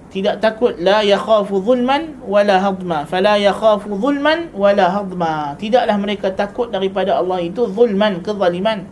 tidak 0.10 0.42
takut 0.42 0.74
la 0.82 1.06
yakhafu 1.06 1.62
zulman 1.62 2.18
wala 2.26 2.58
hadma. 2.58 3.06
Fala 3.06 3.38
yakhafu 3.38 3.94
zulman 4.00 4.50
wala 4.56 4.90
hadma. 4.90 5.54
Tidaklah 5.60 5.96
mereka 6.02 6.34
takut 6.34 6.72
daripada 6.74 7.20
Allah 7.20 7.44
itu 7.44 7.70
zulman 7.70 8.24
kezaliman 8.26 8.90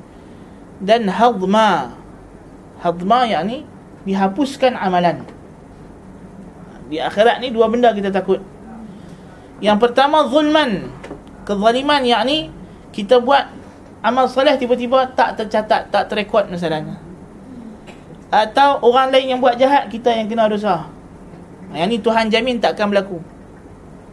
dan 0.83 1.09
hadma 1.09 1.97
hadma 2.81 3.25
yakni 3.25 3.65
dihapuskan 4.05 4.77
amalan 4.77 5.25
di 6.87 7.01
akhirat 7.01 7.43
ni 7.43 7.51
dua 7.51 7.67
benda 7.67 7.91
kita 7.91 8.13
takut 8.13 8.39
yang 9.59 9.81
pertama 9.81 10.29
zulman 10.29 10.93
kezaliman 11.43 12.05
yakni 12.05 12.53
kita 12.93 13.21
buat 13.21 13.57
amal 14.01 14.25
soleh 14.29 14.55
tiba-tiba 14.55 15.09
tak 15.13 15.37
tercatat, 15.37 15.89
tak 15.91 16.03
terekod 16.09 16.49
masalahnya. 16.49 16.97
Atau 18.27 18.83
orang 18.83 19.11
lain 19.11 19.37
yang 19.37 19.39
buat 19.39 19.55
jahat, 19.55 19.87
kita 19.87 20.11
yang 20.11 20.27
kena 20.27 20.51
dosa. 20.51 20.87
Yang 21.71 21.87
ni 21.87 21.97
Tuhan 22.03 22.27
jamin 22.27 22.59
takkan 22.59 22.91
berlaku. 22.91 23.23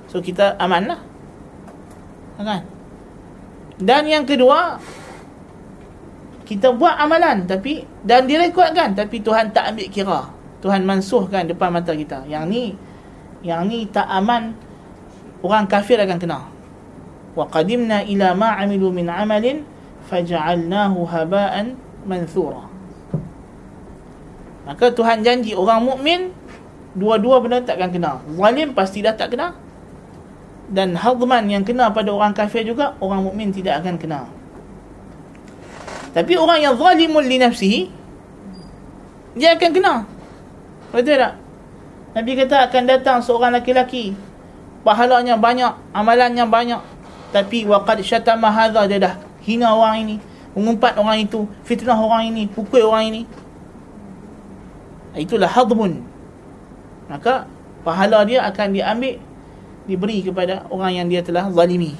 So 0.06 0.22
kita 0.22 0.54
aman 0.58 0.94
lah. 0.94 1.00
Kan? 2.38 2.62
Dan 3.78 4.06
yang 4.06 4.22
kedua, 4.22 4.78
kita 6.44 6.76
buat 6.76 6.96
amalan 7.00 7.48
tapi 7.48 7.88
dan 8.04 8.28
direkodkan 8.28 8.92
tapi 8.92 9.20
Tuhan 9.20 9.52
tak 9.52 9.74
ambil 9.74 9.88
kira. 9.88 10.20
Tuhan 10.60 10.84
mansuhkan 10.88 11.44
depan 11.44 11.72
mata 11.72 11.92
kita. 11.92 12.24
Yang 12.24 12.44
ni 12.48 12.64
yang 13.44 13.68
ni 13.68 13.84
tak 13.88 14.08
aman 14.08 14.56
orang 15.44 15.68
kafir 15.68 16.00
akan 16.00 16.16
kena. 16.16 16.40
Wa 17.36 17.44
qadimna 17.48 18.04
ila 18.08 18.32
ma 18.32 18.56
amilu 18.56 18.88
min 18.88 19.08
amalin 19.08 19.64
faj'alnahu 20.08 21.08
haba'an 21.08 21.76
manthura 22.04 22.68
maka 24.64 24.88
Tuhan 24.92 25.20
janji 25.20 25.52
orang 25.52 25.84
mukmin 25.84 26.32
dua-dua 26.96 27.40
benda 27.44 27.60
takkan 27.60 27.92
kena 27.92 28.20
zalim 28.36 28.72
pasti 28.72 29.04
dah 29.04 29.12
tak 29.12 29.36
kena 29.36 29.52
dan 30.72 30.96
hadman 30.96 31.44
yang 31.52 31.64
kena 31.64 31.92
pada 31.92 32.08
orang 32.08 32.32
kafir 32.32 32.64
juga 32.64 32.96
orang 33.00 33.28
mukmin 33.28 33.52
tidak 33.52 33.84
akan 33.84 34.00
kena 34.00 34.20
tapi 36.14 36.38
orang 36.38 36.62
yang 36.62 36.74
zalimun 36.78 37.26
li 37.26 37.36
nafsihi 37.42 37.80
dia 39.34 39.58
akan 39.58 39.70
kena 39.74 39.94
betul 40.94 41.18
tak 41.18 41.34
Nabi 42.14 42.32
kata 42.38 42.70
akan 42.70 42.82
datang 42.86 43.18
seorang 43.18 43.50
laki-laki 43.50 44.14
pahalanya 44.86 45.34
banyak 45.34 45.74
amalannya 45.90 46.46
banyak 46.46 46.80
tapi 47.34 47.66
waqad 47.66 47.98
syatama 48.06 48.46
hadha 48.46 48.86
dia 48.86 49.02
dah 49.02 49.14
hina 49.44 49.74
orang 49.74 50.06
ini, 50.08 50.16
mengumpat 50.56 50.96
orang 50.96 51.26
itu, 51.26 51.44
fitnah 51.62 51.98
orang 51.98 52.32
ini, 52.32 52.48
pukul 52.48 52.86
orang 52.86 53.10
ini. 53.12 53.22
Itulah 55.14 55.46
hadmun. 55.46 56.02
Maka 57.06 57.46
pahala 57.82 58.24
dia 58.24 58.42
akan 58.48 58.70
diambil 58.74 59.20
diberi 59.84 60.24
kepada 60.24 60.64
orang 60.72 61.04
yang 61.04 61.06
dia 61.10 61.20
telah 61.26 61.52
zalimi. 61.52 61.94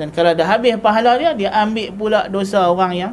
Dan 0.00 0.08
kalau 0.08 0.32
dah 0.32 0.46
habis 0.48 0.76
pahala 0.80 1.20
dia, 1.20 1.36
dia 1.36 1.50
ambil 1.52 1.88
pula 1.92 2.20
dosa 2.28 2.68
orang 2.72 2.92
yang 2.96 3.12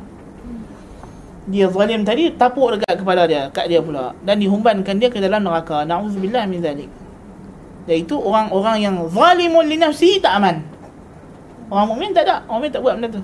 dia 1.49 1.65
zalim 1.65 2.05
tadi 2.05 2.29
tapuk 2.37 2.77
dekat 2.77 3.01
kepala 3.01 3.25
dia, 3.25 3.49
kat 3.49 3.65
dia 3.65 3.81
pula 3.81 4.13
dan 4.21 4.37
dihumbankan 4.37 5.01
dia 5.01 5.09
ke 5.09 5.17
dalam 5.17 5.41
neraka. 5.41 5.81
Nauzubillah 5.81 6.45
min 6.45 6.61
zalik. 6.61 6.87
Dan 7.89 8.05
itu 8.05 8.15
orang-orang 8.21 8.77
yang 8.85 8.95
zalimun 9.09 9.65
li 9.65 9.81
nafsihi 9.81 10.21
tak 10.21 10.37
aman. 10.37 10.61
Orang 11.73 11.97
mukmin 11.97 12.13
tak 12.13 12.29
ada. 12.29 12.45
Orang 12.45 12.61
mukmin 12.61 12.69
tak 12.69 12.81
buat 12.85 12.93
benda 13.01 13.09
tu. 13.17 13.23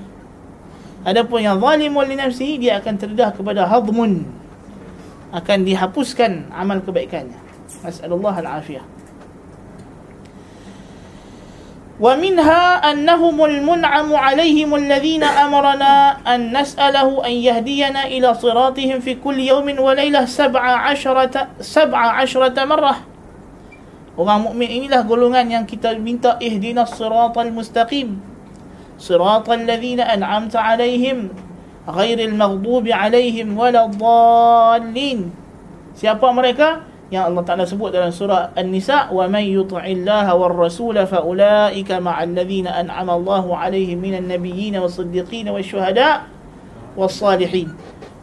Adapun 1.05 1.39
yang 1.45 1.61
zalimun 1.61 2.05
li 2.09 2.17
nafsihi 2.17 2.57
dia 2.57 2.81
akan 2.81 2.93
terdedah 2.97 3.29
kepada 3.29 3.69
hadmun. 3.69 4.25
Akan 5.29 5.61
dihapuskan 5.61 6.49
amal 6.49 6.81
kebaikannya. 6.81 7.37
Mas'alullah 7.85 8.41
al-afiyah. 8.41 8.94
ومنها 11.95 12.91
أنهم 12.91 13.37
المنعم 13.45 14.09
عليهم 14.15 14.69
الذين 14.75 15.23
أمرنا 15.23 15.93
أن 16.27 16.51
نسأله 16.51 17.07
أن 17.23 17.31
يهدينا 17.31 18.11
إلى 18.11 18.29
صراطهم 18.35 18.99
في 18.99 19.15
كل 19.15 19.39
يوم 19.39 19.79
وليلة 19.79 20.27
سبع 20.27 20.59
عشرة 20.59 21.35
سبع 21.63 21.99
عشرة 22.19 22.57
مرة. 22.67 22.95
Orang 24.15 24.47
mukmin 24.47 24.71
inilah 24.71 25.03
golongan 25.03 25.47
yang 25.51 25.63
kita 25.67 25.91
minta 25.99 26.39
ihdinas 26.39 26.95
siratal 26.95 27.51
mustaqim 27.51 28.35
الذين 28.95 29.99
أنعمت 29.99 30.55
عليهم 30.55 31.17
غير 31.83 32.19
المغضوب 32.19 32.85
عليهم 32.87 33.47
ولا 33.57 33.91
الضالين 33.91 35.19
siapa 35.95 36.27
mereka? 36.31 36.83
Yang 37.13 37.29
Allah 37.29 37.43
Taala 37.45 37.63
sebut 37.69 37.93
dalam 37.93 38.09
surah 38.09 38.57
An-Nisa 38.57 39.13
wa 39.13 39.29
may 39.29 39.53
yuti'illaha 39.53 40.31
war 40.33 40.53
rasul 40.53 40.97
fa 41.05 41.21
ulaika 41.21 42.01
ma'al 42.01 42.33
ladzina 42.33 42.73
an'ama 42.81 43.13
Allahu 43.13 43.53
'alaihim 43.53 44.01
minan 44.01 44.25
nabiyyin 44.25 44.77
was 44.81 44.97
siddiqin 44.97 45.45
was 45.53 45.65
syuhada 45.69 46.25
was 46.97 47.13
salihin 47.13 47.69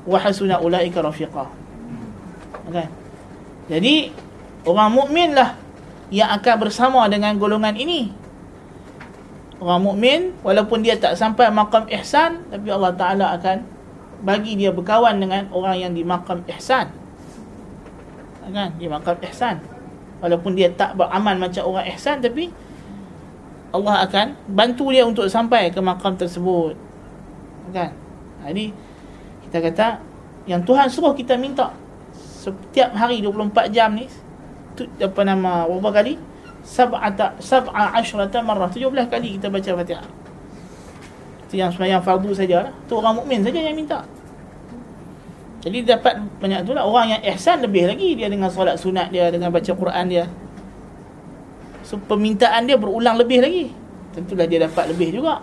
wa 0.03 0.18
hasuna 0.18 0.59
ulaika 0.59 0.99
rafiqa 0.99 1.47
okay. 2.66 2.91
jadi 3.70 4.11
orang 4.66 4.91
mukminlah 4.99 5.62
yang 6.12 6.28
akan 6.28 6.55
bersama 6.61 7.09
dengan 7.09 7.35
golongan 7.41 7.72
ini. 7.72 8.12
Orang 9.62 9.89
mukmin 9.89 10.37
walaupun 10.45 10.85
dia 10.85 11.01
tak 11.01 11.16
sampai 11.16 11.49
makam 11.49 11.89
ihsan 11.89 12.45
tapi 12.53 12.68
Allah 12.68 12.93
Taala 12.99 13.26
akan 13.39 13.62
bagi 14.22 14.59
dia 14.59 14.74
berkawan 14.74 15.22
dengan 15.22 15.49
orang 15.55 15.78
yang 15.78 15.93
di 15.95 16.03
makam 16.03 16.43
ihsan 16.51 16.91
kan 18.51 18.74
di 18.74 18.90
makam 18.90 19.14
ihsan 19.30 19.62
walaupun 20.18 20.59
dia 20.59 20.70
tak 20.74 20.99
beramal 20.99 21.38
macam 21.38 21.62
orang 21.70 21.86
ihsan 21.95 22.18
tapi 22.18 22.51
Allah 23.72 24.05
akan 24.05 24.36
bantu 24.51 24.90
dia 24.90 25.07
untuk 25.07 25.30
sampai 25.30 25.70
ke 25.70 25.78
makam 25.78 26.18
tersebut 26.18 26.74
kan 27.70 27.95
jadi 28.43 28.74
kita 29.47 29.59
kata 29.70 29.86
yang 30.51 30.66
Tuhan 30.66 30.90
suruh 30.90 31.14
kita 31.14 31.38
minta 31.38 31.70
setiap 32.43 32.90
hari 32.99 33.22
24 33.22 33.70
jam 33.70 33.95
ni 33.95 34.11
tu 34.74 34.82
apa 34.99 35.20
nama 35.22 35.70
berapa 35.70 36.03
kali 36.03 36.18
sab'ata 36.62 37.38
sab'a 37.43 37.95
asyrata 37.99 38.38
marrah 38.43 38.70
17 38.70 38.90
kali 39.11 39.38
kita 39.38 39.51
baca 39.51 39.70
Fatihah. 39.82 40.07
Itu 41.47 41.55
yang 41.59 41.70
sembahyang 41.74 42.03
fardu 42.03 42.30
saja. 42.32 42.70
Tu 42.86 42.95
orang 42.95 43.18
mukmin 43.18 43.43
saja 43.43 43.59
yang 43.59 43.76
minta. 43.76 44.07
Jadi 45.63 45.87
dapat 45.87 46.19
banyak 46.43 46.67
tu 46.67 46.75
lah 46.75 46.83
orang 46.83 47.19
yang 47.19 47.23
ihsan 47.35 47.63
lebih 47.63 47.87
lagi 47.87 48.19
dia 48.19 48.27
dengan 48.27 48.51
solat 48.51 48.83
sunat 48.83 49.15
dia 49.15 49.31
dengan 49.31 49.55
baca 49.55 49.71
Quran 49.71 50.05
dia. 50.11 50.27
So 51.87 52.03
permintaan 52.03 52.67
dia 52.67 52.75
berulang 52.75 53.15
lebih 53.15 53.39
lagi. 53.39 53.65
Tentulah 54.11 54.51
dia 54.51 54.67
dapat 54.67 54.91
lebih 54.91 55.23
juga. 55.23 55.39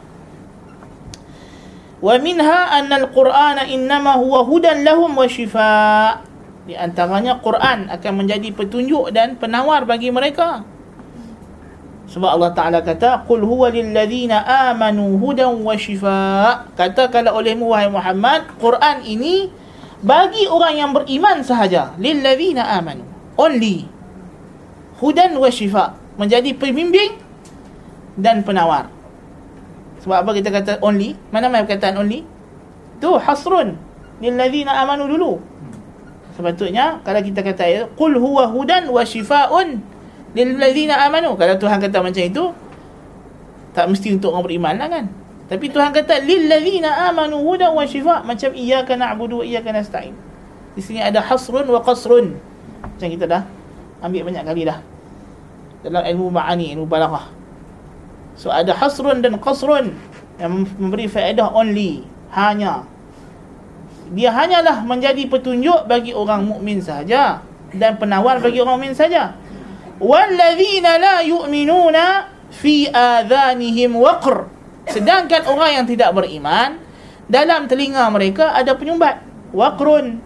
Wa 2.00 2.16
minha 2.20 2.80
anna 2.80 3.00
al-Qur'ana 3.00 3.68
innama 3.68 4.20
huwa 4.20 4.44
hudan 4.44 4.84
lahum 4.84 5.16
wa 5.16 5.28
shifa. 5.28 6.20
Di 6.68 6.76
antaranya 6.76 7.40
Quran 7.40 7.88
akan 7.88 8.12
menjadi 8.14 8.52
petunjuk 8.52 9.16
dan 9.16 9.40
penawar 9.40 9.88
bagi 9.88 10.12
mereka. 10.12 10.68
Sebab 12.10 12.30
Allah 12.42 12.52
Ta'ala 12.58 12.80
kata 12.82 13.24
Qul 13.30 13.46
huwa 13.46 13.70
lilladzina 13.70 14.42
amanu 14.74 15.22
hudan 15.22 15.62
wa 15.62 15.78
shifa 15.78 16.66
Katakanlah 16.74 17.38
olehmu 17.38 17.70
wahai 17.70 17.86
Muhammad 17.86 18.50
Quran 18.58 19.06
ini 19.06 19.54
Bagi 20.00 20.48
orang 20.48 20.74
yang 20.80 20.92
beriman 20.96 21.44
sahaja 21.44 21.92
Lilladzina 22.00 22.64
amanu 22.80 23.04
Only 23.36 23.84
Hudan 25.04 25.36
wa 25.36 25.52
shifa 25.52 26.00
Menjadi 26.16 26.56
pembimbing 26.56 27.20
Dan 28.20 28.44
penawar. 28.44 28.92
Sebab 30.04 30.24
apa 30.24 30.32
kita 30.36 30.52
kata 30.52 30.74
only? 30.84 31.16
Mana 31.32 31.48
mana 31.48 31.64
perkataan 31.64 32.00
only? 32.00 32.28
Tu 33.00 33.08
hasrun. 33.08 33.80
Lilladzina 34.20 34.76
amanu 34.84 35.08
dulu. 35.08 35.40
Sepatutnya 36.36 37.00
Kalau 37.04 37.20
kita 37.24 37.40
kata 37.40 37.88
Qul 37.96 38.20
huwa 38.20 38.48
hudan 38.52 38.92
wa 38.92 39.04
shifa'un 39.04 39.80
lilladzina 40.36 41.00
amanu. 41.08 41.34
Kalau 41.40 41.56
Tuhan 41.58 41.80
kata 41.80 42.04
macam 42.04 42.24
itu 42.24 42.44
tak 43.74 43.86
mesti 43.90 44.18
untuk 44.18 44.34
orang 44.34 44.46
beriman 44.46 44.76
lah 44.76 44.90
kan 44.90 45.06
Tapi 45.50 45.66
Tuhan 45.74 45.90
kata 45.90 46.22
lillazina 46.22 47.10
amanu 47.10 47.42
huda 47.42 47.74
wa 47.74 47.82
shifa 47.82 48.22
macam 48.22 48.54
iyyaka 48.54 48.94
na'budu 48.94 49.42
wa 49.42 49.46
iyyaka 49.46 49.74
nasta'in. 49.74 50.14
Di 50.78 50.82
sini 50.86 51.02
ada 51.02 51.26
hasrun 51.26 51.66
wa 51.66 51.82
qasrun. 51.82 52.38
Macam 52.86 53.08
kita 53.10 53.26
dah 53.26 53.44
ambil 54.06 54.30
banyak 54.30 54.46
kali 54.46 54.70
dah. 54.70 54.78
Dalam 55.82 56.06
ilmu 56.06 56.30
ma'ani, 56.30 56.78
ilmu 56.78 56.86
balaghah. 56.86 57.34
So 58.38 58.54
ada 58.54 58.78
hasrun 58.78 59.26
dan 59.26 59.42
qasrun 59.42 59.98
yang 60.38 60.70
memberi 60.78 61.10
faedah 61.10 61.50
only, 61.50 62.06
hanya. 62.30 62.86
Dia 64.14 64.30
hanyalah 64.30 64.86
menjadi 64.86 65.26
petunjuk 65.26 65.90
bagi 65.90 66.14
orang 66.14 66.46
mukmin 66.46 66.78
saja 66.78 67.42
dan 67.74 67.98
penawar 67.98 68.38
bagi 68.38 68.62
orang 68.62 68.86
mukmin 68.86 68.94
saja. 68.94 69.34
Wallazina 69.98 71.02
la 71.02 71.16
yu'minuna 71.26 72.30
fi 72.54 72.86
adhanihim 72.86 73.98
waqr 73.98 74.59
Sedangkan 74.90 75.46
orang 75.46 75.82
yang 75.82 75.86
tidak 75.86 76.10
beriman 76.18 76.82
dalam 77.30 77.70
telinga 77.70 78.10
mereka 78.10 78.58
ada 78.58 78.74
penyumbat. 78.74 79.22
Waqrun. 79.54 80.18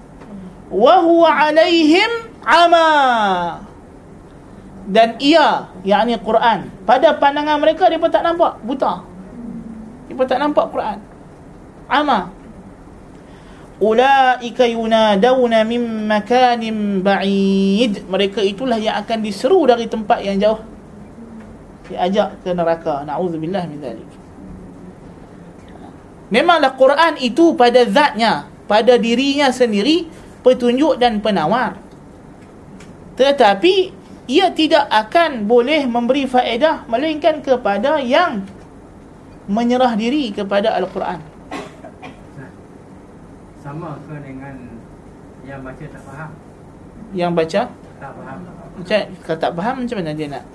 Wa 0.71 1.03
huwa 1.03 1.29
alaihim 1.29 2.31
ama. 2.47 2.89
Dan 4.83 5.15
ia 5.19 5.71
yakni 5.87 6.19
Quran 6.19 6.67
pada 6.83 7.15
pandangan 7.15 7.59
mereka 7.59 7.87
dia 7.87 7.99
tak 7.99 8.23
nampak 8.23 8.59
buta. 8.63 9.03
Dia 10.07 10.23
tak 10.27 10.39
nampak 10.39 10.65
Quran. 10.71 10.97
Ama. 11.91 12.31
Ulaika 13.83 14.63
yunadawna 14.63 15.67
min 15.67 16.07
makanin 16.07 17.03
ba'id. 17.03 18.07
Mereka 18.07 18.39
itulah 18.39 18.79
yang 18.79 18.95
akan 19.03 19.19
diseru 19.19 19.67
dari 19.67 19.91
tempat 19.91 20.23
yang 20.23 20.39
jauh. 20.39 20.61
Diajak 21.91 22.39
ke 22.47 22.55
neraka. 22.55 23.03
Naudzubillah 23.03 23.67
min 23.67 23.83
zalik 23.83 24.22
Memanglah 26.33 26.73
Quran 26.73 27.13
itu 27.21 27.53
pada 27.53 27.85
zatnya, 27.85 28.49
pada 28.65 28.97
dirinya 28.97 29.53
sendiri 29.53 30.09
petunjuk 30.41 30.97
dan 30.97 31.21
penawar. 31.21 31.77
Tetapi 33.13 33.93
ia 34.25 34.49
tidak 34.49 34.89
akan 34.89 35.45
boleh 35.45 35.85
memberi 35.85 36.25
faedah 36.25 36.89
melainkan 36.89 37.37
kepada 37.37 38.01
yang 38.01 38.41
menyerah 39.45 39.93
diri 39.93 40.33
kepada 40.33 40.73
Al-Quran. 40.73 41.21
Sama 43.61 44.01
ke 44.01 44.17
dengan 44.25 44.57
yang 45.45 45.61
baca 45.61 45.85
tak 45.85 46.01
faham? 46.01 46.29
Yang 47.13 47.31
baca 47.37 47.61
tak 48.01 48.11
faham. 48.17 48.37
Macam 48.73 49.01
kalau 49.21 49.37
tak 49.37 49.51
faham 49.53 49.75
macam 49.85 49.95
mana 50.01 50.11
dia 50.17 50.27
nak? 50.33 50.45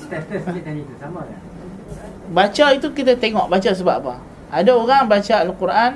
Status 0.00 0.42
dia 0.48 0.62
tadi 0.64 0.80
tu 0.80 0.94
sama 0.96 1.28
tak? 1.28 1.47
Baca 2.28 2.66
itu 2.76 2.88
kita 2.92 3.16
tengok 3.16 3.48
baca 3.48 3.70
sebab 3.72 3.94
apa? 4.04 4.14
Ada 4.52 4.76
orang 4.76 5.08
baca 5.08 5.34
Al-Quran 5.44 5.92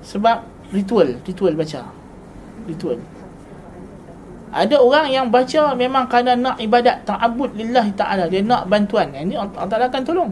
sebab 0.00 0.36
ritual, 0.72 1.20
ritual 1.24 1.52
baca. 1.52 1.84
Ritual. 2.64 2.98
Ada 4.50 4.82
orang 4.82 5.06
yang 5.14 5.26
baca 5.30 5.78
memang 5.78 6.10
kerana 6.10 6.34
nak 6.34 6.56
ibadat 6.58 7.06
ta'abbud 7.06 7.54
lillahi 7.54 7.94
ta'ala. 7.94 8.26
Dia 8.26 8.42
nak 8.42 8.66
bantuan. 8.66 9.14
Ini 9.14 9.38
Allah 9.38 9.68
Ta'ala 9.70 9.86
akan 9.86 10.02
tolong. 10.02 10.30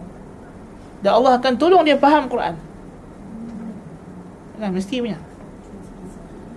Dan 0.98 1.12
Allah 1.14 1.38
akan 1.38 1.52
tolong 1.54 1.86
dia 1.86 1.94
faham 1.94 2.26
Quran. 2.26 2.58
Kan, 4.58 4.70
mesti 4.74 4.98
punya. 4.98 5.18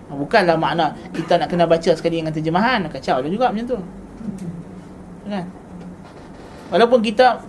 Bukanlah 0.09 0.57
makna 0.57 0.97
kita 1.13 1.37
nak 1.37 1.47
kena 1.53 1.69
baca 1.69 1.91
sekali 1.93 2.19
dengan 2.19 2.33
terjemahan. 2.33 2.89
Kacau 2.89 3.21
juga 3.29 3.53
macam 3.53 3.77
tu. 3.77 3.79
Kan? 5.29 5.45
Walaupun 6.73 6.99
kita 7.05 7.39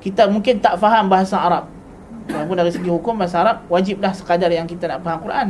kita 0.00 0.26
mungkin 0.26 0.58
tak 0.58 0.80
faham 0.80 1.06
bahasa 1.12 1.36
Arab. 1.36 1.64
Walaupun 2.30 2.56
dari 2.56 2.72
segi 2.72 2.88
hukum 2.88 3.20
bahasa 3.20 3.44
Arab 3.44 3.56
wajiblah 3.68 4.12
sekadar 4.16 4.48
yang 4.48 4.64
kita 4.64 4.88
nak 4.88 5.04
faham 5.04 5.20
Quran. 5.20 5.46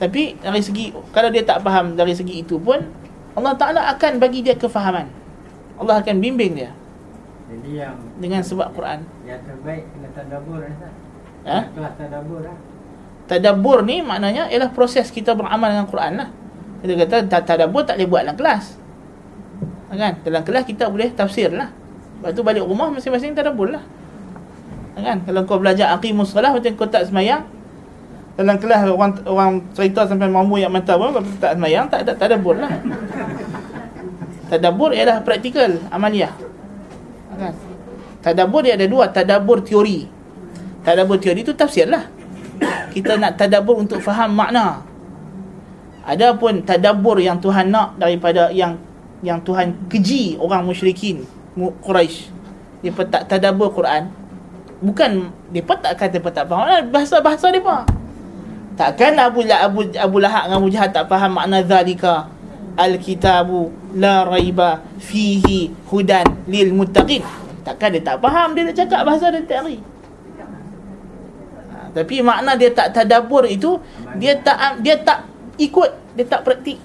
Tapi 0.00 0.36
dari 0.40 0.60
segi 0.64 0.92
kalau 1.12 1.28
dia 1.28 1.44
tak 1.44 1.64
faham 1.64 1.96
dari 1.96 2.12
segi 2.16 2.40
itu 2.40 2.56
pun 2.60 2.80
Allah 3.36 3.54
Taala 3.56 3.88
akan 3.96 4.20
bagi 4.20 4.44
dia 4.44 4.56
kefahaman. 4.56 5.08
Allah 5.80 6.04
akan 6.04 6.14
bimbing 6.20 6.60
dia. 6.60 6.70
Jadi 7.50 7.82
yang 7.82 7.96
dengan 8.20 8.44
sebab 8.44 8.70
Quran. 8.76 9.02
Yang 9.24 9.40
terbaik 9.48 9.84
kena 9.96 10.08
tadabbur 10.12 10.60
Ustaz. 10.60 10.92
Ha? 11.40 11.58
Kelas 11.72 11.94
lah. 12.44 12.56
Tadabbur 13.24 13.78
ni 13.86 14.04
maknanya 14.04 14.52
ialah 14.52 14.70
proses 14.74 15.08
kita 15.08 15.32
beramal 15.32 15.72
dengan 15.72 15.88
Quran 15.88 16.12
lah. 16.20 16.28
Kita 16.84 16.92
kata 17.06 17.16
tadabbur 17.44 17.88
tak 17.88 17.96
boleh 17.96 18.08
buat 18.08 18.22
dalam 18.28 18.36
kelas. 18.36 18.64
Kan? 19.90 20.12
Dalam 20.22 20.42
kelas 20.44 20.64
kita 20.68 20.86
boleh 20.92 21.08
tafsir 21.16 21.50
lah. 21.50 21.72
Lepas 22.20 22.36
tu 22.36 22.44
balik 22.44 22.60
rumah 22.68 22.92
masing-masing 22.92 23.32
tadabbur 23.32 23.72
lah. 23.72 23.80
Kan? 24.92 25.24
Kalau 25.24 25.40
kau 25.48 25.56
belajar 25.56 25.96
aqimus 25.96 26.36
salah 26.36 26.52
macam 26.52 26.68
kau 26.76 26.84
tak 26.84 27.08
semayang. 27.08 27.48
Dalam 28.36 28.60
kelas 28.60 28.92
orang 28.92 29.12
orang 29.24 29.50
cerita 29.72 30.04
sampai 30.04 30.28
mampu 30.28 30.60
yang 30.60 30.68
mantap 30.68 31.00
pun 31.00 31.16
tak 31.40 31.56
semayang, 31.56 31.88
tak 31.88 32.04
tak 32.04 32.20
tadabbur 32.20 32.60
lah. 32.60 32.68
Tadabbur 34.52 34.92
ialah 34.92 35.24
praktikal, 35.24 35.80
amaliah. 35.88 36.36
Kan? 37.40 37.56
Tadabbur 38.20 38.68
dia 38.68 38.76
ada 38.76 38.84
dua, 38.84 39.08
tadabbur 39.08 39.64
teori. 39.64 40.04
Tadabbur 40.84 41.16
teori 41.16 41.40
tu 41.40 41.56
tafsir 41.56 41.88
lah. 41.88 42.04
Kita 42.92 43.16
nak 43.16 43.40
tadabbur 43.40 43.80
untuk 43.80 44.04
faham 44.04 44.36
makna. 44.36 44.84
Adapun 46.04 46.68
tadabbur 46.68 47.16
yang 47.16 47.40
Tuhan 47.40 47.72
nak 47.72 47.96
daripada 47.96 48.52
yang 48.52 48.76
yang 49.24 49.40
Tuhan 49.40 49.88
keji 49.88 50.36
orang 50.36 50.68
musyrikin 50.68 51.24
Quraisy 51.58 52.30
pun 52.92 53.06
tak 53.08 53.28
tadabbur 53.28 53.74
Quran. 53.74 54.08
Bukan 54.80 55.28
pun 55.60 55.76
tak 55.82 56.00
kata 56.00 56.16
dia 56.16 56.30
tak 56.32 56.46
faham. 56.48 56.88
Bahasa-bahasa 56.88 57.52
pun 57.60 57.84
takkan 58.80 59.12
Abu 59.20 59.44
Abu 59.44 59.80
Abu 59.92 60.16
Lahab 60.24 60.48
dengan 60.48 60.58
Abu 60.64 60.70
tak 60.72 61.04
faham 61.04 61.36
makna 61.36 61.60
zalika? 61.60 62.32
Al-kitabu 62.80 63.68
la 63.92 64.24
raiba 64.24 64.80
fihi 64.96 65.68
hudan 65.90 66.24
lil 66.46 66.72
muttaqin 66.72 67.20
takkan 67.66 67.92
dia 67.92 68.00
tak 68.00 68.22
faham 68.22 68.54
dia 68.56 68.62
nak 68.64 68.76
cakap 68.78 69.00
bahasa 69.04 69.28
dia 69.34 69.42
tak 69.44 69.66
reti 69.66 69.78
ha, 71.68 71.90
tapi 71.92 72.24
makna 72.24 72.54
dia 72.56 72.70
tak 72.72 72.94
tadabbur 72.94 73.44
itu 73.44 73.76
dia 74.16 74.38
tak 74.38 74.80
dia 74.80 74.96
tak 75.02 75.26
ikut 75.60 75.90
dia 76.16 76.24
tak 76.24 76.40
praktik 76.46 76.78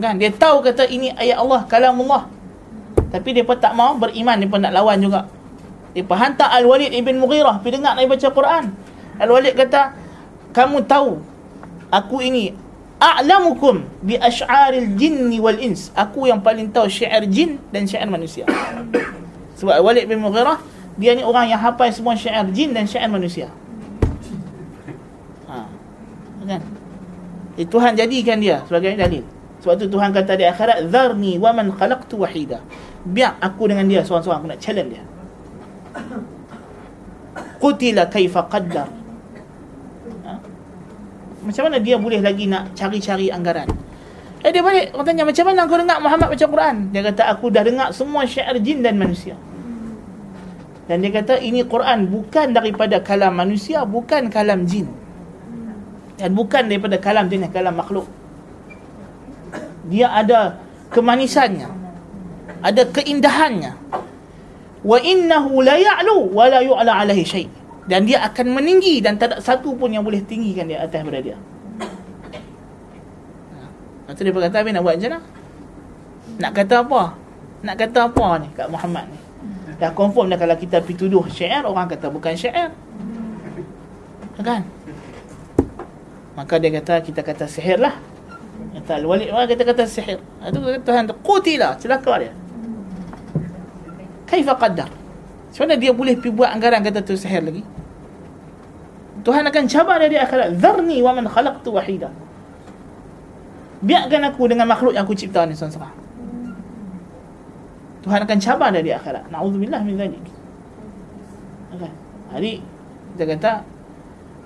kan? 0.00 0.14
Dia 0.16 0.30
tahu 0.32 0.64
kata 0.64 0.88
ini 0.88 1.12
ayat 1.14 1.40
Allah 1.40 1.64
kalam 1.68 2.00
Allah 2.06 2.36
tapi 3.16 3.32
dia 3.32 3.46
pun 3.46 3.56
tak 3.56 3.72
mau 3.72 3.94
beriman 3.94 4.36
dia 4.36 4.48
pun 4.50 4.60
nak 4.60 4.74
lawan 4.74 4.98
juga. 4.98 5.30
Dia 5.96 6.04
pun 6.04 6.18
hantar 6.18 6.52
Al-Walid 6.52 6.92
Ibn 6.92 7.16
Mughirah 7.16 7.62
pergi 7.62 7.80
dengar 7.80 7.96
Nabi 7.96 8.10
baca 8.10 8.28
Quran. 8.28 8.64
Al-Walid 9.16 9.54
kata 9.56 9.96
kamu 10.52 10.84
tahu 10.84 11.22
aku 11.88 12.20
ini 12.20 12.52
a'lamukum 13.00 13.88
bi 14.02 14.18
asy'aril 14.18 14.98
jinni 14.98 15.38
wal 15.38 15.56
ins. 15.56 15.94
Aku 15.94 16.26
yang 16.28 16.42
paling 16.42 16.68
tahu 16.74 16.90
syair 16.90 17.24
jin 17.30 17.62
dan 17.70 17.86
syair 17.88 18.10
manusia. 18.10 18.44
Sebab 19.62 19.80
Al-Walid 19.80 20.04
bin 20.10 20.20
Mughirah 20.20 20.60
dia 21.00 21.16
ni 21.16 21.24
orang 21.24 21.48
yang 21.48 21.60
hafal 21.60 21.88
semua 21.94 22.18
syair 22.18 22.44
jin 22.52 22.74
dan 22.76 22.84
syair 22.84 23.08
manusia. 23.08 23.48
Ha. 25.48 25.64
Kan? 26.44 26.62
Eh, 27.56 27.64
Tuhan 27.64 27.96
jadikan 27.96 28.36
dia 28.36 28.60
sebagai 28.68 28.92
dalil 28.92 29.35
sebab 29.66 29.82
tu 29.82 29.90
Tuhan 29.90 30.14
kata 30.14 30.38
di 30.38 30.46
akhirat 30.46 30.94
zarni 30.94 31.42
wa 31.42 31.50
man 31.50 31.74
khalaqtu 31.74 32.22
wahida. 32.22 32.62
Biar 33.02 33.34
aku 33.42 33.66
dengan 33.66 33.90
dia 33.90 34.06
seorang-seorang 34.06 34.38
aku 34.38 34.48
nak 34.54 34.62
challenge 34.62 34.94
dia. 34.94 35.02
Qutila 37.58 38.06
kaifa 38.06 38.46
qaddar. 38.46 38.86
Ha? 40.22 40.32
macam 41.42 41.62
mana 41.66 41.82
dia 41.82 41.98
boleh 41.98 42.22
lagi 42.22 42.46
nak 42.46 42.78
cari-cari 42.78 43.26
anggaran? 43.34 43.66
Eh 44.46 44.54
dia 44.54 44.62
balik 44.62 44.94
orang 44.94 45.02
tanya 45.02 45.26
macam 45.26 45.44
mana 45.50 45.66
kau 45.66 45.78
dengar 45.82 45.98
Muhammad 45.98 46.28
baca 46.30 46.46
Quran? 46.46 46.76
Dia 46.94 47.02
kata 47.02 47.22
aku 47.26 47.46
dah 47.50 47.62
dengar 47.66 47.88
semua 47.90 48.22
syair 48.22 48.54
jin 48.62 48.86
dan 48.86 48.94
manusia. 48.94 49.34
Dan 50.86 51.02
dia 51.02 51.10
kata 51.10 51.42
ini 51.42 51.66
Quran 51.66 52.06
bukan 52.06 52.54
daripada 52.54 53.02
kalam 53.02 53.34
manusia 53.34 53.82
bukan 53.82 54.30
kalam 54.30 54.62
jin. 54.62 54.86
Dan 56.22 56.38
bukan 56.38 56.70
daripada 56.70 57.02
kalam 57.02 57.26
jenis 57.26 57.50
kalam 57.50 57.74
makhluk 57.74 58.06
dia 59.86 60.10
ada 60.10 60.58
kemanisannya. 60.90 61.70
Ada 62.62 62.82
keindahannya. 62.90 63.72
Wa 64.86 64.98
innahu 65.02 65.62
la 65.62 65.76
ya'lu 65.78 66.30
wa 66.30 66.46
la 66.46 66.60
yu'la 66.62 66.92
alaihi 67.02 67.26
syai. 67.26 67.46
Dan 67.86 68.06
dia 68.06 68.22
akan 68.26 68.58
meninggi 68.58 68.98
dan 68.98 69.14
tak 69.14 69.30
ada 69.30 69.36
satu 69.38 69.78
pun 69.78 69.90
yang 69.94 70.02
boleh 70.02 70.18
tinggikan 70.26 70.66
dia 70.66 70.82
atas 70.82 71.02
daripada 71.02 71.22
dia. 71.22 71.38
Lepas 74.06 74.22
dia 74.22 74.30
berkata 74.34 74.62
nak 74.62 74.82
buat 74.86 74.94
macam 74.98 75.10
mana? 75.10 75.20
Nak 76.38 76.52
kata 76.54 76.74
apa? 76.86 77.02
Nak 77.66 77.74
kata 77.74 77.98
apa 78.06 78.26
ni 78.38 78.48
Kat 78.54 78.68
Muhammad 78.70 79.04
ni? 79.10 79.18
Dah 79.82 79.90
confirm 79.90 80.30
dah 80.30 80.38
Kalau 80.38 80.54
kita 80.54 80.78
pergi 80.78 80.94
tuduh 80.94 81.26
syair 81.26 81.66
Orang 81.66 81.90
kata 81.90 82.06
bukan 82.06 82.38
syair. 82.38 82.70
Kan? 84.38 84.62
Maka 86.38 86.54
dia 86.62 86.70
kata 86.70 87.02
Kita 87.02 87.26
kata 87.26 87.50
sihir 87.50 87.82
lah 87.82 87.98
Kata 88.76 89.00
Al-Walid 89.00 89.28
Kita 89.32 89.62
kata 89.64 89.82
sihir? 89.88 90.18
Itu 90.20 90.58
kata 90.60 90.78
Tuhan 90.84 91.02
tu 91.08 91.14
Qutilah 91.24 91.80
Celaka 91.80 92.12
dia. 92.20 92.32
Kaifa 94.26 94.54
qaddar? 94.58 94.90
Macam 94.90 95.62
mana 95.64 95.74
dia 95.80 95.92
boleh 95.94 96.14
pergi 96.18 96.34
buat 96.34 96.50
anggaran 96.52 96.84
kata 96.84 97.00
tu 97.00 97.16
sihir 97.16 97.40
lagi? 97.40 97.62
Tuhan 99.24 99.42
akan 99.48 99.64
cabar 99.66 99.96
dia 100.02 100.10
di 100.12 100.18
akhirat. 100.20 100.60
Zarni 100.60 100.98
wa 101.00 101.16
man 101.16 101.26
khalaqtu 101.26 101.72
wahida. 101.72 102.12
Biarkan 103.80 104.22
aku 104.28 104.50
dengan 104.50 104.68
makhluk 104.68 104.92
yang 104.92 105.08
aku 105.08 105.16
cipta 105.16 105.46
ni 105.48 105.56
seorang 105.56 105.94
Tuhan 108.06 108.20
akan 108.22 108.38
cabar 108.38 108.68
dia 108.70 108.82
di 108.84 108.92
akhirat. 108.92 109.26
Na'udzubillah 109.32 109.80
min 109.82 109.94
zalik. 109.98 110.26
Okay. 111.76 111.92
jadi 112.32 112.52
dia 113.18 113.26
kata 113.36 113.52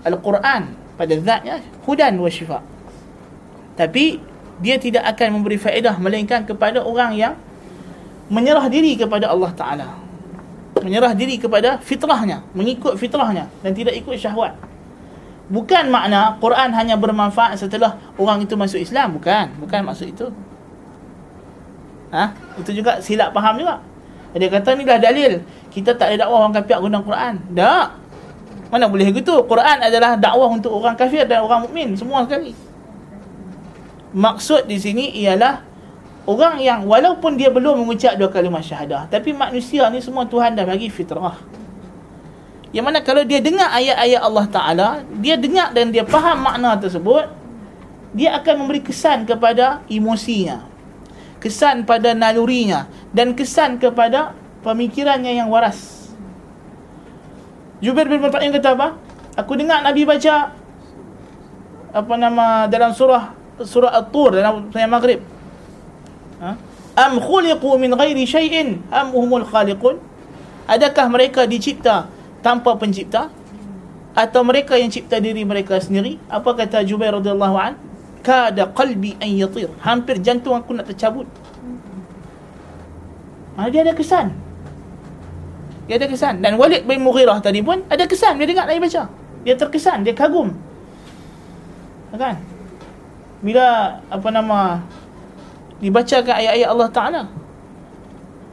Al-Quran 0.09 0.63
pada 0.99 1.15
zatnya 1.21 1.61
hudan 1.85 2.17
wa 2.19 2.31
syifa 2.33 2.59
tapi 3.81 4.21
dia 4.61 4.77
tidak 4.77 5.09
akan 5.17 5.41
memberi 5.41 5.57
faedah 5.57 5.97
melainkan 5.97 6.45
kepada 6.45 6.85
orang 6.85 7.17
yang 7.17 7.33
menyerah 8.29 8.69
diri 8.69 8.93
kepada 8.93 9.33
Allah 9.33 9.49
Ta'ala. 9.57 9.89
Menyerah 10.85 11.17
diri 11.17 11.41
kepada 11.41 11.81
fitrahnya 11.81 12.45
mengikut 12.53 13.01
fitrahnya 13.01 13.49
dan 13.65 13.73
tidak 13.73 13.97
ikut 13.97 14.21
syahwat. 14.21 14.53
Bukan 15.49 15.89
makna 15.89 16.37
Quran 16.39 16.77
hanya 16.77 16.95
bermanfaat 17.01 17.57
setelah 17.57 17.97
orang 18.21 18.45
itu 18.45 18.53
masuk 18.53 18.85
Islam. 18.85 19.17
Bukan 19.17 19.57
bukan 19.65 19.81
maksud 19.81 20.13
itu. 20.13 20.29
Ha? 22.11 22.37
itu 22.61 22.85
juga 22.85 23.01
silap 23.01 23.33
faham 23.33 23.57
juga. 23.57 23.81
Dia 24.37 24.47
kata 24.53 24.77
ni 24.77 24.85
dah 24.85 25.01
dalil. 25.01 25.41
Kita 25.73 25.97
tak 25.97 26.15
ada 26.15 26.29
dakwah 26.29 26.45
orang 26.45 26.55
kafir 26.55 26.77
guna 26.79 27.01
Quran. 27.01 27.35
Tak. 27.57 27.87
Mana 28.71 28.87
boleh 28.87 29.09
begitu 29.09 29.35
Quran 29.49 29.79
adalah 29.83 30.21
dakwah 30.21 30.53
untuk 30.53 30.71
orang 30.71 30.95
kafir 30.95 31.25
dan 31.25 31.43
orang 31.43 31.65
mukmin. 31.65 31.97
Semua 31.99 32.29
sekali 32.29 32.70
maksud 34.11 34.67
di 34.67 34.77
sini 34.79 35.15
ialah 35.23 35.63
orang 36.27 36.59
yang 36.63 36.85
walaupun 36.87 37.39
dia 37.39 37.49
belum 37.51 37.83
mengucap 37.85 38.19
dua 38.19 38.31
kalimah 38.31 38.63
syahadah 38.63 39.07
tapi 39.07 39.31
manusia 39.35 39.87
ni 39.89 40.03
semua 40.03 40.27
Tuhan 40.27 40.55
dah 40.55 40.67
bagi 40.67 40.91
fitrah 40.91 41.39
yang 42.71 42.87
mana 42.87 43.03
kalau 43.03 43.27
dia 43.27 43.43
dengar 43.43 43.71
ayat-ayat 43.75 44.21
Allah 44.23 44.47
Ta'ala 44.47 44.89
dia 45.19 45.35
dengar 45.35 45.75
dan 45.75 45.91
dia 45.91 46.07
faham 46.07 46.43
makna 46.43 46.79
tersebut 46.79 47.27
dia 48.11 48.35
akan 48.39 48.67
memberi 48.67 48.83
kesan 48.83 49.27
kepada 49.27 49.83
emosinya 49.87 50.67
kesan 51.39 51.87
pada 51.89 52.13
nalurinya 52.15 52.91
dan 53.15 53.35
kesan 53.35 53.79
kepada 53.81 54.35
pemikirannya 54.63 55.41
yang 55.41 55.49
waras 55.49 56.01
Jubair 57.81 58.13
bin 58.13 58.21
Mut'im 58.21 58.53
kata 58.53 58.77
apa? 58.77 58.89
Aku 59.41 59.57
dengar 59.57 59.81
Nabi 59.81 60.05
baca 60.05 60.53
apa 61.91 62.15
nama 62.15 62.69
dalam 62.69 62.93
surah 62.93 63.40
surah 63.65 63.93
At-Tur 63.97 64.37
dalam 64.37 64.69
ayat 64.73 64.91
Maghrib. 64.91 65.21
Ha? 66.41 66.71
am 66.97 67.17
khuliqu 67.21 67.71
min 67.79 67.95
ghairi 67.95 68.25
syai'in 68.27 68.83
am 68.91 69.15
humul 69.15 69.47
khaliqun? 69.47 69.99
Adakah 70.71 71.07
mereka 71.11 71.47
dicipta 71.49 72.07
tanpa 72.45 72.77
pencipta? 72.79 73.33
Atau 74.11 74.43
mereka 74.43 74.75
yang 74.75 74.91
cipta 74.91 75.23
diri 75.23 75.47
mereka 75.47 75.79
sendiri? 75.79 76.19
Apa 76.27 76.55
kata 76.59 76.83
Jubair 76.83 77.15
radhiyallahu 77.15 77.57
an? 77.57 77.79
Kada 78.27 78.67
qalbi 78.75 79.15
an 79.23 79.31
yatir. 79.31 79.71
Hampir 79.81 80.19
jantung 80.19 80.59
aku 80.59 80.75
nak 80.75 80.91
tercabut. 80.91 81.31
Ha, 83.55 83.71
dia 83.71 83.87
ada 83.87 83.95
kesan. 83.95 84.35
Dia 85.87 85.99
ada 85.99 86.11
kesan. 86.11 86.43
Dan 86.43 86.59
Walid 86.59 86.87
bin 86.91 87.03
Mughirah 87.07 87.39
tadi 87.39 87.63
pun 87.63 87.87
ada 87.87 88.03
kesan. 88.07 88.39
Dia 88.39 88.47
dengar 88.51 88.67
Nabi 88.67 88.83
baca. 88.83 89.07
Dia 89.47 89.55
terkesan. 89.55 90.03
Dia 90.03 90.15
kagum. 90.15 90.53
Kan 92.15 92.60
bila 93.41 93.97
apa 94.13 94.29
nama 94.29 94.85
dibacakan 95.81 96.35
ayat-ayat 96.37 96.69
Allah 96.69 96.89
Taala. 96.93 97.23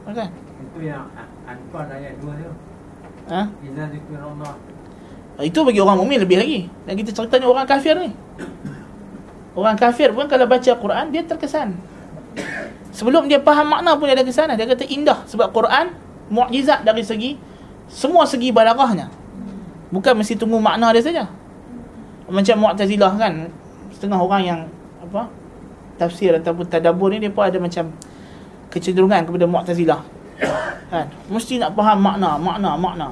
Kan? 0.08 0.32
Itu 0.64 0.78
yang 0.80 1.04
Anfal 1.44 1.88
ayat 1.92 2.16
2 2.20 2.24
tu. 2.24 2.52
Ha? 3.28 3.42
Iza 3.60 3.84
zikrullah. 3.92 4.54
Ah, 5.38 5.44
itu 5.44 5.60
bagi 5.60 5.78
orang 5.78 6.00
mukmin 6.00 6.18
lebih 6.18 6.40
lagi. 6.40 6.60
Dan 6.88 6.96
kita 6.96 7.12
ceritanya 7.12 7.46
orang 7.46 7.68
kafir 7.68 7.94
ni. 8.00 8.10
Orang 9.52 9.76
kafir 9.76 10.10
pun 10.16 10.26
kalau 10.26 10.48
baca 10.48 10.72
Quran 10.72 11.04
dia 11.12 11.22
terkesan. 11.22 11.76
Sebelum 12.90 13.28
dia 13.28 13.38
faham 13.44 13.70
makna 13.70 13.94
pun 13.94 14.08
dia 14.08 14.16
ada 14.16 14.24
kesan. 14.24 14.50
Dia 14.56 14.66
kata 14.66 14.88
indah 14.88 15.22
sebab 15.28 15.52
Quran 15.52 15.92
mukjizat 16.32 16.82
dari 16.82 17.04
segi 17.04 17.36
semua 17.86 18.24
segi 18.24 18.48
balaghahnya. 18.48 19.12
Bukan 19.92 20.16
mesti 20.16 20.34
tunggu 20.34 20.56
makna 20.58 20.90
dia 20.96 21.04
saja. 21.04 21.24
Macam 22.28 22.56
Mu'tazilah 22.60 23.12
kan 23.16 23.48
setengah 23.92 24.20
orang 24.20 24.42
yang 24.44 24.60
apa 25.08 25.32
tafsir 25.98 26.30
ataupun 26.38 26.64
tadabbur 26.70 27.10
ni 27.10 27.18
depa 27.18 27.50
ada 27.50 27.58
macam 27.58 27.90
kecenderungan 28.70 29.26
kepada 29.26 29.44
Mu'tazilah. 29.50 30.00
Kan? 30.94 31.10
Mesti 31.28 31.58
nak 31.58 31.74
faham 31.74 31.98
makna, 31.98 32.38
makna, 32.38 32.70
makna. 32.78 33.08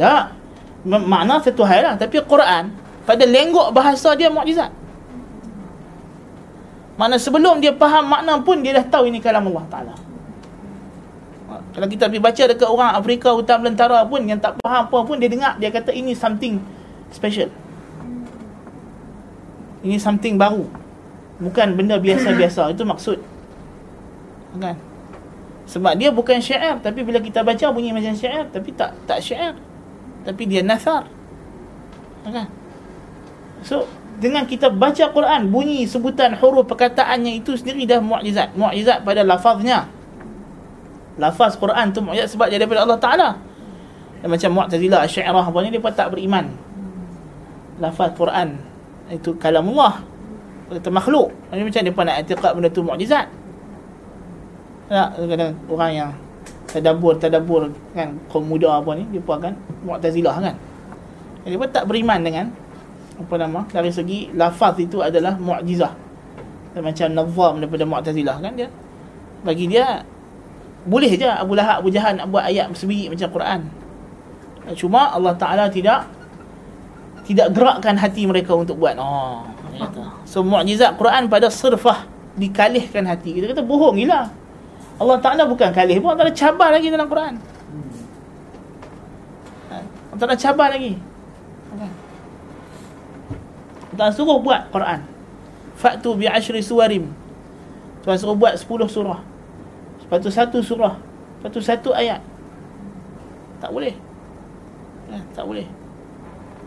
Tak. 0.00 0.24
Makna 0.88 1.34
satu 1.44 1.62
hal 1.68 1.84
lah. 1.84 1.94
Tapi 2.00 2.24
Quran, 2.24 2.72
pada 3.04 3.24
lenggok 3.28 3.76
bahasa 3.76 4.16
dia 4.16 4.32
mukjizat. 4.32 4.72
Mana 6.96 7.20
sebelum 7.20 7.60
dia 7.60 7.76
faham 7.76 8.08
makna 8.08 8.40
pun 8.40 8.64
dia 8.64 8.80
dah 8.80 8.84
tahu 8.88 9.12
ini 9.12 9.20
kalam 9.20 9.44
Allah 9.52 9.66
Ta'ala. 9.68 9.94
Kalau 11.70 11.86
kita 11.86 12.10
pergi 12.10 12.22
baca 12.22 12.42
dekat 12.50 12.68
orang 12.68 12.90
Afrika 12.96 13.28
Hutan 13.30 13.62
Belantara 13.62 14.02
pun 14.06 14.22
yang 14.24 14.40
tak 14.40 14.58
faham 14.58 14.90
apa 14.90 14.98
pun 15.06 15.16
dia 15.18 15.30
dengar 15.30 15.54
dia 15.60 15.68
kata 15.68 15.92
ini 15.92 16.16
something 16.16 16.60
special. 17.12 17.48
Ini 19.80 19.96
something 19.96 20.36
baru 20.36 20.79
bukan 21.40 21.74
benda 21.74 21.96
biasa-biasa. 21.96 22.70
Itu 22.70 22.84
maksud. 22.84 23.18
Kan? 24.60 24.76
Sebab 25.70 25.94
dia 25.96 26.10
bukan 26.10 26.42
syair 26.42 26.82
tapi 26.82 27.06
bila 27.06 27.22
kita 27.22 27.46
baca 27.46 27.70
bunyi 27.70 27.94
macam 27.94 28.10
syair 28.12 28.46
tapi 28.52 28.74
tak 28.76 28.94
tak 29.08 29.22
syair. 29.24 29.56
Tapi 30.26 30.42
dia 30.44 30.60
nasar. 30.60 31.08
Kan? 32.26 32.46
So 33.64 33.88
dengan 34.20 34.44
kita 34.44 34.68
baca 34.68 35.08
Quran 35.14 35.48
bunyi 35.48 35.88
sebutan 35.88 36.36
huruf 36.36 36.68
perkataannya 36.68 37.40
itu 37.40 37.56
sendiri 37.56 37.88
dah 37.88 38.04
mukjizat 38.04 38.52
mukjizat 38.52 39.06
pada 39.06 39.24
lafaznya. 39.24 39.88
Lafaz 41.16 41.56
Quran 41.56 41.94
tu 41.94 42.02
mukjizat 42.04 42.34
sebab 42.34 42.50
dia 42.50 42.58
daripada 42.58 42.84
Allah 42.84 43.00
Taala. 43.00 43.30
Dan 44.20 44.28
macam 44.28 44.50
Mu'tazilah 44.52 45.08
Asy'ariyah 45.08 45.46
apa 45.48 45.58
ni 45.64 45.72
depa 45.72 45.88
tak 45.96 46.12
beriman. 46.12 46.52
Lafaz 47.80 48.12
Quran 48.12 48.60
itu 49.08 49.32
kalam 49.40 49.70
Allah 49.72 50.09
kata 50.70 50.90
makhluk. 50.90 51.34
Ini 51.50 51.62
macam 51.66 51.80
dia 51.82 51.92
pun 51.92 52.04
nak 52.06 52.16
etiqat 52.22 52.52
benda 52.54 52.70
tu 52.70 52.82
mukjizat. 52.86 53.26
Tak 54.90 55.18
kadang 55.18 55.54
orang 55.70 55.90
yang 55.94 56.10
tadabbur 56.70 57.18
tadabbur 57.18 57.70
kan 57.94 58.14
kaum 58.30 58.46
muda 58.46 58.78
apa 58.78 58.94
ni 58.94 59.06
dia 59.10 59.22
pun 59.22 59.38
akan 59.38 59.54
mu'tazilah 59.86 60.36
kan. 60.38 60.54
Dia 61.42 61.58
pun 61.58 61.70
tak 61.70 61.84
beriman 61.90 62.18
dengan 62.22 62.46
apa 63.18 63.34
nama 63.36 63.60
dari 63.70 63.90
segi 63.90 64.30
lafaz 64.34 64.78
itu 64.78 65.02
adalah 65.02 65.34
mukjizah. 65.38 65.92
Macam 66.78 67.08
nazam 67.10 67.52
daripada 67.58 67.84
mu'tazilah 67.86 68.36
kan 68.38 68.52
dia. 68.54 68.70
Bagi 69.42 69.66
dia 69.66 70.06
boleh 70.86 71.12
je 71.12 71.28
Abu 71.28 71.58
Lahab 71.58 71.84
Abu 71.84 71.90
Jahal 71.92 72.16
nak 72.16 72.30
buat 72.30 72.46
ayat 72.46 72.70
sebiji 72.78 73.10
macam 73.10 73.28
Quran. 73.30 73.60
Cuma 74.78 75.10
Allah 75.10 75.34
Taala 75.34 75.66
tidak 75.66 76.06
tidak 77.26 77.50
gerakkan 77.54 77.98
hati 77.98 78.26
mereka 78.26 78.54
untuk 78.54 78.78
buat. 78.78 78.94
Oh 78.98 79.44
kata. 79.80 80.04
So 80.30 80.46
mukjizat 80.46 80.94
Quran 80.94 81.26
pada 81.26 81.50
sirfah 81.50 82.06
dikalihkan 82.38 83.02
hati. 83.02 83.34
Kita 83.34 83.50
kata 83.50 83.66
bohong 83.66 83.98
gila. 83.98 84.30
Allah 85.02 85.18
Taala 85.18 85.42
bukan 85.42 85.74
kalih 85.74 85.98
pun, 85.98 86.14
Allah 86.14 86.30
Taala 86.30 86.38
cabar 86.38 86.70
lagi 86.70 86.86
dalam 86.86 87.10
Quran. 87.10 87.34
Ha, 89.74 89.76
Allah 89.82 90.20
Taala 90.22 90.38
cabar 90.38 90.70
lagi. 90.70 90.94
Allah 93.90 93.96
Taala 93.98 94.14
suruh 94.14 94.38
buat 94.38 94.70
Quran. 94.70 95.02
Fa'tu 95.74 96.14
bi 96.14 96.30
ashri 96.30 96.62
suwarim. 96.62 97.10
Tuhan 98.06 98.14
suruh 98.14 98.38
buat 98.38 98.54
10 98.54 98.86
surah. 98.86 99.18
Lepas 100.06 100.18
tu 100.22 100.30
satu 100.30 100.62
surah. 100.62 100.94
Lepas 101.42 101.50
tu 101.50 101.58
satu 101.58 101.90
ayat. 101.90 102.22
Tak 103.58 103.74
boleh. 103.74 103.98
Eh, 105.10 105.22
tak 105.34 105.42
boleh 105.42 105.79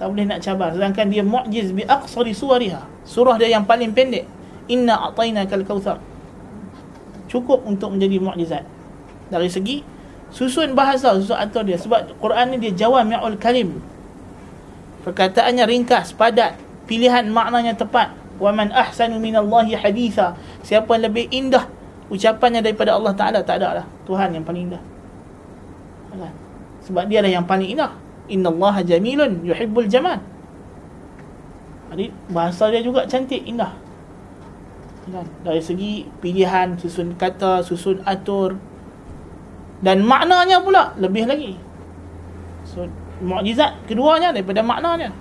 tak 0.04 0.12
boleh 0.12 0.28
nak 0.28 0.44
cabar. 0.44 0.76
Sedangkan 0.76 1.08
dia 1.08 1.24
mu'jiz 1.24 1.72
bi 1.72 1.88
aqsari 1.88 2.36
suwariha. 2.36 2.84
Surah 3.08 3.40
dia 3.40 3.56
yang 3.56 3.64
paling 3.64 3.96
pendek. 3.96 4.28
Inna 4.68 5.00
a'tainakal 5.00 5.64
kautsar 5.64 6.04
cukup 7.32 7.64
untuk 7.64 7.96
menjadi 7.96 8.20
mukjizat 8.20 8.62
dari 9.32 9.48
segi 9.48 9.82
susun 10.28 10.76
bahasa 10.76 11.16
susun 11.16 11.40
atur 11.40 11.64
dia. 11.64 11.80
Sebab 11.80 12.20
Quran 12.20 12.52
ni 12.52 12.68
dia 12.68 12.84
jawami'ul 12.84 13.40
kalim. 13.40 13.80
Perkataannya 15.08 15.64
ringkas 15.64 16.12
padat. 16.12 16.60
Pilihan 16.84 17.32
maknanya 17.32 17.80
tepat. 17.80 18.12
Wa 18.44 18.52
man 18.52 18.76
ahsanu 18.76 19.24
minallahi 19.24 19.80
haditha. 19.80 20.36
Siapa 20.68 21.00
yang 21.00 21.08
lebih 21.08 21.32
indah 21.32 21.64
ucapannya 22.12 22.60
daripada 22.60 23.00
Allah 23.00 23.16
Taala 23.16 23.40
tak 23.40 23.64
ada 23.64 23.80
lah. 23.80 23.86
Tuhan 24.04 24.36
yang 24.36 24.44
paling 24.44 24.68
indah. 24.68 24.84
Sebab 26.84 27.08
dia 27.08 27.24
lah 27.24 27.32
yang 27.32 27.48
paling 27.48 27.72
indah 27.72 28.03
Inna 28.32 28.52
Allah 28.52 28.84
jamilun 28.88 29.44
yuhibbul 29.44 29.88
jamal. 29.92 30.20
Jadi 31.94 32.10
bahasa 32.32 32.72
dia 32.74 32.82
juga 32.82 33.06
cantik, 33.06 33.44
indah. 33.44 33.76
Kan? 35.04 35.28
Dari 35.44 35.60
segi 35.60 36.08
pilihan, 36.24 36.80
susun 36.80 37.14
kata, 37.20 37.60
susun 37.62 38.00
atur. 38.08 38.56
Dan 39.84 40.08
maknanya 40.08 40.64
pula 40.64 40.96
lebih 40.96 41.28
lagi. 41.28 41.60
So 42.64 42.88
mukjizat 43.20 43.84
keduanya 43.84 44.32
daripada 44.32 44.64
maknanya. 44.64 45.12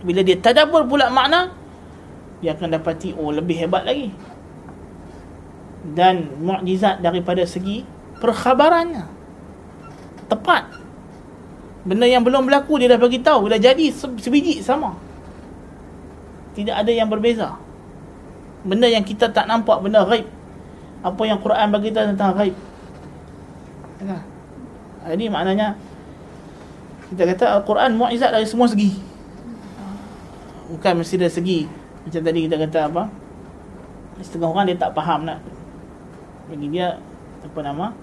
Bila 0.00 0.24
dia 0.24 0.40
tadabbur 0.40 0.88
pula 0.88 1.12
makna 1.12 1.52
dia 2.40 2.52
akan 2.52 2.68
dapati 2.76 3.16
oh 3.16 3.32
lebih 3.32 3.68
hebat 3.68 3.84
lagi. 3.84 4.12
Dan 5.86 6.40
mukjizat 6.40 7.04
daripada 7.04 7.44
segi 7.44 7.84
perkhabarannya 8.16 9.06
tepat 10.26 10.85
benda 11.86 12.04
yang 12.04 12.26
belum 12.26 12.50
berlaku 12.50 12.82
dia 12.82 12.90
dah 12.90 13.00
bagi 13.00 13.22
tahu 13.22 13.46
dah 13.46 13.60
jadi 13.62 13.94
sebiji 13.94 14.60
sama 14.60 14.98
tidak 16.58 16.82
ada 16.82 16.90
yang 16.90 17.06
berbeza 17.06 17.54
benda 18.66 18.90
yang 18.90 19.06
kita 19.06 19.30
tak 19.30 19.46
nampak 19.46 19.78
benda 19.78 20.02
ghaib 20.02 20.26
apa 21.06 21.22
yang 21.22 21.38
Quran 21.38 21.70
bagi 21.70 21.94
tahu 21.94 22.10
tentang 22.10 22.34
ghaib 22.34 22.56
Ya. 24.02 24.20
Jadi 25.06 25.24
maknanya 25.32 25.78
kita 27.08 27.22
kata 27.32 27.44
Al-Quran 27.60 27.96
mu'izat 27.96 28.34
dari 28.34 28.44
semua 28.44 28.66
segi. 28.66 28.98
Bukan 30.66 31.00
mesti 31.00 31.14
dari 31.16 31.32
segi 31.32 31.60
macam 32.04 32.20
tadi 32.20 32.38
kita 32.44 32.56
kata 32.58 32.78
apa? 32.90 33.02
Setengah 34.20 34.48
orang 34.50 34.66
dia 34.68 34.76
tak 34.76 34.92
faham 34.92 35.24
nak 35.24 35.38
bagi 36.50 36.66
dia 36.68 36.98
apa 37.46 37.60
nama? 37.62 37.94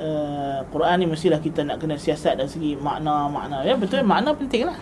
Uh, 0.00 0.64
Quran 0.72 1.04
ni 1.04 1.06
mestilah 1.12 1.36
kita 1.44 1.60
nak 1.60 1.76
kena 1.76 2.00
siasat 2.00 2.40
dari 2.40 2.48
segi 2.48 2.72
makna-makna. 2.72 3.60
Ya 3.68 3.76
betul 3.76 4.00
makna 4.00 4.32
penting 4.32 4.64
lah. 4.64 4.78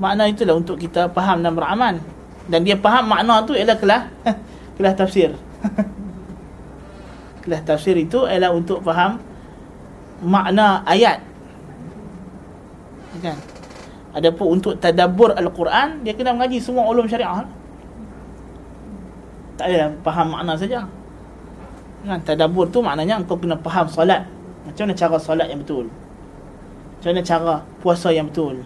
Makna 0.00 0.32
itulah 0.32 0.56
untuk 0.56 0.80
kita 0.80 1.12
faham 1.12 1.44
dan 1.44 1.52
beramal. 1.52 2.00
Dan 2.48 2.64
dia 2.64 2.80
faham 2.80 3.04
makna 3.12 3.44
tu 3.44 3.52
ialah 3.52 3.76
kelah 3.76 4.08
kelah 4.80 4.96
tafsir. 4.96 5.36
Kelas 7.40 7.64
tafsir 7.64 7.96
itu 7.96 8.28
adalah 8.28 8.52
untuk 8.52 8.84
faham 8.84 9.16
makna 10.20 10.84
ayat. 10.84 11.24
Kan? 13.20 13.36
Adapun 14.12 14.60
untuk 14.60 14.76
tadabbur 14.76 15.32
Al-Quran, 15.32 16.04
dia 16.04 16.12
kena 16.12 16.36
mengaji 16.36 16.60
semua 16.60 16.84
ulum 16.88 17.08
syariah. 17.08 17.48
Tak 19.56 19.66
ada 19.72 19.92
faham 20.04 20.36
makna 20.36 20.52
saja. 20.56 20.84
Kan? 22.06 22.20
Tadabbur 22.24 22.68
tu 22.72 22.80
maknanya 22.80 23.20
engkau 23.20 23.36
kena 23.36 23.56
faham 23.60 23.86
solat. 23.88 24.24
Macam 24.64 24.88
mana 24.88 24.94
cara 24.96 25.16
solat 25.20 25.46
yang 25.48 25.60
betul? 25.60 25.86
Macam 27.00 27.08
mana 27.12 27.22
cara 27.24 27.54
puasa 27.80 28.08
yang 28.12 28.28
betul? 28.28 28.60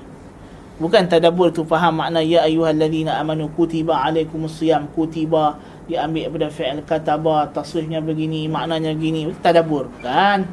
Bukan 0.74 1.06
tadabbur 1.06 1.54
tu 1.54 1.62
faham 1.62 2.02
makna 2.02 2.18
ya 2.18 2.42
ayyuhallazina 2.46 3.14
amanu 3.22 3.46
kutiba 3.54 3.94
alaikumusiyam 4.02 4.90
kutiba 4.90 5.54
dia 5.84 6.08
ambil 6.08 6.32
daripada 6.32 6.48
fi'il 6.48 6.80
kataba 6.82 7.44
tasrifnya 7.52 8.00
begini 8.00 8.48
maknanya 8.48 8.96
begini 8.96 9.28
tadabbur 9.44 9.92
kan 10.00 10.48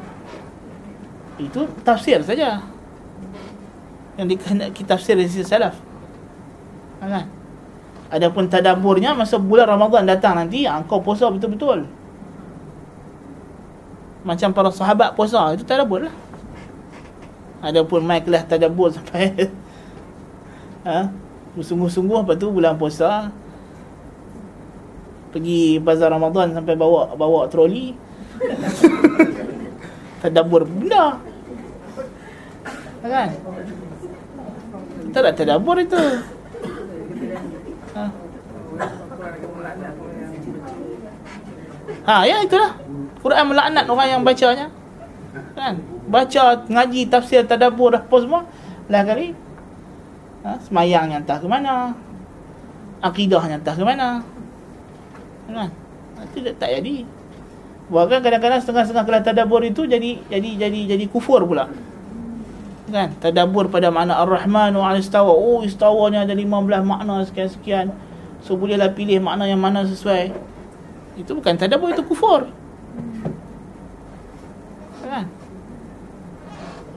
itu 1.40 1.64
tafsir 1.80 2.20
saja 2.20 2.60
yang 4.20 4.28
dikehendaki 4.28 4.84
tafsir 4.84 5.16
dari 5.16 5.26
sisi 5.32 5.48
salaf 5.48 5.72
kan 7.00 7.24
adapun 8.12 8.44
tadabburnya 8.52 9.16
masa 9.16 9.40
bulan 9.40 9.72
Ramadan 9.72 10.04
datang 10.04 10.36
nanti 10.36 10.68
ha, 10.68 10.84
kau 10.84 11.00
puasa 11.00 11.32
betul-betul 11.32 11.88
macam 14.22 14.54
para 14.54 14.70
sahabat 14.70 15.14
puasa 15.18 15.54
itu 15.54 15.66
tadabbur 15.66 16.06
lah. 16.06 16.14
Adapun 17.62 18.02
mai 18.02 18.22
kelas 18.22 18.46
tadabbur 18.46 18.90
sampai 18.94 19.50
ha? 20.86 21.10
Sungguh-sungguh 21.52 22.24
lepas 22.24 22.38
tu 22.40 22.48
bulan 22.48 22.80
puasa 22.80 23.28
pergi 25.32 25.80
bazar 25.80 26.12
Ramadan 26.12 26.52
sampai 26.52 26.74
bawa 26.76 27.16
bawa 27.16 27.48
troli. 27.48 27.96
Tadabbur 30.22 30.62
benda. 30.68 31.18
Kan? 33.02 33.28
Kita 35.10 35.18
tak 35.18 35.34
tadabbur 35.34 35.76
itu. 35.82 35.98
Ha. 37.92 38.04
ha 42.08 42.24
ya 42.24 42.40
itulah 42.40 42.72
Quran 43.22 43.54
melaknat 43.54 43.86
orang 43.86 44.08
yang 44.18 44.22
bacanya. 44.26 44.66
Kan? 45.54 45.78
Baca 46.10 46.42
ngaji 46.66 47.06
tafsir 47.06 47.46
tadabbur 47.46 47.94
apa 47.94 48.16
semua. 48.18 48.42
Lah 48.90 49.06
kali 49.06 49.32
ha, 50.42 50.58
semayang 50.66 51.14
entah 51.14 51.38
ke 51.38 51.46
mana? 51.46 51.94
Akidahnya 52.98 53.62
entah 53.62 53.78
ke 53.78 53.84
mana? 53.86 54.26
Kan? 55.46 55.70
Tidak 56.34 56.58
tak 56.58 56.82
jadi. 56.82 57.06
Bahkan 57.88 58.18
kadang-kadang 58.26 58.58
setengah-setengah 58.58 59.06
kelas 59.06 59.22
tadabbur 59.22 59.62
itu 59.62 59.86
jadi 59.86 60.18
jadi 60.26 60.50
jadi 60.66 60.80
jadi 60.98 61.04
kufur 61.06 61.46
pula. 61.46 61.70
Kan? 62.90 63.14
Tadabbur 63.22 63.70
pada 63.70 63.94
makna 63.94 64.18
ar-rahman 64.18 64.74
wa 64.74 64.98
istawa 64.98 65.30
oh 65.30 65.62
istawanya 65.62 66.26
ada 66.26 66.34
15 66.34 66.82
makna 66.82 67.22
sekian-sekian. 67.22 67.94
So 68.42 68.58
bolehlah 68.58 68.90
pilih 68.90 69.22
makna 69.22 69.46
yang 69.46 69.62
mana 69.62 69.86
sesuai. 69.86 70.34
Itu 71.14 71.38
bukan 71.38 71.54
tadabbur 71.54 71.94
itu 71.94 72.02
kufur 72.02 72.50
kan 75.02 75.26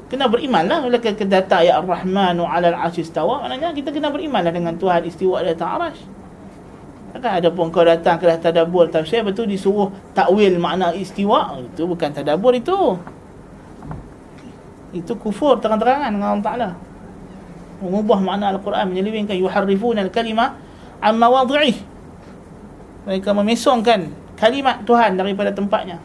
kena 0.06 0.30
beriman 0.30 0.64
lah 0.70 0.80
bila 0.86 1.02
kita 1.02 1.26
data 1.26 1.66
ya 1.66 1.82
ar-rahman 1.82 2.38
wa 2.38 2.48
ala 2.48 2.72
al-arsh 2.72 3.10
maknanya 3.12 3.74
kita 3.74 3.90
kena 3.90 4.14
beriman 4.14 4.46
lah 4.46 4.54
dengan 4.54 4.78
Tuhan 4.78 5.04
istiwa 5.04 5.42
di 5.42 5.52
atas 5.52 5.68
arasy 5.68 6.06
Kan 7.16 7.40
ada 7.40 7.48
pun 7.48 7.72
kau 7.72 7.88
datang 7.88 8.20
kelas 8.20 8.44
tadabbur 8.44 8.92
tafsir 8.92 9.24
betul 9.24 9.48
disuruh 9.48 9.88
takwil 10.12 10.60
makna 10.60 10.92
istiwa 10.92 11.56
itu 11.64 11.88
bukan 11.88 12.12
tadabbur 12.12 12.52
itu. 12.52 12.76
Itu 14.92 15.16
kufur 15.16 15.56
terang-terangan 15.64 16.12
dengan 16.12 16.36
Allah 16.36 16.44
Taala. 16.44 16.70
Mengubah 17.80 18.20
makna 18.20 18.52
Al-Quran 18.52 18.92
menyelewengkan 18.92 19.36
yuharrifuna 19.40 20.04
al-kalima 20.04 20.60
an 21.00 21.16
mawadhi'ih. 21.16 21.78
Mereka 23.08 23.32
memesongkan 23.32 24.12
kalimat 24.36 24.84
Tuhan 24.84 25.16
daripada 25.20 25.52
tempatnya. 25.52 26.00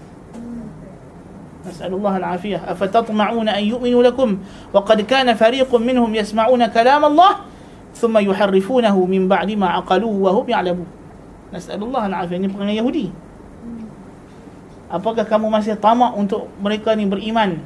Nas'alullah 1.61 2.17
al-afiyah. 2.17 2.65
Afatatma'una 2.73 3.61
an 3.61 3.63
yu'minu 3.63 4.01
lakum 4.01 4.41
wa 4.73 4.81
qad 4.81 5.05
kana 5.05 5.37
fariqun 5.37 5.85
minhum 5.85 6.09
yasma'una 6.09 6.73
kalam 6.73 7.05
Allah 7.05 7.45
thumma 7.93 8.25
yuharrifunahu 8.25 9.05
min 9.05 9.29
ba'di 9.29 9.55
ma 9.61 9.77
aqaluhu 9.79 10.25
wa 10.25 10.31
hum 10.33 10.47
ya'lamun. 10.49 10.89
Nasallallahu 11.53 12.05
al-afiyah 12.09 12.39
ini 12.41 12.49
perangai 12.49 12.77
Yahudi. 12.81 13.07
Apakah 14.91 15.23
kamu 15.23 15.47
masih 15.53 15.79
tamak 15.79 16.17
untuk 16.19 16.51
mereka 16.59 16.97
ni 16.99 17.07
beriman? 17.07 17.63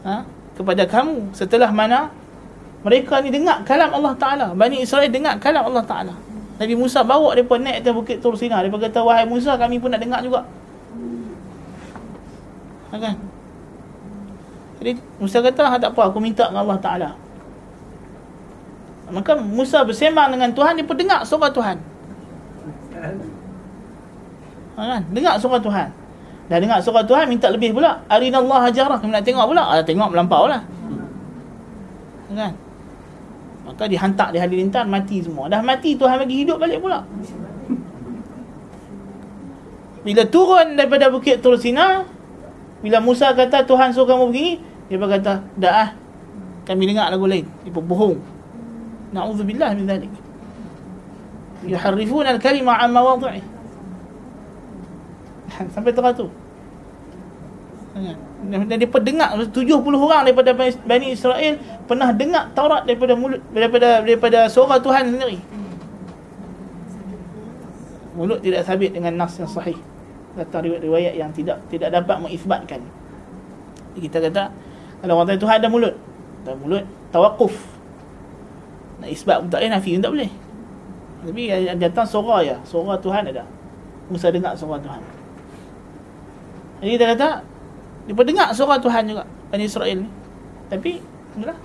Ha? 0.00 0.24
Kepada 0.56 0.88
kamu 0.88 1.36
setelah 1.36 1.68
mana 1.68 2.08
mereka 2.80 3.20
ni 3.20 3.28
dengar 3.28 3.60
kalam 3.68 3.92
Allah 3.92 4.16
Taala. 4.16 4.46
Bani 4.56 4.80
Israel 4.80 5.12
dengar 5.12 5.36
kalam 5.36 5.68
Allah 5.68 5.84
Taala. 5.84 6.14
Nabi 6.60 6.74
Musa 6.76 7.00
bawa 7.00 7.32
depa 7.32 7.56
naik 7.56 7.80
atas 7.80 7.96
bukit 7.96 8.20
Tur 8.20 8.36
Sina. 8.36 8.60
Depa 8.60 8.76
kata 8.76 9.00
wahai 9.00 9.24
Musa 9.24 9.56
kami 9.56 9.80
pun 9.80 9.88
nak 9.88 10.04
dengar 10.04 10.20
juga. 10.20 10.44
Ha 12.92 12.96
kan? 13.00 13.16
Jadi 14.80 14.92
Musa 15.16 15.40
kata 15.40 15.72
ha, 15.72 15.80
tak 15.80 15.96
apa 15.96 16.12
aku 16.12 16.20
minta 16.20 16.52
dengan 16.52 16.68
Allah 16.68 16.76
Taala. 16.76 17.10
Maka 19.10 19.40
Musa 19.40 19.82
bersembang 19.82 20.30
dengan 20.36 20.52
Tuhan 20.54 20.78
dia 20.78 20.86
pun 20.86 20.94
dengar 20.94 21.26
suara 21.26 21.50
Tuhan 21.50 21.76
ha, 24.78 24.82
kan? 24.96 25.02
Dengar 25.10 25.34
surah 25.42 25.58
Tuhan 25.58 25.88
Dah 26.46 26.58
dengar 26.62 26.78
surah 26.78 27.02
Tuhan 27.02 27.26
Minta 27.26 27.50
lebih 27.50 27.74
pula 27.74 28.06
Arinallah 28.06 28.70
hajarah 28.70 29.02
Kami 29.02 29.10
nak 29.10 29.26
tengok 29.26 29.50
pula 29.50 29.66
ah, 29.66 29.82
Tengok 29.82 30.14
melampau 30.14 30.46
lah 30.46 30.62
ha, 32.30 32.32
Kan 32.38 32.54
Maka 33.70 33.86
dihantar 33.86 34.34
di 34.34 34.38
halilintar 34.42 34.84
Mati 34.90 35.22
semua. 35.22 35.46
Dah 35.46 35.62
mati 35.62 35.94
Tuhan 35.94 36.18
bagi 36.18 36.42
hidup 36.42 36.58
balik 36.58 36.82
pula. 36.82 37.06
Bila 40.02 40.22
turun 40.26 40.80
daripada 40.80 41.12
bukit 41.12 41.44
Tursina 41.44 42.08
Bila 42.80 43.04
Musa 43.04 43.36
kata 43.36 43.68
Tuhan 43.68 43.92
suruh 43.92 44.08
kamu 44.08 44.32
begini 44.32 44.52
Dia 44.88 44.96
berkata 44.96 45.44
Dah 45.60 45.74
ah. 45.86 45.88
Kami 46.64 46.88
dengar 46.88 47.12
lagu 47.12 47.26
lain. 47.28 47.44
Dia 47.66 47.72
bohong. 47.72 48.16
Na'udzubillah 49.10 49.74
min 49.74 49.84
dhalik. 49.90 50.12
Yuharrifun 51.66 52.24
al-kalima 52.24 52.80
an 52.80 52.88
mawadhi'i 52.94 53.42
sampai 55.74 55.92
terang 55.92 56.16
tu 56.16 56.26
dan 57.92 58.16
dia 58.40 58.88
dengar 58.88 59.36
70 59.36 59.52
orang 59.84 60.22
daripada 60.24 60.56
Bani 60.56 61.12
Israel 61.12 61.60
pernah 61.84 62.08
dengar 62.16 62.48
Taurat 62.56 62.88
daripada 62.88 63.12
mulut 63.12 63.44
daripada 63.52 64.00
daripada 64.00 64.48
suara 64.48 64.80
Tuhan 64.80 65.12
sendiri. 65.12 65.38
Mulut 68.16 68.40
tidak 68.40 68.64
sabit 68.64 68.96
dengan 68.96 69.20
nas 69.20 69.36
yang 69.36 69.50
sahih. 69.50 69.76
Datang 70.40 70.64
riwayat-riwayat 70.64 71.14
yang 71.20 71.30
tidak 71.36 71.60
tidak 71.68 71.92
dapat 71.92 72.16
mengisbatkan. 72.16 72.80
Kita 74.00 74.18
kata 74.24 74.48
kalau 75.04 75.20
orang 75.20 75.36
Tuhan 75.36 75.56
ada 75.60 75.68
mulut? 75.68 75.94
Ada 76.44 76.56
mulut. 76.56 76.84
Tawakuf 77.12 77.52
nak 79.00 79.08
isbat 79.08 79.36
pun 79.40 79.48
tak 79.48 79.64
boleh 79.64 79.72
nafi 79.72 79.90
pun 79.96 80.02
tak 80.04 80.12
boleh. 80.12 80.30
Tapi 81.20 81.42
yang 81.52 81.76
datang 81.76 82.06
suara 82.08 82.40
ya, 82.40 82.56
suara 82.64 82.96
Tuhan 82.96 83.28
ada. 83.28 83.44
Musa 84.08 84.32
dengar 84.32 84.56
suara 84.56 84.80
Tuhan. 84.80 85.02
Jadi 86.80 86.92
dia 86.96 87.06
kata 87.12 87.28
dia 88.08 88.14
dengar 88.14 88.48
suara 88.56 88.80
Tuhan 88.80 89.02
juga 89.08 89.24
Bani 89.50 89.64
Israel 89.66 90.06
ni. 90.06 90.10
Tapi 90.70 91.02
itulah. 91.36 91.58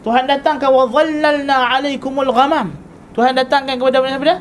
Tuhan 0.00 0.24
datangkan 0.24 0.70
wa 0.72 0.88
dhallalna 0.88 1.56
alaikumul 1.76 2.32
ghamam. 2.32 2.72
Tuhan 3.12 3.36
datangkan 3.36 3.76
kepada 3.76 4.00
siapa 4.00 4.24
dia? 4.24 4.38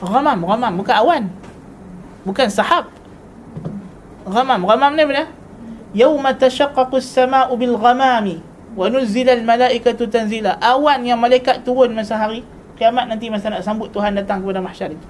Ghamam, 0.00 0.38
ghamam 0.46 0.72
bukan 0.80 0.94
awan. 0.96 1.22
Bukan 2.24 2.48
sahab. 2.48 2.88
Ghamam, 4.24 4.64
ghamam 4.64 4.90
ni 4.96 5.02
apa 5.04 5.12
dia? 5.12 5.26
Yauma 5.90 6.32
tashaqqaqu 6.32 7.02
as-samaa'u 7.02 7.52
bil 7.58 7.74
ghamami 7.74 8.40
wa 8.78 8.86
nuzila 8.86 9.34
al 9.34 9.42
malaikatu 9.42 10.06
tanzila. 10.06 10.56
Awan 10.62 11.02
yang 11.02 11.18
malaikat 11.18 11.66
turun 11.66 11.90
masa 11.92 12.14
hari 12.16 12.46
kiamat 12.78 13.10
nanti 13.10 13.28
masa 13.28 13.52
nak 13.52 13.60
sambut 13.60 13.92
Tuhan 13.92 14.16
datang 14.16 14.40
kepada 14.40 14.62
mahsyar 14.62 14.94
itu. 14.94 15.06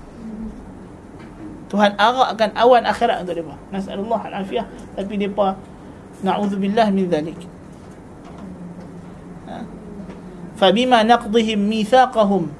Tuhan 1.70 1.94
arahkan 1.94 2.50
awan 2.58 2.82
akhirat 2.82 3.22
untuk 3.22 3.38
mereka 3.38 3.54
Nasalullah 3.70 4.20
al-afiyah. 4.26 4.66
Tapi 4.98 5.14
mereka 5.14 5.54
Na'udzubillah 6.20 6.90
min 6.90 7.06
dhalik. 7.06 7.38
Ha? 9.46 9.62
Fabima 10.58 11.06
naqdihim 11.06 11.62
mithaqahum 11.62 12.50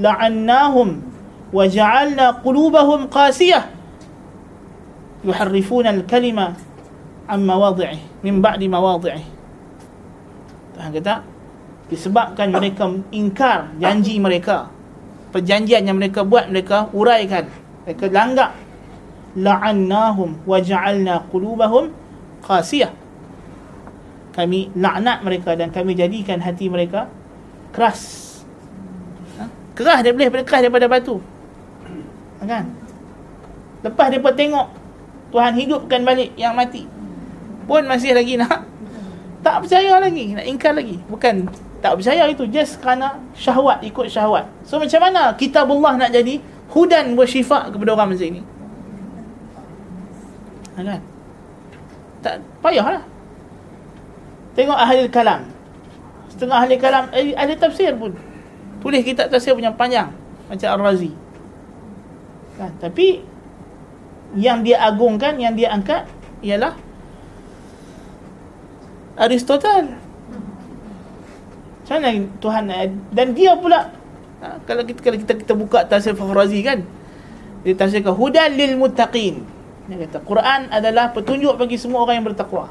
La'annahum 0.00 1.04
Waja'alna 1.52 2.42
qulubahum 2.42 3.06
qasiyah. 3.12 3.68
Yuharrifuna 5.20 5.92
al-kalima 5.92 6.56
Amma 7.28 7.60
wadi'ih 7.60 8.00
Min 8.24 8.40
ba'di 8.40 8.72
ma 8.72 8.80
wadi'ih 8.80 9.24
Tuhan 10.74 10.90
kata 10.96 11.14
Disebabkan 11.92 12.56
mereka 12.56 12.88
ingkar 13.12 13.76
Janji 13.76 14.16
mereka 14.16 14.72
Perjanjian 15.30 15.84
yang 15.84 16.00
mereka 16.00 16.24
buat 16.24 16.48
Mereka 16.48 16.96
uraikan 16.96 17.65
mereka 17.86 18.10
langgar 18.10 18.50
la'annahum 19.38 20.42
wa 20.42 20.58
ja'alna 20.58 21.22
qulubahum 21.30 21.94
qasiyah 22.42 22.90
kami 24.36 24.68
laknat 24.76 25.24
mereka 25.24 25.56
dan 25.56 25.72
kami 25.72 25.96
jadikan 25.96 26.36
hati 26.44 26.68
mereka 26.68 27.08
keras. 27.72 28.00
Ha? 29.40 29.48
keras 29.72 30.04
dia 30.04 30.12
boleh 30.12 30.28
keras 30.44 30.60
daripada 30.60 30.84
batu. 30.92 31.24
Ha, 32.36 32.44
kan? 32.44 32.68
Lepas 33.80 34.12
dia 34.12 34.20
tengok 34.20 34.66
Tuhan 35.32 35.52
hidupkan 35.56 36.00
balik 36.04 36.36
yang 36.36 36.52
mati 36.52 36.84
pun 37.66 37.82
masih 37.82 38.14
lagi 38.14 38.38
nak 38.38 38.62
tak 39.42 39.62
percaya 39.64 39.96
lagi 39.96 40.36
nak 40.36 40.44
ingkar 40.44 40.76
lagi. 40.76 41.00
Bukan 41.08 41.48
tak 41.80 41.96
percaya 41.96 42.28
itu 42.28 42.44
just 42.52 42.76
kerana 42.84 43.16
syahwat 43.32 43.80
ikut 43.88 44.12
syahwat. 44.12 44.44
So 44.68 44.76
macam 44.76 45.00
mana 45.00 45.32
kitabullah 45.32 45.96
nak 45.96 46.10
jadi 46.12 46.40
hudan 46.70 47.14
bersyifa 47.14 47.70
kepada 47.70 47.94
orang 47.94 48.14
macam 48.14 48.26
ini. 48.26 48.42
Ha, 50.76 50.80
kan? 50.82 51.00
Tak 52.20 52.34
payahlah. 52.60 53.02
Tengok 54.56 54.78
ahli 54.78 55.08
kalam. 55.08 55.46
Setengah 56.32 56.56
ahli 56.64 56.76
kalam 56.76 57.08
eh, 57.12 57.32
ahli 57.36 57.54
tafsir 57.56 57.92
pun. 57.96 58.12
Tulis 58.84 59.00
kitab 59.04 59.32
tafsir 59.32 59.56
punya 59.56 59.72
panjang 59.72 60.12
macam 60.46 60.68
Ar-Razi. 60.76 61.12
Kan? 62.56 62.72
Tapi 62.80 63.24
yang 64.36 64.60
dia 64.66 64.82
agungkan 64.84 65.38
yang 65.40 65.56
dia 65.56 65.72
angkat 65.72 66.04
ialah 66.44 66.76
Aristotle 69.16 69.96
macam 71.86 72.02
mana 72.02 72.10
Tuhan 72.42 72.64
eh, 72.68 72.90
dan 73.14 73.28
dia 73.32 73.54
pula 73.54 73.94
ha, 74.46 74.62
kalau 74.62 74.86
kita 74.86 75.02
kalau 75.02 75.18
kita 75.18 75.32
kita 75.34 75.52
buka 75.58 75.82
tafsir 75.82 76.14
Fakhrazi 76.14 76.62
kan 76.62 76.86
dia 77.66 77.74
tafsirkan 77.74 78.14
hudan 78.14 78.54
lil 78.54 78.78
muttaqin 78.78 79.42
dia 79.90 79.96
kata 80.06 80.22
Quran 80.22 80.70
adalah 80.70 81.10
petunjuk 81.10 81.58
bagi 81.58 81.74
semua 81.74 82.06
orang 82.06 82.22
yang 82.22 82.26
bertakwa 82.30 82.70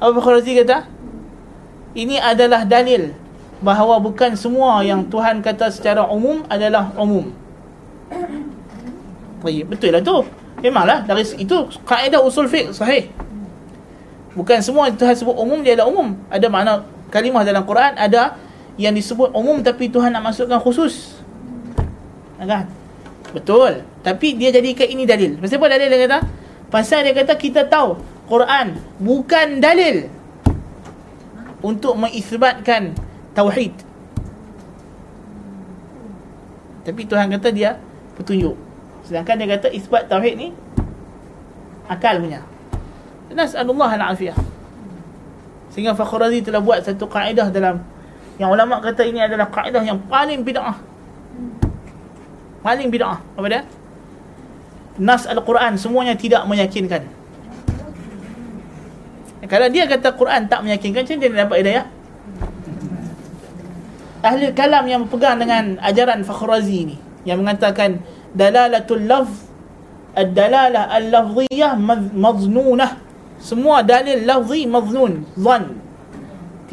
Abu 0.00 0.16
Fakhrazi 0.18 0.56
kata 0.56 0.88
ini 1.94 2.18
adalah 2.18 2.66
dalil 2.66 3.14
bahawa 3.62 4.02
bukan 4.02 4.34
semua 4.34 4.82
yang 4.82 5.06
Tuhan 5.06 5.40
kata 5.40 5.70
secara 5.70 6.04
umum 6.10 6.42
adalah 6.50 6.90
umum. 6.98 7.30
Betul 9.40 9.94
lah 9.94 10.02
tu. 10.02 10.26
Memanglah 10.60 11.04
dari 11.04 11.24
itu 11.36 11.56
kaedah 11.84 12.20
usul 12.20 12.50
fiqh 12.50 12.76
sahih. 12.76 13.08
Bukan 14.34 14.58
semua 14.60 14.90
yang 14.90 14.98
Tuhan 14.98 15.14
sebut 15.14 15.36
umum 15.36 15.62
dia 15.62 15.78
adalah 15.78 15.88
umum. 15.92 16.18
Ada 16.28 16.46
makna 16.50 16.72
kalimah 17.14 17.46
dalam 17.46 17.62
Quran 17.62 17.94
ada 17.94 18.34
yang 18.74 18.94
disebut 18.94 19.30
umum 19.34 19.62
tapi 19.62 19.90
Tuhan 19.90 20.10
nak 20.10 20.34
masukkan 20.34 20.58
khusus. 20.58 21.18
Kan? 22.44 22.68
Betul. 23.32 23.86
Tapi 24.04 24.36
dia 24.36 24.52
jadikan 24.52 24.86
ini 24.86 25.08
dalil. 25.08 25.40
Pasal 25.40 25.58
apa 25.58 25.66
dalil 25.72 25.88
dia 25.88 26.00
kata? 26.06 26.18
Pasal 26.68 27.06
dia 27.06 27.14
kata 27.14 27.34
kita 27.38 27.66
tahu 27.70 27.96
Quran 28.26 28.78
bukan 29.00 29.62
dalil 29.62 30.10
untuk 31.64 31.96
mengisbatkan 31.96 32.92
tauhid. 33.32 33.72
Tapi 36.84 37.00
Tuhan 37.08 37.32
kata 37.32 37.48
dia 37.48 37.80
petunjuk. 38.20 38.58
Sedangkan 39.08 39.40
dia 39.40 39.48
kata 39.56 39.72
isbat 39.72 40.04
tauhid 40.10 40.34
ni 40.36 40.48
akal 41.88 42.20
punya. 42.20 42.44
Nas'alullah 43.32 43.90
al-afiyah. 43.98 44.36
Sehingga 45.72 45.96
Fakhrazi 45.96 46.44
telah 46.44 46.62
buat 46.62 46.84
satu 46.86 47.08
kaedah 47.10 47.50
dalam 47.50 47.82
yang 48.38 48.50
ulama 48.50 48.82
kata 48.82 49.06
ini 49.06 49.22
adalah 49.22 49.46
kaedah 49.46 49.82
yang 49.86 49.98
paling 50.10 50.42
bid'ah. 50.42 50.74
Paling 52.64 52.88
bid'ah. 52.90 53.18
Apa 53.38 53.46
dia? 53.46 53.62
Nas 54.98 55.26
al-Quran 55.26 55.78
semuanya 55.78 56.14
tidak 56.18 56.42
meyakinkan. 56.46 57.06
Kalau 59.44 59.68
dia 59.68 59.84
kata 59.84 60.16
Quran 60.16 60.48
tak 60.48 60.64
meyakinkan, 60.64 61.04
macam 61.04 61.16
dia 61.20 61.28
dapat 61.30 61.56
hidayah? 61.60 61.86
Ahli 64.24 64.56
kalam 64.56 64.88
yang 64.88 65.04
berpegang 65.04 65.36
dengan 65.36 65.76
ajaran 65.84 66.24
Fakhrazi 66.24 66.80
ni 66.88 66.96
yang 67.28 67.44
mengatakan 67.44 68.00
dalalatul 68.32 69.04
lafz 69.04 69.44
ad-dalalah 70.16 70.88
al-lafziyah 70.88 71.76
maznunah 72.16 73.04
semua 73.36 73.84
dalil 73.84 74.24
lafzi 74.24 74.64
maznun 74.64 75.28
zan 75.36 75.76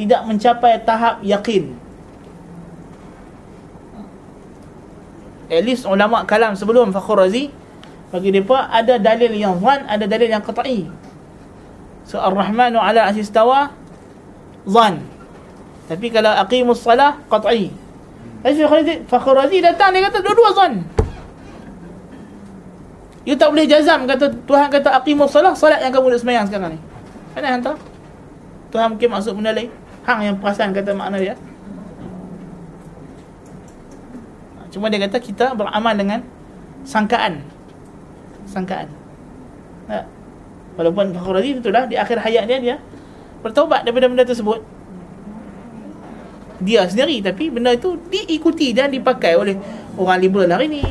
tidak 0.01 0.25
mencapai 0.25 0.81
tahap 0.81 1.21
yakin. 1.21 1.77
At 5.51 5.61
least 5.67 5.83
ulama 5.83 6.23
kalam 6.23 6.55
sebelum 6.55 6.95
Fakhrazi 6.95 7.51
bagi 8.11 8.29
mereka 8.31 8.71
ada 8.71 8.95
dalil 8.99 9.31
yang 9.35 9.59
zan 9.59 9.83
ada 9.87 10.03
dalil 10.07 10.27
yang 10.31 10.43
qat'i. 10.43 10.87
So 12.11 12.19
Ar-Rahmanu 12.19 12.75
ala 12.75 13.07
asis 13.07 13.31
tawa 13.31 13.71
Zan 14.67 14.99
Tapi 15.87 16.11
kalau 16.11 16.35
aqimus 16.35 16.83
salah 16.83 17.15
Qat'i. 17.31 17.71
Fakhr 19.07 19.31
Razi 19.37 19.61
datang 19.63 19.95
Dia 19.95 20.09
kata 20.09 20.19
dua-dua 20.19 20.51
zan 20.51 20.83
You 23.23 23.37
tak 23.37 23.53
boleh 23.53 23.69
jazam 23.69 24.09
kata 24.09 24.33
Tuhan 24.43 24.67
kata 24.67 24.97
aqimus 24.97 25.31
salah 25.31 25.55
Salat 25.55 25.79
yang 25.85 25.93
kamu 25.93 26.11
nak 26.11 26.19
semayang 26.19 26.45
sekarang 26.49 26.75
ni. 26.75 26.79
Mana 27.31 27.47
hantar 27.55 27.75
Tuhan 28.75 28.97
mungkin 28.97 29.07
maksud 29.07 29.31
benda 29.37 29.55
lain 29.55 29.71
Hang 30.01 30.19
yang 30.25 30.35
perasan 30.41 30.73
kata 30.73 30.97
makna 30.97 31.21
dia. 31.21 31.35
Cuma 34.71 34.87
dia 34.87 35.03
kata 35.03 35.19
kita 35.19 35.53
beramal 35.53 35.93
dengan 35.93 36.19
Sangkaan. 36.87 37.43
Sangkaan. 38.47 38.87
Tak 39.85 40.05
Walaupun 40.79 41.11
Fakhr 41.11 41.35
Razi 41.35 41.59
itulah 41.59 41.83
di 41.83 41.99
akhir 41.99 42.23
hayat 42.23 42.47
dia 42.47 42.57
dia 42.57 42.75
bertaubat 43.43 43.83
daripada 43.83 44.07
benda 44.07 44.23
tersebut. 44.23 44.63
Dia 46.63 46.87
sendiri 46.87 47.19
tapi 47.19 47.51
benda 47.51 47.75
itu 47.75 47.99
diikuti 48.07 48.71
dan 48.71 48.89
dipakai 48.89 49.35
oleh 49.35 49.59
orang 49.99 50.17
liberal 50.23 50.49
hari 50.55 50.71
ni. 50.71 50.81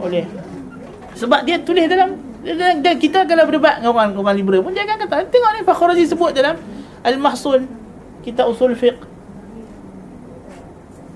Oleh. 0.00 0.24
Sebab 1.14 1.44
dia 1.44 1.60
tulis 1.60 1.84
dalam 1.84 2.16
dan 2.80 2.96
kita 2.96 3.28
kalau 3.28 3.44
berdebat 3.44 3.84
dengan 3.84 3.92
orang 3.92 4.16
orang 4.16 4.36
liberal 4.40 4.64
pun 4.64 4.72
jangan 4.72 4.96
kata 4.96 5.28
tengok 5.28 5.50
ni 5.52 5.60
Fakhr 5.60 5.86
Razi 5.92 6.08
sebut 6.08 6.32
dalam 6.32 6.56
Al-Mahsul 7.04 7.79
kita 8.20 8.44
usul 8.44 8.76
fiqh. 8.76 9.00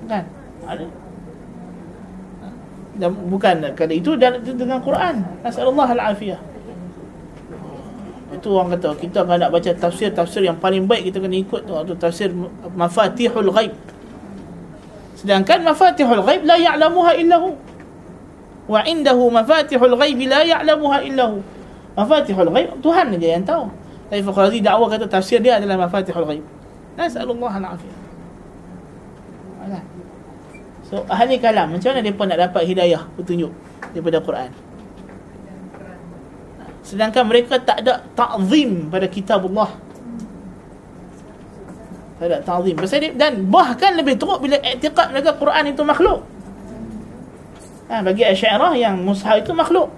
Kan? 0.08 0.24
Ada. 0.64 0.86
Dan 2.94 3.10
bukan 3.26 3.74
kata 3.74 3.92
itu 3.92 4.14
dengan 4.54 4.78
Quran. 4.80 5.24
Nasallahu 5.42 5.82
al-afiyah. 5.82 6.38
Itu 8.34 8.54
orang 8.54 8.78
kata 8.78 8.98
kita 8.98 9.22
kalau 9.26 9.38
nak 9.38 9.50
baca 9.50 9.70
tafsir-tafsir 9.70 10.42
yang 10.42 10.58
paling 10.58 10.86
baik 10.90 11.10
kita 11.10 11.22
kena 11.22 11.38
ikut 11.38 11.66
tu, 11.66 11.72
tu 11.74 11.94
tafsir 11.98 12.30
mafatihul 12.74 13.50
ghaib. 13.50 13.74
Sedangkan 15.18 15.62
mafatihul 15.62 16.22
ghaib 16.22 16.42
la 16.42 16.56
ya'lamuha 16.58 17.12
illa 17.18 17.36
hu. 17.38 17.54
Wa 18.66 18.80
indahu 18.86 19.30
mafatihul 19.30 19.94
ghaib 19.98 20.18
la 20.26 20.40
ya'lamuha 20.42 20.98
illa 21.06 21.24
hu. 21.30 21.38
Mafatihul 21.94 22.50
ghaib 22.50 22.68
Tuhan 22.82 23.14
saja 23.14 23.28
yang 23.38 23.44
tahu. 23.46 23.64
Tapi 24.10 24.20
Fakhrazi 24.22 24.58
dakwah 24.62 24.88
kata 24.90 25.06
tafsir 25.06 25.38
dia 25.42 25.58
adalah 25.58 25.86
mafatihul 25.86 26.26
ghaib 26.26 26.44
nasallallahu 26.94 27.54
al-afiyah 27.58 28.04
So 30.84 31.00
ahli 31.08 31.40
kalam 31.40 31.72
macam 31.72 31.96
mana 31.96 32.04
depa 32.04 32.22
nak 32.28 32.38
dapat 32.38 32.62
hidayah 32.68 33.08
petunjuk 33.16 33.50
daripada 33.96 34.20
Quran? 34.20 34.50
Sedangkan 36.84 37.24
mereka 37.24 37.56
tak 37.56 37.80
ada 37.80 38.04
ta'zim 38.12 38.92
pada 38.92 39.08
kitab 39.08 39.48
Allah 39.48 39.72
tak 42.20 42.26
ada 42.30 42.38
ta'zim. 42.44 42.76
Dan 43.16 43.48
bahkan 43.48 43.96
lebih 43.96 44.20
teruk 44.20 44.44
bila 44.44 44.60
i'tiqad 44.60 45.10
mereka 45.10 45.34
Quran 45.34 45.72
itu 45.72 45.82
makhluk. 45.82 46.20
Ha, 47.88 48.00
bagi 48.04 48.22
Asy'ariyah 48.24 48.72
yang 48.76 48.96
mushaf 49.00 49.40
itu 49.40 49.56
makhluk. 49.56 49.88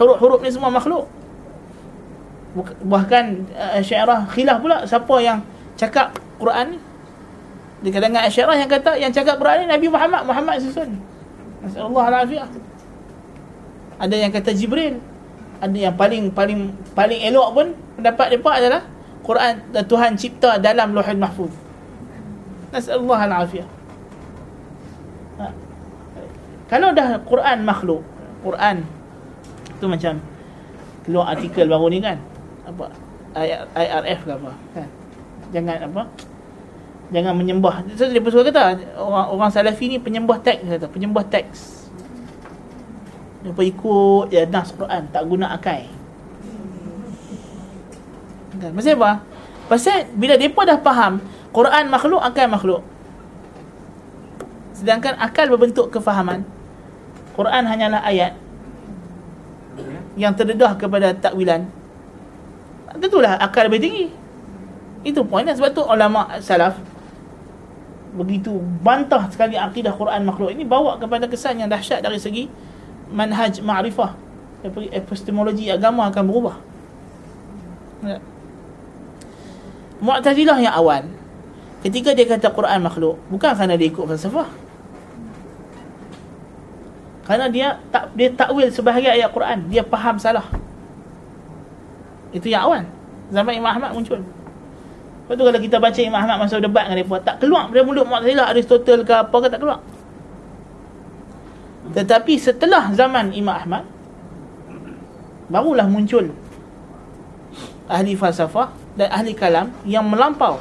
Huruf-huruf 0.00 0.40
ni 0.40 0.50
semua 0.50 0.72
makhluk 0.72 1.17
bahkan 2.86 3.46
uh, 3.54 3.78
Asy'ariyah 3.78 4.28
khilaf 4.30 4.58
pula 4.62 4.76
siapa 4.84 5.14
yang 5.20 5.38
cakap 5.78 6.14
Quran 6.40 6.76
ni. 6.76 6.78
Di 7.84 7.88
kalangan 7.94 8.26
Asy'ariyah 8.26 8.58
yang 8.66 8.70
kata 8.70 8.90
yang 8.98 9.12
cakap 9.14 9.38
Quran 9.38 9.64
ni 9.64 9.66
Nabi 9.70 9.86
Muhammad. 9.90 10.22
Muhammad 10.26 10.56
susun. 10.62 10.98
Nasallahu 11.62 11.98
alaihi 11.98 12.38
ada 13.98 14.14
yang 14.14 14.30
kata 14.30 14.54
Jibril. 14.54 15.02
Ada 15.58 15.90
yang 15.90 15.94
paling 15.98 16.30
paling 16.30 16.70
paling 16.94 17.18
elok 17.18 17.48
pun 17.50 17.66
pendapat 17.98 18.38
depa 18.38 18.62
adalah 18.62 18.82
Quran 19.26 19.58
Tuhan 19.74 20.14
cipta 20.14 20.62
dalam 20.62 20.94
Lauhul 20.94 21.18
Mahfuz. 21.18 21.50
Nasallahu 22.70 23.18
alaihi 23.18 23.66
ha. 25.42 25.50
Kalau 26.70 26.94
dah 26.94 27.18
Quran 27.26 27.64
makhluk, 27.66 28.06
Quran 28.44 28.86
tu 29.82 29.90
macam 29.90 30.22
keluar 31.02 31.34
artikel 31.34 31.66
baru 31.66 31.90
ni 31.90 31.98
kan. 31.98 32.22
Apa? 32.68 32.86
IRF 33.72 34.20
ke 34.28 34.32
apa? 34.36 34.52
Kan? 34.76 34.88
Jangan 35.56 35.76
apa? 35.88 36.02
Jangan 37.08 37.32
menyembah. 37.32 37.88
So, 37.96 38.04
dia 38.12 38.20
pun 38.20 38.30
kata 38.44 38.84
orang 39.00 39.26
orang 39.32 39.48
Salafi 39.48 39.88
ni 39.88 39.96
penyembah 39.96 40.36
teks 40.44 40.60
kata, 40.60 40.86
penyembah 40.92 41.24
teks. 41.24 41.78
Dia 43.38 43.54
ikut 43.54 44.34
je 44.34 44.42
nas 44.50 44.74
Quran 44.74 45.02
Tak 45.14 45.22
guna 45.30 45.54
akal 45.54 45.86
kan? 48.58 48.74
Pasal 48.74 48.98
apa? 48.98 49.12
Pasal 49.70 50.10
bila 50.18 50.34
mereka 50.34 50.66
dah 50.66 50.78
faham 50.82 51.22
Quran 51.54 51.84
makhluk, 51.86 52.18
akal 52.18 52.50
makhluk 52.50 52.82
Sedangkan 54.74 55.14
akal 55.22 55.46
berbentuk 55.46 55.94
kefahaman 55.94 56.42
Quran 57.38 57.62
hanyalah 57.70 58.02
ayat 58.02 58.34
Yang 60.18 60.42
terdedah 60.42 60.74
kepada 60.74 61.14
takwilan 61.14 61.70
Tentulah 62.96 63.36
akal 63.36 63.68
lebih 63.68 63.84
tinggi. 63.84 64.06
Itu 65.04 65.22
poinnya 65.22 65.54
Sebab 65.54 65.70
tu 65.76 65.82
ulama 65.84 66.40
salaf 66.40 66.74
Begitu 68.16 68.50
bantah 68.82 69.28
sekali 69.30 69.54
akidah 69.54 69.94
Quran 69.94 70.26
makhluk 70.26 70.50
ini 70.50 70.66
Bawa 70.66 70.98
kepada 70.98 71.28
kesan 71.30 71.60
yang 71.60 71.70
dahsyat 71.70 72.02
dari 72.02 72.18
segi 72.18 72.48
manhaj 73.08 73.60
ma'rifah. 73.64 74.12
Epistemologi 74.92 75.70
agama 75.72 76.10
akan 76.12 76.24
berubah. 76.28 76.56
Ya. 78.04 78.18
Mu'tazilah 79.98 80.58
yang 80.62 80.74
awal 80.76 81.08
ketika 81.82 82.10
dia 82.14 82.26
kata 82.26 82.50
Quran 82.50 82.82
makhluk 82.82 83.18
bukan 83.30 83.54
kerana 83.54 83.74
dia 83.74 83.88
ikut 83.90 84.04
falsafah. 84.06 84.48
Kerana 87.26 87.46
dia 87.50 87.80
tak 87.90 88.12
dia 88.14 88.28
takwil 88.34 88.70
sebahagian 88.70 89.14
ayat 89.18 89.30
Quran 89.32 89.72
dia 89.72 89.82
faham 89.84 90.16
salah 90.20 90.46
itu 92.34 92.46
yang 92.52 92.68
awal 92.68 92.82
zaman 93.32 93.52
Imam 93.56 93.70
Ahmad 93.70 93.92
muncul 93.94 94.20
Lepas 95.28 95.36
tu 95.36 95.44
kalau 95.44 95.60
kita 95.60 95.76
baca 95.76 96.00
Imam 96.00 96.20
Ahmad 96.24 96.36
masa 96.40 96.56
debat 96.56 96.88
dengan 96.88 97.04
dia 97.04 97.20
tak 97.20 97.36
keluar 97.44 97.68
dari 97.68 97.84
mulut 97.84 98.08
Mu'tazilah 98.08 98.48
Aristotle 98.48 99.04
ke 99.04 99.12
apa 99.12 99.36
ke 99.36 99.46
tak 99.52 99.60
keluar 99.60 99.80
tetapi 101.92 102.34
setelah 102.36 102.92
zaman 102.92 103.32
Imam 103.32 103.56
Ahmad 103.56 103.84
barulah 105.48 105.88
muncul 105.88 106.32
ahli 107.88 108.12
falsafah 108.12 108.68
dan 109.00 109.08
ahli 109.08 109.32
kalam 109.32 109.72
yang 109.88 110.04
melampau 110.04 110.60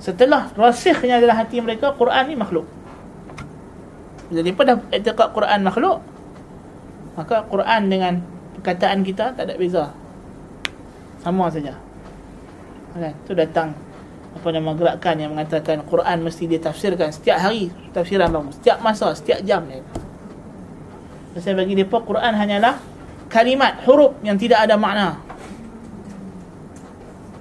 setelah 0.00 0.52
rasikhnya 0.56 1.20
dalam 1.20 1.36
hati 1.36 1.64
mereka 1.64 1.96
Quran 1.96 2.28
ni 2.28 2.36
makhluk. 2.36 2.68
Jadi 4.28 4.52
pada 4.52 4.80
i'tiqad 4.92 5.32
Quran 5.32 5.60
makhluk 5.64 6.04
maka 7.16 7.44
Quran 7.48 7.82
dengan 7.88 8.12
perkataan 8.58 9.00
kita 9.00 9.32
tak 9.32 9.48
ada 9.48 9.54
beza. 9.56 9.96
Sama 11.24 11.48
saja. 11.48 11.74
Kan? 12.92 13.14
Tu 13.24 13.32
datang 13.32 13.72
apa 14.34 14.48
nama 14.50 14.74
gerakan 14.76 15.16
yang 15.16 15.30
mengatakan 15.32 15.80
Quran 15.86 16.26
mesti 16.26 16.44
ditafsirkan 16.50 17.14
setiap 17.14 17.38
hari 17.38 17.70
tafsiran 17.94 18.34
baru 18.34 18.50
setiap 18.50 18.82
masa 18.82 19.14
setiap 19.14 19.40
jam 19.46 19.62
dia. 19.66 19.80
Saya 21.38 21.58
bagi 21.58 21.74
mereka 21.74 21.98
Quran 22.02 22.34
hanyalah 22.34 22.78
kalimat, 23.26 23.82
huruf 23.82 24.14
yang 24.22 24.38
tidak 24.38 24.62
ada 24.62 24.78
makna. 24.78 25.18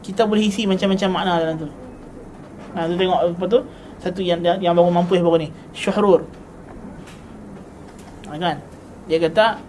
Kita 0.02 0.26
boleh 0.26 0.50
isi 0.50 0.66
macam-macam 0.66 1.10
makna 1.14 1.32
dalam 1.38 1.56
tu. 1.62 1.70
Ha, 2.74 2.90
tu 2.90 2.96
tengok 2.98 3.20
apa 3.38 3.46
tu? 3.46 3.60
Satu 4.02 4.20
yang 4.26 4.42
yang 4.42 4.74
baru 4.74 4.90
mampu 4.90 5.22
baru 5.22 5.38
ni. 5.38 5.54
Syuhrur. 5.78 6.26
Ha, 8.26 8.34
kan? 8.42 8.58
Dia 9.06 9.22
kata 9.22 9.62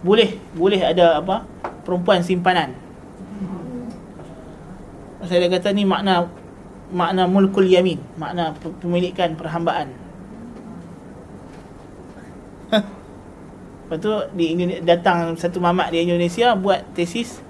boleh 0.00 0.40
boleh 0.56 0.80
ada 0.80 1.20
apa? 1.20 1.44
Perempuan 1.84 2.24
simpanan. 2.24 2.72
Saya 5.20 5.46
dia 5.46 5.52
kata 5.52 5.76
ni 5.76 5.84
makna 5.84 6.26
makna 6.90 7.28
mulkul 7.28 7.68
yamin, 7.68 8.00
makna 8.16 8.56
pemilikan 8.80 9.36
perhambaan. 9.36 9.92
Lepas 12.70 13.98
tu 13.98 14.12
di 14.38 14.54
datang 14.86 15.34
satu 15.34 15.58
mamat 15.58 15.90
di 15.90 16.06
Indonesia 16.06 16.54
buat 16.54 16.94
tesis 16.94 17.42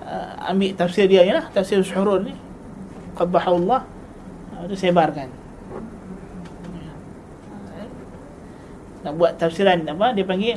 uh, 0.00 0.50
ambil 0.50 0.72
tafsir 0.72 1.04
dia 1.04 1.20
lah, 1.28 1.46
tafsir 1.52 1.80
Syuhrul 1.84 2.32
ni. 2.32 2.34
Qabbahullah. 3.14 3.84
Uh, 4.56 4.64
tu 4.66 4.74
sebarkan. 4.74 5.28
Nak 9.04 9.12
buat 9.20 9.36
tafsiran 9.36 9.84
apa 9.84 10.16
dia 10.16 10.24
panggil 10.24 10.56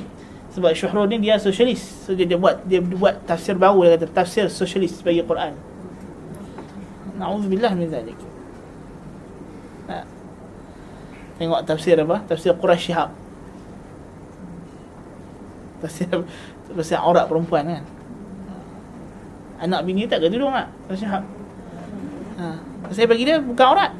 sebab 0.55 0.71
Syuhrul 0.71 1.11
ni 1.11 1.19
dia 1.19 1.35
sosialis. 1.35 2.07
So 2.07 2.15
dia, 2.15 2.23
dia 2.23 2.39
buat 2.39 2.63
dia 2.63 2.79
buat 2.79 3.27
tafsir 3.27 3.59
baru 3.59 3.83
dia 3.83 3.99
kata 3.99 4.07
tafsir 4.11 4.47
sosialis 4.47 5.03
bagi 5.03 5.19
Quran. 5.21 5.76
Nauzubillah 7.17 7.73
min 7.73 7.89
zalik. 7.89 8.17
Tengok 11.37 11.61
tafsir 11.69 11.93
apa? 12.01 12.25
Tafsir 12.25 12.53
Quraisy 12.57 12.89
Shihab. 12.89 13.13
Pasal 15.77 16.25
pasal 16.73 16.97
aurat 16.97 17.29
perempuan 17.29 17.69
kan? 17.69 17.83
Anak 19.61 19.85
bini 19.85 20.09
tak 20.09 20.25
ke 20.25 20.33
tudung 20.33 20.53
tak 20.53 20.69
pasal 20.89 21.21
ha. 22.41 22.45
Saya 22.89 23.05
bagi 23.05 23.29
dia 23.29 23.37
bukan 23.37 23.65
aurat. 23.69 23.91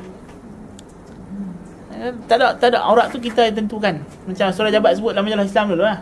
Eh, 1.94 2.14
tak 2.26 2.42
ada 2.42 2.58
tak 2.58 2.74
ada. 2.74 2.82
Aurat 2.82 3.14
tu 3.14 3.22
kita 3.22 3.46
yang 3.46 3.62
tentukan. 3.62 4.02
Macam 4.26 4.50
surah 4.50 4.74
jabat 4.74 4.98
sebut 4.98 5.14
dalam 5.14 5.26
majalah 5.30 5.46
Islam 5.46 5.70
dulu 5.74 5.86
lah 5.86 6.02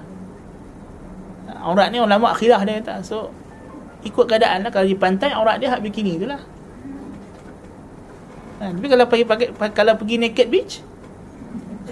aurat 1.66 1.90
ni 1.90 1.98
ulama 1.98 2.30
akhirah 2.30 2.62
dia 2.62 2.78
kata 2.78 3.02
so 3.02 3.34
ikut 4.06 4.30
keadaan 4.30 4.62
lah. 4.62 4.70
Kalau 4.70 4.86
di 4.86 4.94
pantai 4.94 5.34
aurat 5.34 5.58
dia 5.58 5.74
hak 5.74 5.82
bikini 5.82 6.22
tu 6.22 6.30
lah 6.30 6.38
ha, 8.66 8.74
tapi 8.74 8.88
kalau 8.90 9.06
pergi 9.06 9.26
pakai 9.30 9.48
kalau 9.78 9.94
pergi 9.94 10.16
naked 10.18 10.48
beach 10.50 10.74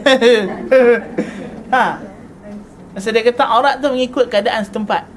ha 1.74 2.14
Masa 2.94 3.10
dia 3.10 3.26
kata 3.26 3.44
aurat 3.50 3.82
tu 3.82 3.90
mengikut 3.90 4.30
keadaan 4.30 4.62
setempat. 4.62 5.10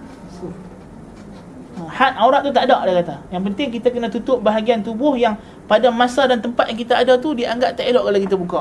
Had 1.93 2.16
aurat 2.16 2.41
tu 2.41 2.49
tak 2.49 2.69
ada 2.69 2.81
dia 2.89 3.05
kata. 3.05 3.16
Yang 3.28 3.43
penting 3.53 3.69
kita 3.69 3.89
kena 3.93 4.09
tutup 4.09 4.41
bahagian 4.41 4.81
tubuh 4.81 5.12
yang 5.12 5.37
pada 5.69 5.93
masa 5.93 6.24
dan 6.24 6.41
tempat 6.41 6.73
yang 6.73 6.78
kita 6.81 6.97
ada 6.97 7.20
tu 7.20 7.37
dianggap 7.37 7.77
tak 7.77 7.85
elok 7.85 8.09
kalau 8.09 8.20
kita 8.20 8.37
buka. 8.37 8.61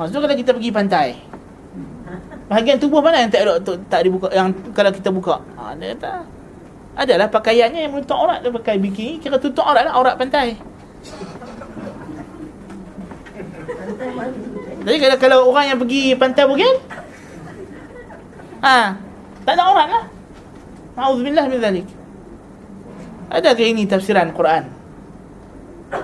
Ha, 0.00 0.08
so 0.08 0.16
kalau 0.16 0.32
kita 0.32 0.56
pergi 0.56 0.72
pantai. 0.72 1.08
Bahagian 2.48 2.80
tubuh 2.80 3.04
mana 3.04 3.20
yang 3.20 3.32
tak 3.32 3.44
elok 3.44 3.56
tu, 3.64 3.72
tak 3.88 4.00
dibuka 4.04 4.28
yang 4.32 4.52
kalau 4.72 4.92
kita 4.92 5.08
buka? 5.12 5.40
Ha, 5.60 5.76
dia 5.76 5.92
kata 5.96 6.24
adalah 6.92 7.28
pakaiannya 7.32 7.88
yang 7.88 7.92
menutup 7.96 8.20
aurat 8.20 8.44
dia 8.44 8.52
pakai 8.52 8.76
bikini 8.76 9.16
kira 9.16 9.40
tutup 9.40 9.64
aurat 9.64 9.88
lah 9.88 9.96
aurat 9.96 10.16
pantai. 10.16 10.56
Jadi 14.82 14.96
kalau 14.98 15.16
kalau 15.18 15.38
orang 15.54 15.64
yang 15.74 15.78
pergi 15.78 16.18
pantai 16.18 16.44
Bugil 16.46 16.74
Ha, 18.62 18.94
tak 19.42 19.58
ada 19.58 19.74
orang 19.74 19.90
lah. 19.90 20.04
Nauzubillah 20.94 21.50
min 21.50 21.58
zalik. 21.58 21.86
Adakah 23.26 23.66
ini 23.66 23.90
tafsiran 23.90 24.30
Quran? 24.30 24.70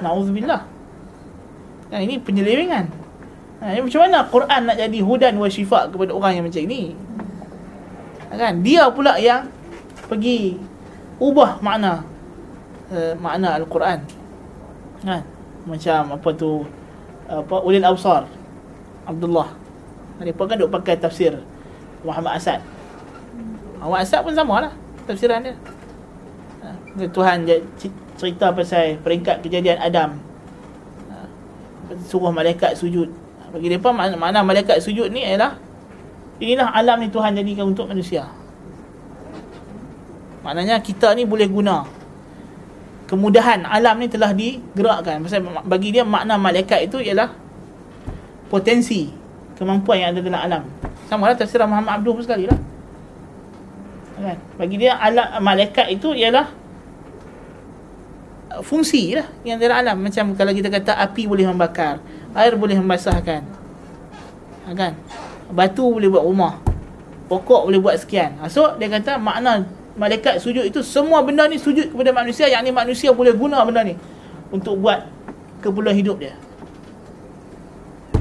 Nauzubillah. 0.02 0.66
Nah, 1.88 2.00
ini 2.02 2.18
penyelewengan. 2.18 2.90
Ha, 3.62 3.78
macam 3.78 4.00
mana 4.02 4.26
Quran 4.26 4.60
nak 4.66 4.74
jadi 4.74 4.98
hudan 4.98 5.38
wa 5.38 5.46
syifa 5.46 5.86
kepada 5.86 6.10
orang 6.10 6.32
yang 6.34 6.44
macam 6.50 6.62
ini? 6.66 6.98
Ha, 8.26 8.34
kan? 8.34 8.54
Dia 8.66 8.90
pula 8.90 9.14
yang 9.22 9.46
pergi 10.10 10.58
ubah 11.22 11.62
makna 11.62 12.02
uh, 12.90 13.14
makna 13.22 13.54
Al-Quran. 13.54 13.98
Kan? 15.06 15.22
Macam 15.62 16.00
apa 16.18 16.28
tu 16.34 16.66
apa 17.28 17.56
ulil 17.60 17.84
absar 17.84 18.24
Abdullah. 19.04 19.52
Mereka 20.18 20.40
kan 20.48 20.56
duk 20.58 20.72
pakai 20.72 20.98
tafsir 20.98 21.38
Muhammad 22.02 22.40
Asad 22.40 22.58
Awal 23.78 24.02
asad 24.02 24.26
pun 24.26 24.34
sama 24.34 24.58
lah 24.58 24.72
tafsiran 25.06 25.38
dia. 25.46 25.54
Ha, 26.66 27.06
Tuhan 27.14 27.46
cerita 28.18 28.50
pasal 28.50 28.98
peringkat 29.00 29.38
kejadian 29.46 29.78
Adam. 29.78 30.18
Ha, 31.08 31.14
suruh 32.02 32.34
malaikat 32.34 32.74
sujud. 32.74 33.06
Bagi 33.48 33.70
mereka 33.70 33.94
makna 33.94 34.42
malaikat 34.44 34.82
sujud 34.82 35.08
ni 35.08 35.24
ialah 35.24 35.56
inilah 36.42 36.74
alam 36.74 37.00
ni 37.00 37.08
Tuhan 37.08 37.38
jadikan 37.38 37.70
untuk 37.70 37.86
manusia. 37.86 38.26
Maknanya 40.42 40.82
kita 40.82 41.14
ni 41.14 41.22
boleh 41.22 41.46
guna 41.48 41.86
kemudahan 43.08 43.64
alam 43.64 43.96
ni 43.96 44.06
telah 44.06 44.36
digerakkan. 44.36 45.24
Pasal 45.24 45.42
bagi 45.64 45.96
dia 45.96 46.04
makna 46.04 46.36
malaikat 46.36 46.92
itu 46.92 47.00
ialah 47.00 47.32
potensi 48.52 49.08
kemampuan 49.56 50.04
yang 50.04 50.08
ada 50.12 50.20
dalam 50.20 50.40
alam. 50.44 50.62
Sama 51.08 51.32
lah 51.32 51.34
tafsir 51.34 51.58
Muhammad 51.64 51.98
Abdul 51.98 52.20
pun 52.20 52.24
sekali 52.28 52.44
lah. 52.44 52.60
Kan? 54.20 54.38
Bagi 54.60 54.76
dia 54.76 55.00
alam 55.00 55.40
malaikat 55.40 55.88
itu 55.88 56.12
ialah 56.12 56.52
fungsi 58.60 59.16
lah 59.16 59.26
yang 59.40 59.56
dalam 59.56 59.80
alam. 59.80 59.96
Macam 59.96 60.36
kalau 60.36 60.52
kita 60.52 60.68
kata 60.68 61.00
api 61.00 61.24
boleh 61.24 61.48
membakar, 61.48 62.04
air 62.36 62.52
boleh 62.60 62.76
membasahkan. 62.76 63.40
Ha, 64.68 64.76
kan? 64.76 64.92
Batu 65.48 65.88
boleh 65.88 66.12
buat 66.12 66.28
rumah. 66.28 66.60
Pokok 67.28 67.72
boleh 67.72 67.80
buat 67.80 67.96
sekian. 67.96 68.36
Ha, 68.40 68.52
so 68.52 68.76
dia 68.76 68.92
kata 68.92 69.16
makna 69.16 69.64
malaikat 69.98 70.38
sujud 70.38 70.64
itu 70.64 70.80
semua 70.80 71.20
benda 71.26 71.44
ni 71.50 71.58
sujud 71.58 71.90
kepada 71.90 72.14
manusia. 72.14 72.46
Yang 72.46 72.70
ni 72.70 72.72
manusia 72.72 73.10
boleh 73.10 73.34
guna 73.34 73.66
benda 73.66 73.82
ni 73.84 73.98
untuk 74.54 74.78
buat 74.78 75.04
keperluan 75.60 75.98
hidup 75.98 76.16
dia. 76.22 76.38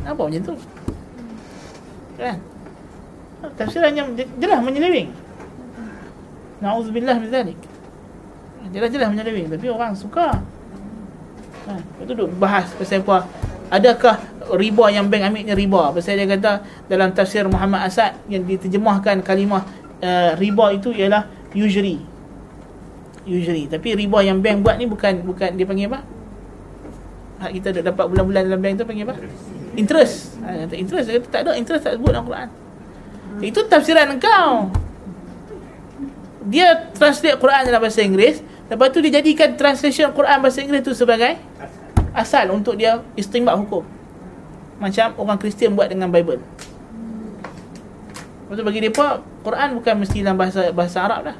Apa 0.04 0.26
macam 0.26 0.42
tu? 0.42 0.56
Kan? 2.18 2.42
Tafsirannya 3.56 4.04
jelas 4.42 4.60
menyeleweng. 4.66 5.14
Na'udzubillah 6.58 7.16
min 7.22 7.30
zalik. 7.30 7.60
Jelas-jelas 8.74 9.08
menyeleweng 9.14 9.48
tapi 9.54 9.70
orang 9.70 9.94
suka. 9.94 10.42
Kan? 11.70 11.82
Itu 12.02 12.18
duk 12.18 12.34
bahas 12.42 12.74
pasal 12.74 13.06
apa 13.06 13.30
adakah 13.70 14.16
riba 14.56 14.86
yang 14.92 15.12
bank 15.12 15.28
ambil 15.28 15.44
ni 15.44 15.54
riba? 15.54 15.82
Pasal 15.92 16.18
dia 16.18 16.28
kata 16.28 16.64
dalam 16.88 17.12
tafsir 17.12 17.44
Muhammad 17.46 17.86
Asad 17.86 18.16
yang 18.32 18.48
diterjemahkan 18.48 19.22
kalimah 19.22 19.68
uh, 20.02 20.32
riba 20.40 20.66
itu 20.74 20.96
ialah 20.96 21.28
usury 21.56 22.04
usury 23.28 23.68
tapi 23.68 23.94
riba 23.94 24.24
yang 24.24 24.40
bank 24.40 24.64
buat 24.64 24.76
ni 24.80 24.88
bukan 24.88 25.22
bukan 25.28 25.50
dia 25.60 25.66
panggil 25.68 25.88
apa? 25.92 26.00
Hak 27.38 27.52
kita 27.54 27.68
dah 27.80 27.84
dapat 27.94 28.06
bulan-bulan 28.10 28.42
dalam 28.50 28.60
bank 28.64 28.74
tu 28.82 28.86
panggil 28.88 29.06
apa? 29.06 29.16
Interest. 29.78 30.34
Ha, 30.42 30.72
interest 30.74 31.06
dia 31.12 31.22
kata 31.22 31.28
tak 31.30 31.42
ada 31.46 31.52
interest 31.60 31.84
tak 31.86 31.94
sebut 32.00 32.10
dalam 32.10 32.26
Quran. 32.26 32.48
Itu 33.44 33.60
tafsiran 33.70 34.18
engkau. 34.18 34.74
Dia 36.48 36.90
translate 36.96 37.38
Quran 37.38 37.68
dalam 37.68 37.84
bahasa 37.84 38.00
Inggeris. 38.02 38.42
Lepas 38.72 38.88
tu 38.96 39.00
dia 39.04 39.20
jadikan 39.20 39.54
translation 39.60 40.10
Quran 40.16 40.38
bahasa 40.40 40.64
Inggeris 40.64 40.84
tu 40.88 40.96
sebagai 40.96 41.38
asal 42.16 42.50
untuk 42.50 42.80
dia 42.80 43.04
istimbat 43.14 43.54
hukum. 43.60 43.86
Macam 44.82 45.14
orang 45.22 45.38
Kristian 45.38 45.78
buat 45.78 45.92
dengan 45.92 46.10
Bible. 46.10 46.42
Lepas 48.48 48.56
tu 48.58 48.64
bagi 48.64 48.80
dia 48.82 48.94
Quran 49.48 49.80
bukan 49.80 49.94
mesti 50.04 50.18
dalam 50.20 50.36
bahasa 50.36 50.76
bahasa 50.76 50.98
Arab 51.08 51.32
dah. 51.32 51.38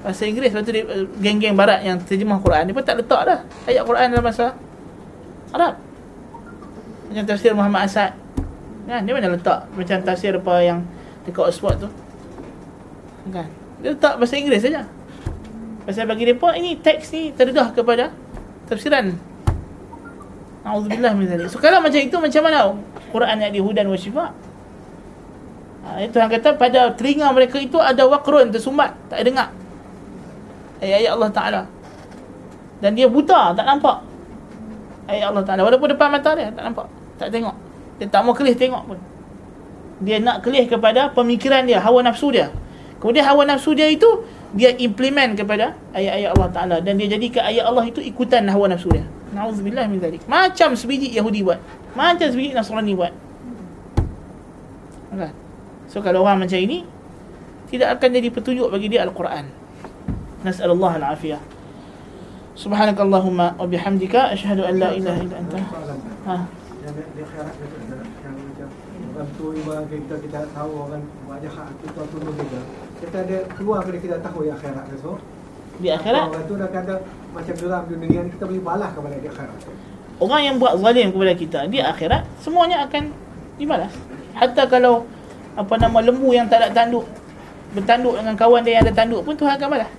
Bahasa 0.00 0.24
Inggeris 0.24 0.56
lepas 0.56 0.64
tu 0.64 0.72
dia, 0.72 0.88
eh, 0.88 1.04
geng-geng 1.20 1.52
barat 1.52 1.84
yang 1.84 2.00
terjemah 2.00 2.40
Quran 2.40 2.64
dia 2.64 2.72
pun 2.72 2.80
tak 2.80 2.96
letak 2.96 3.20
dah 3.28 3.38
ayat 3.68 3.84
Quran 3.84 4.06
dalam 4.08 4.24
bahasa 4.24 4.56
Arab. 5.52 5.76
Macam 7.12 7.24
tafsir 7.28 7.52
Muhammad 7.52 7.84
Asad. 7.84 8.16
Kan 8.88 9.04
dia 9.04 9.12
mana 9.12 9.36
letak 9.36 9.68
macam 9.76 9.96
tafsir 10.00 10.32
apa 10.32 10.54
yang 10.64 10.80
dekat 11.28 11.44
Oxford 11.44 11.76
tu? 11.84 11.88
Kan? 13.28 13.52
Dia 13.84 13.92
letak 13.92 14.16
bahasa 14.16 14.40
Inggeris 14.40 14.64
saja. 14.64 14.88
Pasal 15.84 16.08
bagi 16.08 16.32
pun 16.32 16.56
ini 16.56 16.80
teks 16.80 17.12
ni 17.12 17.36
terdedah 17.36 17.68
kepada 17.76 18.16
tafsiran. 18.64 19.12
A'udzubillah 20.64 21.12
min 21.12 21.28
zalik. 21.28 21.52
So 21.52 21.60
kalau 21.60 21.84
macam 21.84 22.00
itu 22.00 22.16
macam 22.16 22.42
mana 22.48 22.58
Quran 23.12 23.36
yang 23.44 23.52
dihudan 23.52 23.84
wa 23.88 23.98
syifa? 24.00 24.32
Ha, 25.80 26.04
Tuhan 26.12 26.28
kata 26.28 26.60
pada 26.60 26.92
telinga 26.92 27.32
mereka 27.32 27.56
itu 27.56 27.80
ada 27.80 28.04
wakrun 28.04 28.52
tersumbat, 28.52 28.92
tak 29.08 29.24
dengar. 29.24 29.48
Ayat-ayat 30.80 31.12
Allah 31.12 31.30
Ta'ala. 31.32 31.62
Dan 32.80 32.96
dia 32.96 33.08
buta 33.08 33.52
tak 33.52 33.64
nampak. 33.64 34.00
Ayat 35.08 35.32
Allah 35.32 35.44
Ta'ala. 35.44 35.60
Walaupun 35.68 35.88
depan 35.92 36.08
mata 36.08 36.32
dia 36.32 36.48
tak 36.52 36.64
nampak. 36.64 36.88
Tak 37.20 37.28
tengok. 37.28 37.52
Dia 38.00 38.06
tak 38.08 38.24
mau 38.24 38.32
kelih 38.32 38.56
tengok 38.56 38.82
pun. 38.88 38.98
Dia 40.00 40.16
nak 40.16 40.40
kelih 40.40 40.64
kepada 40.64 41.12
pemikiran 41.12 41.68
dia 41.68 41.76
hawa 41.84 42.00
nafsu 42.00 42.32
dia. 42.32 42.48
Kemudian 43.00 43.24
hawa 43.28 43.44
nafsu 43.44 43.76
dia 43.76 43.88
itu 43.88 44.24
dia 44.56 44.72
implement 44.80 45.36
kepada 45.36 45.76
ayat-ayat 45.92 46.30
Allah 46.32 46.48
Ta'ala. 46.48 46.76
Dan 46.80 46.96
dia 46.96 47.12
jadikan 47.12 47.44
ayat 47.44 47.68
Allah 47.68 47.84
itu 47.84 48.00
ikutan 48.00 48.48
hawa 48.48 48.72
nafsu 48.72 48.88
dia. 48.88 49.04
Na'udzubillah 49.36 49.84
min 49.86 50.00
zalik. 50.00 50.24
Macam 50.24 50.72
sebiji 50.72 51.12
Yahudi 51.12 51.44
buat. 51.44 51.60
Macam 51.92 52.26
sebiji 52.32 52.56
Nasrani 52.56 52.96
buat. 52.96 53.12
Okay. 55.12 55.32
So 55.90 55.98
kalau 55.98 56.22
orang 56.22 56.46
macam 56.46 56.54
ini 56.54 56.86
tidak 57.66 57.98
akan 57.98 58.08
jadi 58.14 58.28
petunjuk 58.30 58.70
bagi 58.70 58.86
dia 58.86 59.02
Al-Quran. 59.02 59.50
Nas'alullah 60.46 61.02
al-afiyah. 61.02 61.42
Subhanakallahumma 62.54 63.58
wa 63.58 63.66
bihamdika 63.66 64.30
asyhadu 64.30 64.62
an 64.62 64.78
la 64.78 64.94
ilaha 64.94 65.18
illa 65.18 65.36
anta. 65.42 65.58
Ha. 66.30 66.34
Tentu 69.20 69.46
ibarat 69.52 69.84
kita 69.90 70.14
kita 70.22 70.40
tahu 70.54 70.72
kan 70.88 71.02
wajah 71.28 71.52
kita 71.82 72.00
tu 72.08 72.16
juga 72.24 72.60
Kita 73.04 73.16
ada 73.20 73.38
keluar 73.52 73.84
dari 73.84 73.98
kita 74.00 74.16
tahu 74.22 74.46
yang 74.46 74.56
akhirat 74.56 74.86
itu. 74.94 75.12
Di 75.82 75.88
akhirat? 75.90 76.24
Orang 76.30 76.46
tu 76.46 76.54
dah 76.54 76.70
kata 76.70 76.94
macam 77.34 77.54
dalam 77.58 77.82
dunia 77.90 78.20
ni 78.24 78.30
kita 78.30 78.44
boleh 78.46 78.62
balas 78.62 78.90
kepada 78.94 79.16
di 79.18 79.28
akhirat. 79.28 79.58
Orang 80.22 80.40
yang 80.46 80.54
buat 80.62 80.78
zalim 80.78 81.08
kepada 81.10 81.34
kita 81.34 81.60
di 81.66 81.78
akhirat 81.82 82.22
semuanya 82.38 82.86
akan 82.86 83.10
dibalas. 83.58 83.92
Hatta 84.38 84.64
kalau 84.70 85.04
apa 85.60 85.74
nama 85.76 85.98
lembu 86.00 86.32
yang 86.32 86.48
tak 86.48 86.64
ada 86.64 86.72
tanduk. 86.72 87.04
Bertanduk 87.76 88.16
dengan 88.16 88.34
kawan 88.34 88.64
dia 88.64 88.80
yang 88.80 88.84
ada 88.88 88.94
tanduk 88.96 89.20
pun 89.22 89.36
Tuhan 89.36 89.54
akan 89.60 89.68
balas 89.70 89.90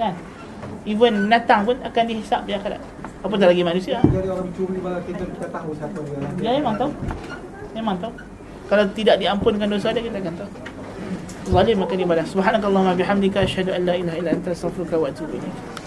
kan? 0.00 0.14
Even 0.88 1.28
binatang 1.28 1.68
pun 1.68 1.76
akan 1.84 2.02
dihisap 2.08 2.40
di 2.48 2.56
akhirat. 2.56 2.80
Apa 3.20 3.36
tak 3.36 3.52
lagi 3.52 3.60
manusia? 3.60 4.00
Jadi 4.00 4.28
orang 4.32 4.48
curi 4.56 4.80
bala 4.80 4.98
kita 5.04 5.28
kita 5.28 5.46
tahu 5.52 5.76
siapa 5.76 5.98
dia. 6.08 6.16
Ya 6.40 6.50
memang 6.56 6.74
tahu. 6.80 6.90
Memang 7.76 7.96
tahu. 8.00 8.12
Kalau 8.72 8.84
tidak 8.96 9.20
diampunkan 9.20 9.68
dosa 9.68 9.92
dia 9.92 10.00
kita 10.00 10.16
akan 10.24 10.34
tahu. 10.40 10.50
Zalim 11.52 11.76
maka 11.84 11.94
dibalas. 12.00 12.32
Subhanakallahumma 12.32 12.96
bihamdika 12.96 13.44
asyhadu 13.44 13.76
an 13.76 13.84
la 13.84 13.94
ilaha 14.00 14.16
illa 14.16 14.30
anta 14.32 14.56
astaghfiruka 14.56 14.96
wa 14.96 15.12
atubu 15.12 15.36
ilaik 15.36 15.79